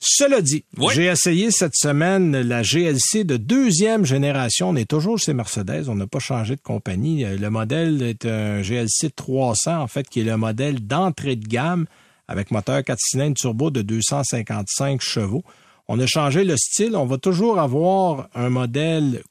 Cela 0.00 0.40
dit, 0.42 0.64
Oui. 0.76 0.92
j'ai 0.94 1.06
essayé 1.06 1.50
cette 1.50 1.74
semaine 1.74 2.40
la 2.40 2.62
GLC 2.62 3.24
de 3.24 3.36
deuxième 3.36 4.04
génération. 4.04 4.68
On 4.68 4.76
est 4.76 4.88
toujours 4.88 5.18
chez 5.18 5.32
Mercedes. 5.34 5.88
On 5.88 5.96
n'a 5.96 6.06
pas 6.06 6.20
changé 6.20 6.54
de 6.54 6.60
compagnie. 6.60 7.24
Euh, 7.24 7.36
Le 7.36 7.50
modèle 7.50 8.00
est 8.02 8.24
un 8.24 8.62
GLC 8.62 9.10
300, 9.14 9.76
en 9.80 9.86
fait, 9.88 10.08
qui 10.08 10.20
est 10.20 10.24
le 10.24 10.36
modèle 10.36 10.86
d'entrée 10.86 11.34
de 11.36 11.46
gamme 11.46 11.86
avec 12.28 12.50
moteur 12.52 12.84
4 12.84 12.96
cylindres 13.00 13.36
turbo 13.36 13.70
de 13.70 13.82
255 13.82 15.00
chevaux. 15.00 15.42
On 15.88 15.98
a 15.98 16.06
changé 16.06 16.44
le 16.44 16.56
style. 16.56 16.94
On 16.94 17.06
va 17.06 17.18
toujours 17.18 17.58
avoir 17.58 18.28
un 18.34 18.50
modèle 18.50 19.22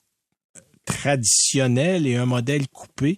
traditionnel 0.86 2.07
et 2.07 2.15
un 2.15 2.26
modèle 2.26 2.68
coupé. 2.68 3.18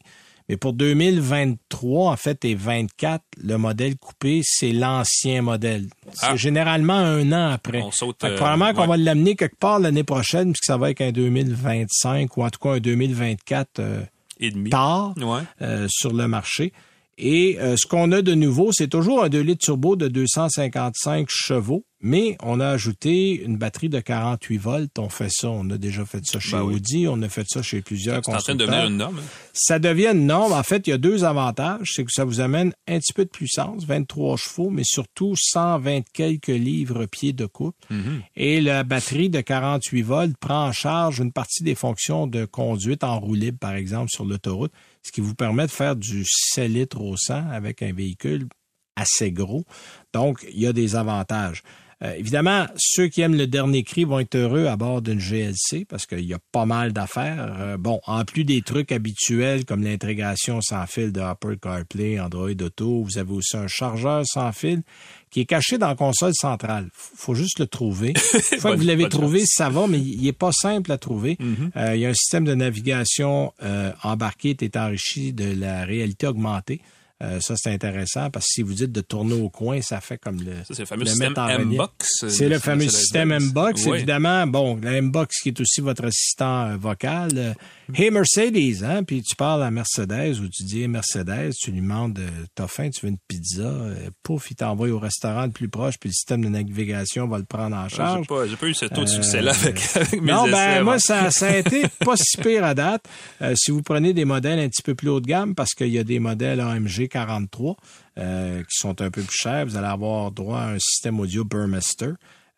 Mais 0.49 0.57
pour 0.57 0.73
2023, 0.73 2.11
en 2.11 2.15
fait, 2.17 2.43
et 2.43 2.55
24, 2.55 3.23
le 3.43 3.57
modèle 3.57 3.95
coupé, 3.97 4.41
c'est 4.43 4.71
l'ancien 4.71 5.41
modèle. 5.43 5.85
C'est 6.13 6.25
Ah. 6.31 6.35
généralement 6.35 6.93
un 6.97 7.31
an 7.31 7.51
après. 7.51 7.81
On 7.83 7.91
saute, 7.91 8.23
euh, 8.23 8.35
probablement 8.35 8.73
qu'on 8.73 8.81
ouais. 8.81 8.87
va 8.87 8.97
l'amener 8.97 9.35
quelque 9.35 9.57
part 9.57 9.79
l'année 9.79 10.03
prochaine, 10.03 10.51
puisque 10.53 10.65
ça 10.65 10.77
va 10.77 10.89
être 10.89 11.01
un 11.01 11.11
2025 11.11 12.35
ou 12.37 12.43
en 12.43 12.49
tout 12.49 12.59
cas 12.59 12.71
un 12.71 12.79
2024 12.79 13.79
euh, 13.79 14.01
Et 14.39 14.51
demi. 14.51 14.69
tard 14.71 15.13
Ouais. 15.17 15.41
euh, 15.61 15.85
sur 15.89 16.13
le 16.13 16.27
marché. 16.27 16.73
Et 17.21 17.57
euh, 17.59 17.75
ce 17.77 17.85
qu'on 17.85 18.13
a 18.13 18.21
de 18.21 18.33
nouveau, 18.33 18.71
c'est 18.71 18.87
toujours 18.87 19.23
un 19.23 19.29
2 19.29 19.41
litres 19.41 19.65
turbo 19.65 19.97
de 19.97 20.07
255 20.07 21.27
chevaux, 21.29 21.85
mais 22.01 22.37
on 22.41 22.61
a 22.61 22.67
ajouté 22.69 23.41
une 23.43 23.57
batterie 23.57 23.89
de 23.89 23.99
48 23.99 24.57
volts. 24.57 24.99
On 24.99 25.09
fait 25.09 25.29
ça, 25.29 25.49
on 25.49 25.69
a 25.69 25.77
déjà 25.77 26.05
fait 26.05 26.25
ça 26.25 26.39
chez 26.39 26.53
Ben 26.53 26.63
oui. 26.63 26.75
Audi, 26.75 27.07
on 27.09 27.21
a 27.21 27.27
fait 27.27 27.43
ça 27.45 27.61
chez 27.61 27.81
plusieurs 27.81 28.21
C'est 28.23 28.31
en 28.31 28.37
train 28.37 28.55
de 28.55 28.63
constructeurs. 28.63 28.67
devenir 28.67 28.89
une 28.89 28.97
norme. 28.97 29.17
hein? 29.19 29.49
Ça 29.51 29.79
devient 29.79 30.11
une 30.13 30.27
norme. 30.27 30.53
En 30.53 30.63
fait, 30.63 30.87
il 30.87 30.91
y 30.91 30.93
a 30.93 30.97
deux 30.97 31.25
avantages. 31.25 31.91
C'est 31.93 32.05
que 32.05 32.11
ça 32.13 32.23
vous 32.23 32.39
amène 32.39 32.71
un 32.87 32.99
petit 32.99 33.11
peu 33.11 33.25
de 33.25 33.29
puissance, 33.29 33.83
23 33.83 34.37
chevaux, 34.37 34.69
mais 34.69 34.83
surtout 34.85 35.33
120 35.37 36.03
quelques 36.13 36.47
livres-pieds 36.47 37.33
de 37.33 37.45
couple. 37.45 37.77
Mm-hmm. 37.91 38.21
Et 38.37 38.61
la 38.61 38.83
batterie 38.85 39.29
de 39.29 39.41
48 39.41 40.01
volts 40.03 40.37
prend 40.39 40.67
en 40.67 40.71
charge 40.71 41.19
une 41.19 41.33
partie 41.33 41.63
des 41.63 41.75
fonctions 41.75 42.27
de 42.27 42.45
conduite 42.45 43.03
en 43.03 43.19
roue 43.19 43.33
libre, 43.35 43.57
par 43.59 43.73
exemple, 43.73 44.09
sur 44.09 44.23
l'autoroute, 44.23 44.71
ce 45.09 45.11
qui 45.11 45.21
vous 45.21 45.33
permet 45.33 45.65
de 45.65 45.71
faire 45.71 45.95
du 45.95 46.23
7 46.23 46.69
litres 46.69 47.01
au 47.01 47.17
100 47.17 47.49
avec 47.49 47.81
un 47.81 47.91
véhicule 47.91 48.47
assez 48.95 49.31
gros. 49.31 49.65
Donc, 50.13 50.45
il 50.53 50.59
y 50.59 50.67
a 50.67 50.73
des 50.73 50.95
avantages. 50.95 51.63
Euh, 52.01 52.13
évidemment, 52.17 52.65
ceux 52.77 53.07
qui 53.07 53.21
aiment 53.21 53.35
le 53.35 53.47
dernier 53.47 53.83
cri 53.83 54.05
vont 54.05 54.19
être 54.19 54.35
heureux 54.35 54.67
à 54.67 54.77
bord 54.77 55.01
d'une 55.01 55.19
GLC 55.19 55.85
parce 55.87 56.05
qu'il 56.05 56.25
y 56.25 56.33
a 56.33 56.39
pas 56.51 56.65
mal 56.65 56.93
d'affaires. 56.93 57.55
Euh, 57.59 57.77
bon, 57.77 57.99
en 58.07 58.23
plus 58.23 58.45
des 58.45 58.61
trucs 58.61 58.91
habituels 58.91 59.65
comme 59.65 59.83
l'intégration 59.83 60.61
sans 60.61 60.85
fil 60.85 61.11
de 61.11 61.19
Apple 61.19 61.57
CarPlay, 61.57 62.19
Android 62.19 62.49
Auto, 62.49 63.03
vous 63.03 63.17
avez 63.17 63.33
aussi 63.33 63.57
un 63.57 63.67
chargeur 63.67 64.23
sans 64.25 64.51
fil 64.51 64.83
qui 65.29 65.41
est 65.41 65.45
caché 65.45 65.77
dans 65.77 65.87
la 65.87 65.95
console 65.95 66.33
centrale. 66.33 66.89
Faut 66.93 67.35
juste 67.35 67.59
le 67.59 67.67
trouver. 67.67 68.13
Une 68.51 68.59
fois 68.59 68.71
que 68.71 68.77
vous 68.77 68.85
l'avez 68.85 69.09
trouvé, 69.09 69.39
chance. 69.39 69.53
ça 69.55 69.69
va, 69.69 69.87
mais 69.87 69.99
il 69.99 70.25
est 70.27 70.33
pas 70.33 70.51
simple 70.51 70.91
à 70.91 70.97
trouver. 70.97 71.35
Mm-hmm. 71.35 71.71
Euh, 71.75 71.95
il 71.95 72.01
y 72.01 72.05
a 72.05 72.09
un 72.09 72.13
système 72.13 72.45
de 72.45 72.55
navigation 72.55 73.53
euh, 73.61 73.91
embarqué 74.03 74.55
qui 74.55 74.65
est 74.65 74.77
enrichi 74.77 75.33
de 75.33 75.53
la 75.59 75.85
réalité 75.85 76.27
augmentée. 76.27 76.81
Euh, 77.21 77.39
ça, 77.41 77.55
c'est 77.57 77.71
intéressant 77.71 78.29
parce 78.29 78.45
que 78.45 78.51
si 78.53 78.61
vous 78.61 78.73
dites 78.73 78.91
de 78.93 79.01
tourner 79.01 79.33
au 79.33 79.49
coin, 79.49 79.81
ça 79.81 79.99
fait 79.99 80.17
comme 80.17 80.37
le. 80.41 80.53
C'est 80.69 80.79
le 80.79 80.85
fameux 80.85 81.03
le 81.03 81.09
système. 81.09 81.33
M-Box. 81.37 82.25
C'est 82.29 82.47
le 82.49 82.59
fameux 82.59 82.87
système 82.87 83.31
M-Box, 83.33 83.85
Oui. 83.85 83.97
évidemment. 83.97 84.47
Bon, 84.47 84.75
le 84.81 84.87
M-Box 84.87 85.35
qui 85.43 85.49
est 85.49 85.59
aussi 85.59 85.81
votre 85.81 86.05
assistant 86.05 86.67
euh, 86.67 86.77
vocal. 86.77 87.29
Euh, 87.35 87.53
Hey 87.95 88.11
Mercedes, 88.11 88.83
hein? 88.83 89.03
Puis 89.03 89.23
tu 89.23 89.35
parles 89.35 89.63
à 89.63 89.71
Mercedes 89.71 90.39
ou 90.39 90.47
tu 90.47 90.63
dis 90.63 90.87
Mercedes, 90.87 91.53
tu 91.59 91.71
lui 91.71 91.81
demandes 91.81 92.19
euh, 92.19 92.29
T'as 92.53 92.67
faim, 92.67 92.91
tu 92.91 93.03
veux 93.03 93.11
une 93.11 93.17
pizza? 93.27 93.63
Euh, 93.63 94.11
pouf, 94.21 94.51
il 94.51 94.55
t'envoie 94.55 94.89
au 94.89 94.99
restaurant 94.99 95.45
le 95.45 95.51
plus 95.51 95.69
proche, 95.69 95.95
puis 95.99 96.09
le 96.09 96.13
système 96.13 96.43
de 96.43 96.49
navigation 96.49 97.27
va 97.27 97.39
le 97.39 97.45
prendre 97.45 97.75
en 97.75 97.89
J'ai 97.89 97.95
charge. 97.95 98.27
pas, 98.27 98.47
j'ai 98.47 98.55
pas 98.57 98.67
eu 98.67 98.75
ce 98.75 98.85
taux 98.85 99.03
de 99.05 99.09
succès-là 99.09 99.51
avec, 99.59 99.81
avec 99.95 100.21
mes 100.21 100.31
Euh, 100.31 100.35
Non, 100.35 100.43
essais 100.45 100.51
ben 100.51 100.69
avant. 100.75 100.83
moi, 100.85 100.99
ça, 100.99 101.31
ça 101.31 101.47
a 101.47 101.57
été 101.57 101.81
pas 102.05 102.15
si 102.15 102.37
pire 102.37 102.63
à 102.63 102.75
date. 102.75 103.03
Euh, 103.41 103.55
si 103.57 103.71
vous 103.71 103.81
prenez 103.81 104.13
des 104.13 104.23
modèles 104.25 104.59
un 104.59 104.69
petit 104.69 104.83
peu 104.83 104.93
plus 104.93 105.09
haut 105.09 105.19
de 105.19 105.25
gamme, 105.25 105.55
parce 105.55 105.71
qu'il 105.73 105.87
y 105.89 105.97
a 105.97 106.03
des 106.03 106.19
modèles 106.19 106.59
AMG 106.59 107.07
43 107.09 107.75
euh, 108.17 108.59
qui 108.61 108.77
sont 108.77 109.01
un 109.01 109.11
peu 109.11 109.21
plus 109.21 109.35
chers, 109.37 109.65
vous 109.65 109.75
allez 109.75 109.87
avoir 109.87 110.31
droit 110.31 110.59
à 110.59 110.69
un 110.69 110.79
système 110.79 111.19
audio 111.19 111.43
Burmester. 111.43 112.11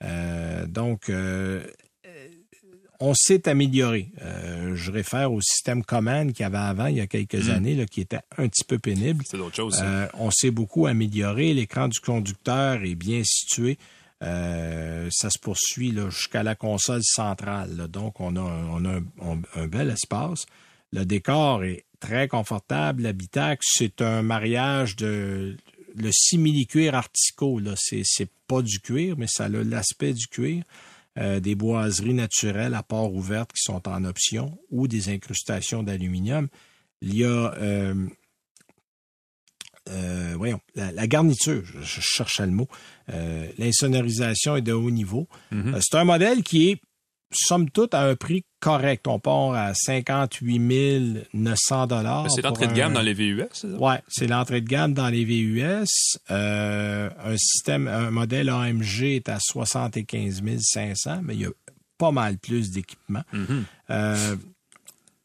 Euh, 0.04 0.68
donc, 0.68 1.10
euh, 1.10 1.64
on 2.99 3.14
s'est 3.16 3.47
amélioré. 3.49 4.10
Euh, 4.22 4.76
je 4.76 4.91
réfère 4.91 5.34
au 5.34 5.41
système 5.41 5.84
Command 5.84 6.32
qu'il 6.34 6.43
y 6.43 6.45
avait 6.45 6.58
avant, 6.60 6.86
il 6.86 6.97
y 6.97 7.02
a 7.02 7.08
quelques 7.08 7.49
années, 7.49 7.76
là, 7.76 7.86
qui 7.88 8.02
était 8.02 8.20
un 8.38 8.47
petit 8.47 8.64
peu 8.64 8.78
pénible. 8.78 9.24
C'est 9.28 9.38
d'autres 9.38 9.56
choses. 9.56 9.80
Euh, 9.82 10.08
on 10.14 10.30
s'est 10.30 10.52
beaucoup 10.52 10.86
amélioré. 10.86 11.54
L'écran 11.54 11.88
du 11.88 11.99
conducteur 11.99 12.84
est 12.84 12.93
bien 12.95 13.22
situé. 13.24 13.80
Euh, 14.22 15.08
ça 15.12 15.32
se 15.32 15.39
poursuit 15.39 15.95
jusqu'à 16.12 16.43
la 16.43 16.54
console 16.54 17.02
centrale. 17.04 17.76
là. 17.76 17.88
Donc, 17.88 18.20
on 18.20 18.36
a, 18.36 18.39
un, 18.39 18.68
on 18.70 18.86
a 18.86 18.89
un, 18.97 19.04
on- 19.20 19.41
un 19.56 19.68
bel 19.68 19.89
espace. 19.89 20.45
Le 20.93 21.04
décor 21.06 21.64
est 21.64 21.86
très 22.02 22.28
confortable. 22.28 23.04
L'habitacle, 23.04 23.64
c'est 23.66 24.02
un 24.02 24.22
mariage 24.22 24.97
de 24.97 25.56
le 25.95 26.10
simili-cuir 26.12 26.95
artico. 26.95 27.60
Là. 27.60 27.76
C'est, 27.78 28.02
c'est 28.04 28.30
pas 28.47 28.62
du 28.62 28.80
cuir, 28.82 29.16
mais 29.18 29.28
ça 29.28 29.45
a 29.45 29.49
l'aspect 29.49 30.14
du 30.14 30.28
cuir. 30.28 30.64
Euh, 31.18 31.41
des 31.41 31.56
boiseries 31.56 32.14
naturelles 32.14 32.74
à 32.74 32.84
port 32.84 33.14
ouverte 33.14 33.52
qui 33.52 33.62
sont 33.62 33.86
en 33.89 34.06
option 34.06 34.58
ou 34.70 34.88
des 34.88 35.10
incrustations 35.10 35.84
d'aluminium. 35.84 36.47
Il 37.02 37.18
y 37.18 37.26
a 37.26 37.54
euh, 37.56 38.08
euh, 39.89 40.34
voyons, 40.38 40.62
la, 40.76 40.91
la 40.91 41.08
garniture, 41.08 41.64
je, 41.66 41.82
je 41.82 42.02
cherchais 42.02 42.45
le 42.45 42.52
mot. 42.52 42.68
L'insonorisation 43.58 44.56
est 44.56 44.62
de 44.62 44.72
haut 44.74 44.91
niveau. 44.91 45.28
Mhm. 45.52 45.76
Euh, 45.76 45.80
c'est 45.82 45.97
un 45.97 46.06
modèle 46.06 46.43
qui 46.43 46.70
est, 46.70 46.82
somme 47.34 47.70
toute, 47.70 47.93
à 47.93 48.04
un 48.04 48.16
prix 48.16 48.43
correct. 48.62 49.07
On 49.07 49.20
part 49.20 49.53
à 49.53 49.74
58 49.74 51.28
900 51.34 51.88
dollars. 51.88 52.32
C'est 52.32 52.41
l'entrée 52.41 52.68
de 52.68 52.74
gamme 52.74 52.93
dans 52.93 53.01
les 53.01 53.14
VUS, 53.14 53.43
c'est 53.51 53.70
ça? 53.70 53.78
Ouais, 53.78 53.99
c'est 54.07 54.28
l'entrée 54.28 54.62
de 54.62 54.68
gamme 54.68 54.93
dans 54.93 55.09
les 55.09 55.26
VUS. 55.26 55.86
Euh, 56.30 57.09
un 57.26 57.38
système, 57.38 57.88
un 57.89 58.12
modèle 58.12 58.49
AMG 58.49 59.03
est 59.03 59.28
à 59.28 59.39
75 59.41 60.41
500, 60.62 61.20
mais 61.24 61.34
il 61.36 61.41
y 61.41 61.45
a 61.45 61.51
pas 61.97 62.12
mal 62.12 62.38
plus 62.38 62.72
d'équipements. 62.72 63.24
Mhm. 63.34 63.66
Euh, 63.89 64.36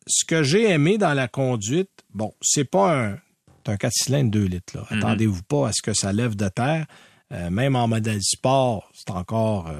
ce 0.08 0.24
que 0.24 0.42
j'ai 0.42 0.70
aimé 0.70 0.98
dans 0.98 1.14
la 1.14 1.28
conduite, 1.28 1.90
bon, 2.12 2.32
c'est 2.40 2.64
pas 2.64 2.96
un, 2.96 3.18
un 3.66 3.76
4 3.76 3.92
cylindres 3.92 4.30
2 4.30 4.44
litres. 4.44 4.76
Là. 4.76 4.86
Mhm. 4.90 4.98
Attendez-vous 4.98 5.42
pas 5.42 5.68
à 5.68 5.72
ce 5.72 5.82
que 5.82 5.92
ça 5.94 6.12
lève 6.12 6.34
de 6.34 6.48
terre. 6.48 6.86
Euh, 7.32 7.50
même 7.50 7.76
en 7.76 7.88
modèle 7.88 8.22
sport, 8.22 8.90
c'est 8.94 9.10
encore. 9.10 9.70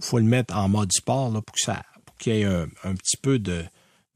faut, 0.00 0.18
le 0.18 0.24
mettre 0.24 0.56
en 0.56 0.68
mode 0.68 0.92
sport 0.92 1.30
là, 1.30 1.42
pour 1.42 1.54
que 1.54 1.60
ça, 1.60 1.82
qu'il 2.20 2.34
y 2.34 2.40
ait 2.40 2.44
un, 2.44 2.68
un 2.84 2.94
petit 2.94 3.16
peu 3.16 3.38
de, 3.38 3.64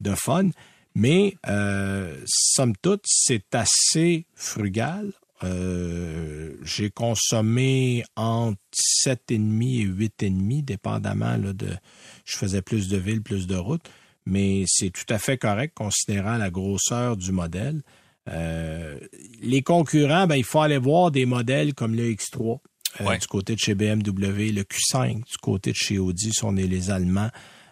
de 0.01 0.13
fun. 0.15 0.49
Mais 0.95 1.35
euh, 1.47 2.15
somme 2.25 2.73
toute, 2.81 3.03
c'est 3.05 3.53
assez 3.53 4.25
frugal. 4.33 5.11
Euh, 5.43 6.53
j'ai 6.63 6.89
consommé 6.89 8.05
entre 8.15 8.57
7,5 9.05 9.17
et 9.29 9.85
8,5, 9.85 10.63
dépendamment 10.63 11.35
là, 11.35 11.51
de. 11.51 11.67
Je 12.23 12.37
faisais 12.37 12.61
plus 12.61 12.87
de 12.87 12.97
villes, 12.97 13.21
plus 13.21 13.45
de 13.45 13.55
routes, 13.55 13.89
mais 14.25 14.63
c'est 14.67 14.91
tout 14.91 15.13
à 15.13 15.19
fait 15.19 15.37
correct 15.37 15.73
considérant 15.75 16.37
la 16.37 16.49
grosseur 16.49 17.17
du 17.17 17.33
modèle. 17.33 17.81
Euh, 18.29 18.97
les 19.41 19.61
concurrents, 19.61 20.25
ben, 20.25 20.35
il 20.35 20.45
faut 20.45 20.61
aller 20.61 20.77
voir 20.77 21.11
des 21.11 21.25
modèles 21.25 21.73
comme 21.73 21.93
le 21.95 22.09
X3 22.11 22.59
euh, 23.01 23.05
Ouais. 23.05 23.17
du 23.17 23.27
côté 23.27 23.55
de 23.55 23.59
chez 23.59 23.75
BMW, 23.75 24.51
le 24.53 24.63
Q5 24.63 25.15
du 25.17 25.37
côté 25.41 25.71
de 25.73 25.75
chez 25.77 25.99
Audi, 25.99 26.31
si 26.31 26.45
on 26.45 26.55
est 26.55 26.65
les 26.65 26.89
Allemands, 26.89 27.29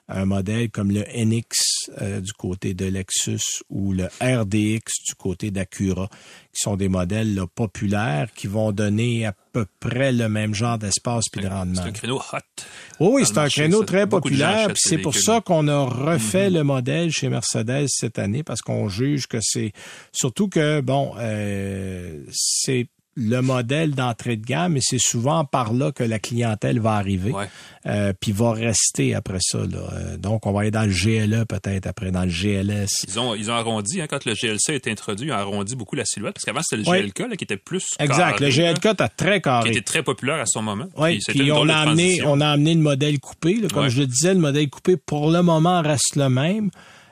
un 0.10 0.26
modèle 0.26 0.70
comme 0.70 0.92
le 0.92 1.02
NX 1.02 1.90
euh, 2.02 2.20
du 2.20 2.34
côté 2.34 2.74
de 2.74 2.86
Lexus 2.86 3.64
ou 3.70 3.94
le 3.94 4.08
RDX 4.22 5.04
du 5.08 5.16
côté 5.18 5.50
d'Acura, 5.50 6.10
qui 6.54 6.62
sont 6.62 6.76
des 6.76 6.90
modèles 6.90 7.36
là, 7.36 7.48
populaires 7.48 8.32
qui 8.34 8.48
vont 8.48 8.72
donner 8.72 9.26
à 9.26 9.34
peu 9.54 9.66
près 9.80 10.12
le 10.12 10.28
même 10.28 10.54
genre 10.54 10.78
d'espace 10.78 11.26
puis 11.32 11.42
de 11.42 11.48
rendement. 11.48 11.82
C'est 11.82 11.90
un 11.90 11.92
créneau 11.92 12.18
hot. 12.18 12.64
Oui, 13.00 13.10
oui, 13.14 13.24
c'est 13.26 13.38
un 13.38 13.44
marché, 13.44 13.62
créneau 13.62 13.84
très 13.84 14.08
populaire. 14.08 14.72
C'est 14.76 14.98
pour 14.98 15.16
ça 15.16 15.42
qu'on 15.42 15.68
a 15.68 15.80
refait 15.86 16.50
le 16.50 16.64
modèle 16.64 17.12
chez 17.12 17.30
Mercedes 17.30 17.88
cette 17.88 18.20
année 18.20 18.44
parce 18.44 18.62
qu'on 18.62 18.90
juge 18.90 19.28
que 19.28 19.38
c'est 19.42 19.72
surtout 20.12 20.50
que 20.50 20.82
bon, 20.82 21.14
euh, 21.18 22.24
c'est 22.32 22.88
le 23.16 23.42
modèle 23.42 23.92
d'entrée 23.92 24.38
de 24.38 24.46
gamme 24.46 24.76
et 24.78 24.82
c'est 24.82 25.00
souvent 25.00 25.46
par 25.46 25.72
là 25.74 25.92
que 25.92 26.04
la 26.04 26.18
clientèle 26.18 26.80
va 26.80 26.94
arriver 26.94 27.32
Ouais. 27.32 27.48
euh, 27.86 28.12
puis 28.20 28.32
va 28.32 28.54
rester 28.54 29.14
après 29.14 29.38
ça. 29.40 29.60
Là. 29.60 29.78
Euh, 29.94 30.18
donc 30.18 30.46
on 30.48 30.52
va 30.52 30.62
aller 30.62 30.72
dans 30.72 30.84
le 30.86 30.92
GLE 30.94 31.46
peut-être 31.46 31.86
après 31.86 32.10
dans 32.12 32.24
le 32.24 32.32
GLS. 32.32 33.06
Ils 33.08 33.20
ont, 33.20 33.36
ils 33.36 33.52
ont 33.52 33.54
arrondi, 33.54 34.02
hein, 34.02 34.08
quand 34.10 34.26
le 34.26 34.34
GLC 34.34 34.70
a 34.70 34.74
été 34.74 34.90
introduit, 34.92 35.28
ils 35.28 35.32
ont 35.32 35.36
arrondi 35.36 35.76
beaucoup 35.76 35.96
la 35.96 36.06
silhouette, 36.06 36.34
parce 36.34 36.44
qu'avant, 36.46 36.62
c'était 36.64 36.82
le. 36.90 37.02
GLK, 37.04 37.20
là, 37.30 37.36
qui 37.36 37.44
était 37.44 37.58
plus 37.58 37.86
Exact. 38.00 38.40
carré, 38.40 38.46
Le 38.46 38.50
GLK 38.74 38.86
est 38.86 39.08
très 39.16 39.36
qui 39.36 39.42
carré. 39.44 39.70
était 39.70 39.82
très 39.82 40.02
populaire 40.02 40.40
à 40.40 40.46
son 40.48 40.64
moment. 40.64 40.86
Puis 41.28 41.52
on 41.52 41.70
a 41.70 41.76
amené, 41.76 42.22
on 42.26 42.42
a 42.42 42.48
amené 42.48 42.74
le 42.74 42.82
modèle 42.82 43.20
coupé. 43.20 43.56
là. 43.62 43.68
Comme 43.68 43.90
je 43.90 44.00
le 44.00 44.08
disais, 44.08 44.34
le 44.34 44.40
modèle 44.40 44.70
coupé 44.70 44.98
pour 44.98 45.30
le 45.30 45.44
moment 45.44 45.82
reste 45.84 46.16
le 46.16 46.30
même. 46.30 46.72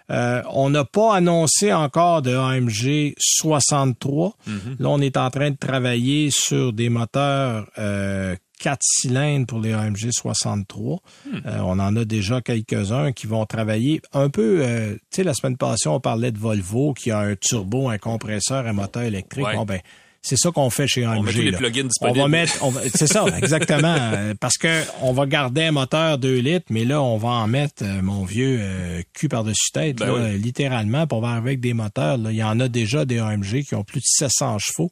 Euh, 0.09 0.41
on 0.51 0.69
n'a 0.69 0.83
pas 0.83 1.15
annoncé 1.15 1.71
encore 1.73 2.21
de 2.21 2.35
AMG 2.35 3.13
63. 3.17 4.35
Mhm. 4.47 4.75
Là, 4.79 4.89
on 4.89 4.99
est 4.99 5.17
en 5.17 5.29
train 5.29 5.51
de 5.51 5.57
travailler 5.57 6.29
sur 6.31 6.73
des 6.73 6.89
moteurs 6.89 7.67
euh, 7.77 8.35
4 8.61 8.79
cylindres 8.81 9.47
pour 9.47 9.59
les 9.59 9.73
AMG 9.73 10.11
63. 10.11 10.99
Hmm. 11.25 11.37
Euh, 11.45 11.57
on 11.63 11.79
en 11.79 11.95
a 11.95 12.05
déjà 12.05 12.41
quelques-uns 12.41 13.11
qui 13.11 13.25
vont 13.25 13.45
travailler 13.45 14.01
un 14.13 14.29
peu. 14.29 14.59
euh, 14.61 14.93
tu 14.93 14.99
sais, 15.17 15.23
la 15.23 15.33
semaine 15.33 15.57
passée, 15.57 15.89
on 15.89 15.99
parlait 15.99 16.31
de 16.31 16.37
Volvo 16.37 16.93
qui 16.93 17.09
a 17.11 17.19
un 17.19 17.35
turbo, 17.35 17.89
un 17.89 17.97
compresseur, 17.97 18.67
un 18.67 18.73
moteur 18.73 19.03
électrique. 19.03 19.45
Ouais. 19.45 19.55
Bon, 19.55 19.65
ben, 19.65 19.79
c'est 20.21 20.37
ça 20.37 20.51
qu'on 20.51 20.69
fait 20.69 20.87
chez 20.87 21.03
AMG. 21.03 21.17
On 21.19 21.23
met 21.23 21.33
tous 21.33 21.41
les 21.41 21.51
plugins 21.51 21.81
On 21.83 21.87
disponibles. 21.87 22.19
va 22.19 22.27
mettre, 22.27 22.53
on 22.63 22.69
va- 22.69 22.81
c'est 22.93 23.07
ça, 23.07 23.25
exactement, 23.37 23.95
euh, 23.99 24.33
parce 24.39 24.57
que 24.57 24.81
on 25.01 25.13
va 25.13 25.25
garder 25.25 25.63
un 25.63 25.71
moteur 25.71 26.17
2 26.17 26.37
litres, 26.39 26.67
mais 26.69 26.85
là, 26.85 27.01
on 27.01 27.17
va 27.17 27.29
en 27.29 27.47
mettre, 27.47 27.83
euh, 27.83 28.01
mon 28.01 28.23
vieux, 28.23 28.57
euh, 28.61 29.01
cul 29.13 29.29
par-dessus 29.29 29.71
tête, 29.73 29.97
Ben 29.97 30.05
là, 30.07 30.13
oui. 30.13 30.19
euh, 30.21 30.37
littéralement, 30.37 31.07
pour 31.07 31.19
voir 31.21 31.35
avec 31.35 31.59
des 31.59 31.73
moteurs. 31.73 32.17
Là. 32.17 32.31
Il 32.31 32.37
y 32.37 32.43
en 32.43 32.59
a 32.59 32.67
déjà 32.67 33.05
des 33.05 33.19
AMG 33.19 33.63
qui 33.63 33.75
ont 33.75 33.83
plus 33.83 33.99
de 33.99 34.05
700 34.05 34.57
chevaux 34.59 34.91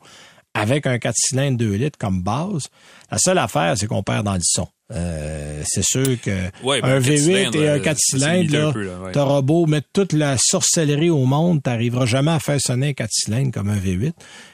avec 0.55 0.87
un 0.87 0.97
4 0.97 1.15
cylindres 1.15 1.57
2 1.57 1.73
litres 1.73 1.97
comme 1.99 2.21
base. 2.23 2.67
La 3.11 3.17
seule 3.19 3.37
affaire, 3.37 3.75
c'est 3.77 3.85
qu'on 3.87 4.01
perd 4.03 4.25
dans 4.25 4.33
le 4.33 4.41
son. 4.43 4.67
Euh, 4.91 5.61
c'est 5.67 5.83
sûr 5.85 6.19
que 6.19 6.31
Ouais, 6.63 6.81
ben, 6.81 6.87
un 6.89 6.95
un 6.97 7.01
4 7.01 7.03
V8 7.11 7.17
cylindres, 7.19 7.55
et 7.61 7.69
un 7.69 7.73
euh, 7.73 7.79
4 7.79 7.97
ça 7.99 8.17
cylindres, 8.17 8.51
là, 8.57 8.71
peu, 8.73 8.83
là, 8.83 8.99
ouais. 9.01 9.11
t'auras 9.11 9.41
beau 9.41 9.67
mettre 9.67 9.87
toute 9.93 10.13
la 10.13 10.35
sorcellerie 10.39 11.11
au 11.11 11.25
monde, 11.25 11.61
t'arriveras 11.61 12.07
jamais 12.07 12.31
à 12.31 12.39
faire 12.39 12.59
sonner 12.59 12.87
un 12.89 12.93
4 12.93 13.09
cylindres 13.11 13.51
comme 13.51 13.69
un 13.69 13.77
V8. 13.77 14.13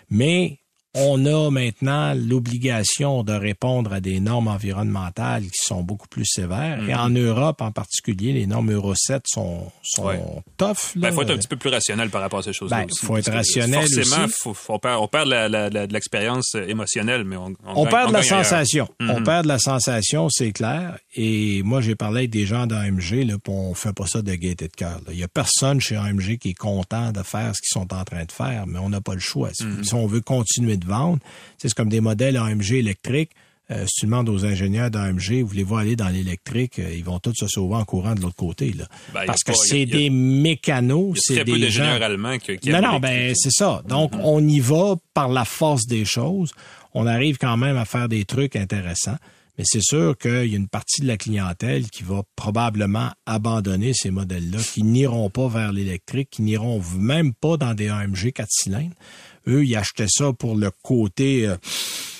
Mais 0.10 0.60
on 0.96 1.26
a 1.26 1.50
maintenant 1.52 2.14
l'obligation 2.16 3.24
de 3.24 3.34
répondre 3.34 3.94
à 3.94 4.00
des 4.00 4.20
normes 4.20 4.48
environnementales 4.48 5.44
qui 5.44 5.66
sont 5.66 5.84
beaucoup 5.84 6.08
plus 6.08 6.26
sévères. 6.26 6.80
Et 6.88 6.96
en 6.96 7.10
Europe, 7.10 7.62
en 7.62 7.72
particulier, 7.72 8.34
les 8.34 8.48
normes 8.48 8.72
Euro 8.72 8.94
7 8.96 9.24
sont, 9.28 9.72
sont 9.84 10.04
Mhm. 10.04 10.08
Ouais. 10.08 10.20
tough. 10.58 10.76
Ben, 10.96 11.10
là. 11.10 11.12
faut 11.12 11.22
être 11.24 11.32
un 11.32 11.38
petit 11.38 11.48
peu 11.48 11.58
plus 11.58 11.70
rationnel 11.70 12.10
par 12.10 12.22
rapport 12.22 12.40
à 12.40 12.44
ces 12.44 12.54
choses-là. 12.54 12.80
Ben, 12.82 12.86
aussi, 12.92 13.06
faut 13.06 13.18
être 13.18 13.32
rationnel 13.32 13.88
Forcément, 13.88 14.26
aussi. 14.26 14.34
faut- 14.42 14.56
on 14.70 14.80
perd, 14.80 15.02
on 15.02 15.08
perd 15.08 15.28
la- 15.28 15.50
la- 15.50 15.70
la- 15.70 15.88
de 15.88 15.94
l'expérience 15.94 16.56
euh, 16.56 16.66
émotionnelle, 16.68 17.24
mais 17.26 17.36
on, 17.38 17.48
on, 17.48 17.56
On 17.76 17.84
gagne- 17.84 17.92
perd 17.92 18.08
de 18.10 18.14
la 18.14 18.24
sensation. 18.24 18.88
On 19.02 19.20
Mhm. 19.20 19.24
perd 19.24 19.44
de 19.44 19.48
la 19.50 19.60
sensation, 19.60 20.30
c'est 20.30 20.52
clair. 20.52 20.98
Et 21.16 21.62
moi, 21.64 21.82
j'ai 21.82 21.96
parlé 21.96 22.20
avec 22.20 22.30
des 22.32 22.46
gens 22.46 22.68
d'AMG, 22.68 23.24
là, 23.26 23.36
on 23.48 23.74
fait 23.74 23.94
pas 23.94 24.08
ça 24.08 24.22
de 24.22 24.34
gaieté 24.34 24.68
de 24.68 24.74
cœur. 24.74 25.00
Il 25.12 25.18
y 25.20 25.24
a 25.24 25.28
personne 25.28 25.80
chez 25.82 25.96
AMG 25.96 26.38
qui 26.38 26.50
est 26.50 26.54
content 26.54 27.12
de 27.12 27.22
faire 27.24 27.52
ce 27.56 27.62
qu'ils 27.62 27.82
sont 27.82 27.94
en 27.94 28.04
train 28.04 28.24
de 28.26 28.32
faire, 28.32 28.66
mais 28.68 28.80
on 28.80 28.90
n'a 28.90 29.02
pas 29.02 29.14
le 29.14 29.20
choix. 29.20 29.50
Si, 29.54 29.66
Mhm. 29.66 29.84
si 29.84 29.94
on 29.94 30.08
veut 30.08 30.22
continuer 30.22 30.78
de 30.78 30.85
vendre, 30.86 31.20
c'est 31.58 31.74
comme 31.74 31.90
des 31.90 32.02
modèles 32.02 32.38
AMG 32.38 32.74
électriques. 32.74 33.32
Euh, 33.72 33.86
si 33.88 34.02
tu 34.02 34.06
demandes 34.06 34.30
aux 34.30 34.46
ingénieurs 34.46 34.92
d'AMG, 34.92 35.42
voulez-vous 35.44 35.76
aller 35.78 35.96
dans 35.96 36.10
l'électrique, 36.10 36.78
euh, 36.78 36.94
ils 36.96 37.04
vont 37.04 37.18
tous 37.18 37.34
se 37.36 37.48
sauver 37.48 37.76
en 37.78 37.84
courant 37.84 38.14
de 38.14 38.22
l'autre 38.22 38.36
côté. 38.36 38.72
Là. 38.74 38.86
Ben, 39.12 39.24
Parce 39.26 39.44
que 39.44 39.54
c'est 39.56 39.82
a- 39.82 39.86
des 39.88 40.12
mécanos, 40.12 41.18
c'est 41.20 41.34
très 41.36 41.46
peu 41.46 41.58
des 41.58 41.72
gens... 41.72 41.84
allemands 41.84 42.38
qui, 42.38 42.58
qui 42.58 42.70
Non, 42.70 42.80
non, 42.82 43.00
ben 43.00 43.34
c'est 43.36 43.50
ça. 43.52 43.82
Donc, 43.88 44.12
on 44.22 44.48
y 44.48 44.60
va 44.60 44.96
par 45.16 45.30
la 45.30 45.46
force 45.46 45.88
des 45.88 46.06
choses. 46.06 46.52
On 46.94 47.08
arrive 47.08 47.38
quand 47.40 47.58
même 47.58 47.76
à 47.78 47.86
faire 47.86 48.08
des 48.08 48.24
trucs 48.26 48.56
intéressants. 48.56 49.18
mais 49.58 49.64
c'est 49.66 49.82
sûr 49.82 50.16
qu'il 50.16 50.46
y 50.46 50.54
a 50.54 50.58
une 50.58 50.68
partie 50.68 51.02
de 51.02 51.08
la 51.08 51.18
clientèle 51.18 51.90
qui 51.90 52.04
va 52.04 52.22
probablement 52.36 53.10
abandonner 53.26 53.94
ces 53.96 54.12
modèles-là, 54.12 54.60
qui 54.60 54.84
n'iront 54.84 55.32
pas 55.32 55.48
vers 55.48 55.72
l'électrique, 55.74 56.30
qui 56.30 56.44
n'iront 56.44 56.82
même 57.00 57.34
pas 57.34 57.58
dans 57.58 57.74
des 57.74 57.88
AMG 57.90 58.32
4 58.32 58.48
cylindres. 58.52 58.94
Eux, 59.48 59.66
ils 59.66 59.76
achetaient 59.76 60.08
ça 60.10 60.34
pour 60.34 60.56
le 60.56 60.72
côté... 60.84 61.48
Euh, 61.48 61.56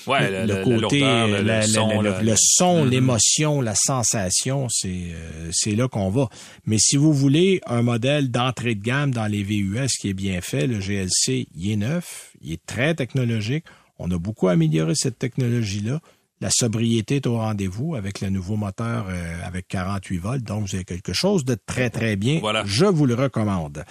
Ouais, 0.06 0.46
le, 0.46 0.62
côté, 0.62 1.00
le, 1.00 1.62
son, 1.62 2.00
le, 2.00 2.34
son, 2.36 2.84
mm-hmm. 2.84 2.88
l'émotion, 2.88 3.60
la 3.60 3.74
sensation, 3.74 4.68
c'est 4.70 4.88
euh, 4.88 5.50
c'est 5.50 5.74
là 5.74 5.88
qu'on 5.88 6.10
va. 6.10 6.28
Mais 6.64 6.78
si 6.78 6.96
vous 6.96 7.12
voulez 7.12 7.60
un 7.66 7.82
modèle 7.82 8.30
d'entrée 8.30 8.76
de 8.76 8.82
gamme 8.82 9.10
dans 9.10 9.26
les 9.26 9.42
VUS 9.42 9.88
qui 10.00 10.10
est 10.10 10.14
bien 10.14 10.40
fait, 10.40 10.68
le 10.68 10.78
GLC, 10.78 11.48
il 11.56 11.72
est 11.72 11.76
neuf, 11.76 12.30
il 12.40 12.52
est 12.52 12.64
très 12.66 12.94
technologique. 12.94 13.64
On 13.98 14.08
a 14.12 14.18
beaucoup 14.18 14.46
amélioré 14.46 14.94
cette 14.94 15.18
technologie-là. 15.18 16.00
La 16.42 16.50
sobriété 16.50 17.16
est 17.16 17.26
au 17.26 17.38
rendez-vous 17.38 17.94
avec 17.94 18.20
le 18.20 18.28
nouveau 18.28 18.56
moteur 18.56 19.06
euh, 19.08 19.36
avec 19.42 19.68
48 19.68 20.18
volts. 20.18 20.44
Donc, 20.44 20.66
vous 20.66 20.74
avez 20.74 20.84
quelque 20.84 21.14
chose 21.14 21.46
de 21.46 21.56
très, 21.66 21.88
très 21.88 22.16
bien. 22.16 22.40
Voilà. 22.40 22.62
Je 22.66 22.84
vous 22.84 23.06
le 23.06 23.14
recommande. 23.14 23.84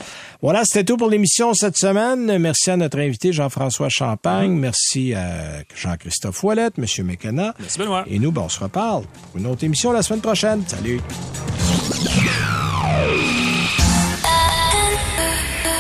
Voilà, 0.44 0.64
c'était 0.64 0.84
tout 0.84 0.96
pour 0.96 1.10
l'émission 1.10 1.56
cette 1.56 1.76
semaine. 1.76 2.38
Merci 2.38 2.70
à 2.70 2.78
notre 2.78 3.00
invité 3.00 3.34
Jean-François 3.34 3.90
Champagne. 3.90 4.52
Merci 4.52 5.16
à 5.16 5.64
Jean-Christophe 5.76 6.44
Ouellette, 6.44 6.76
M. 6.78 6.86
Mécana. 7.06 7.56
Merci 7.58 7.80
Benoît. 7.80 8.04
Et 8.08 8.20
nous, 8.20 8.32
ben, 8.32 8.42
on 8.42 8.50
se 8.50 8.60
reparle 8.60 9.06
pour 9.32 9.40
une 9.40 9.48
autre 9.48 9.64
émission 9.64 9.92
la 9.92 10.04
semaine 10.04 10.22
prochaine. 10.22 10.64
Salut. 10.68 11.02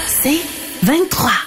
C'est 0.07 0.41
23. 0.81 1.44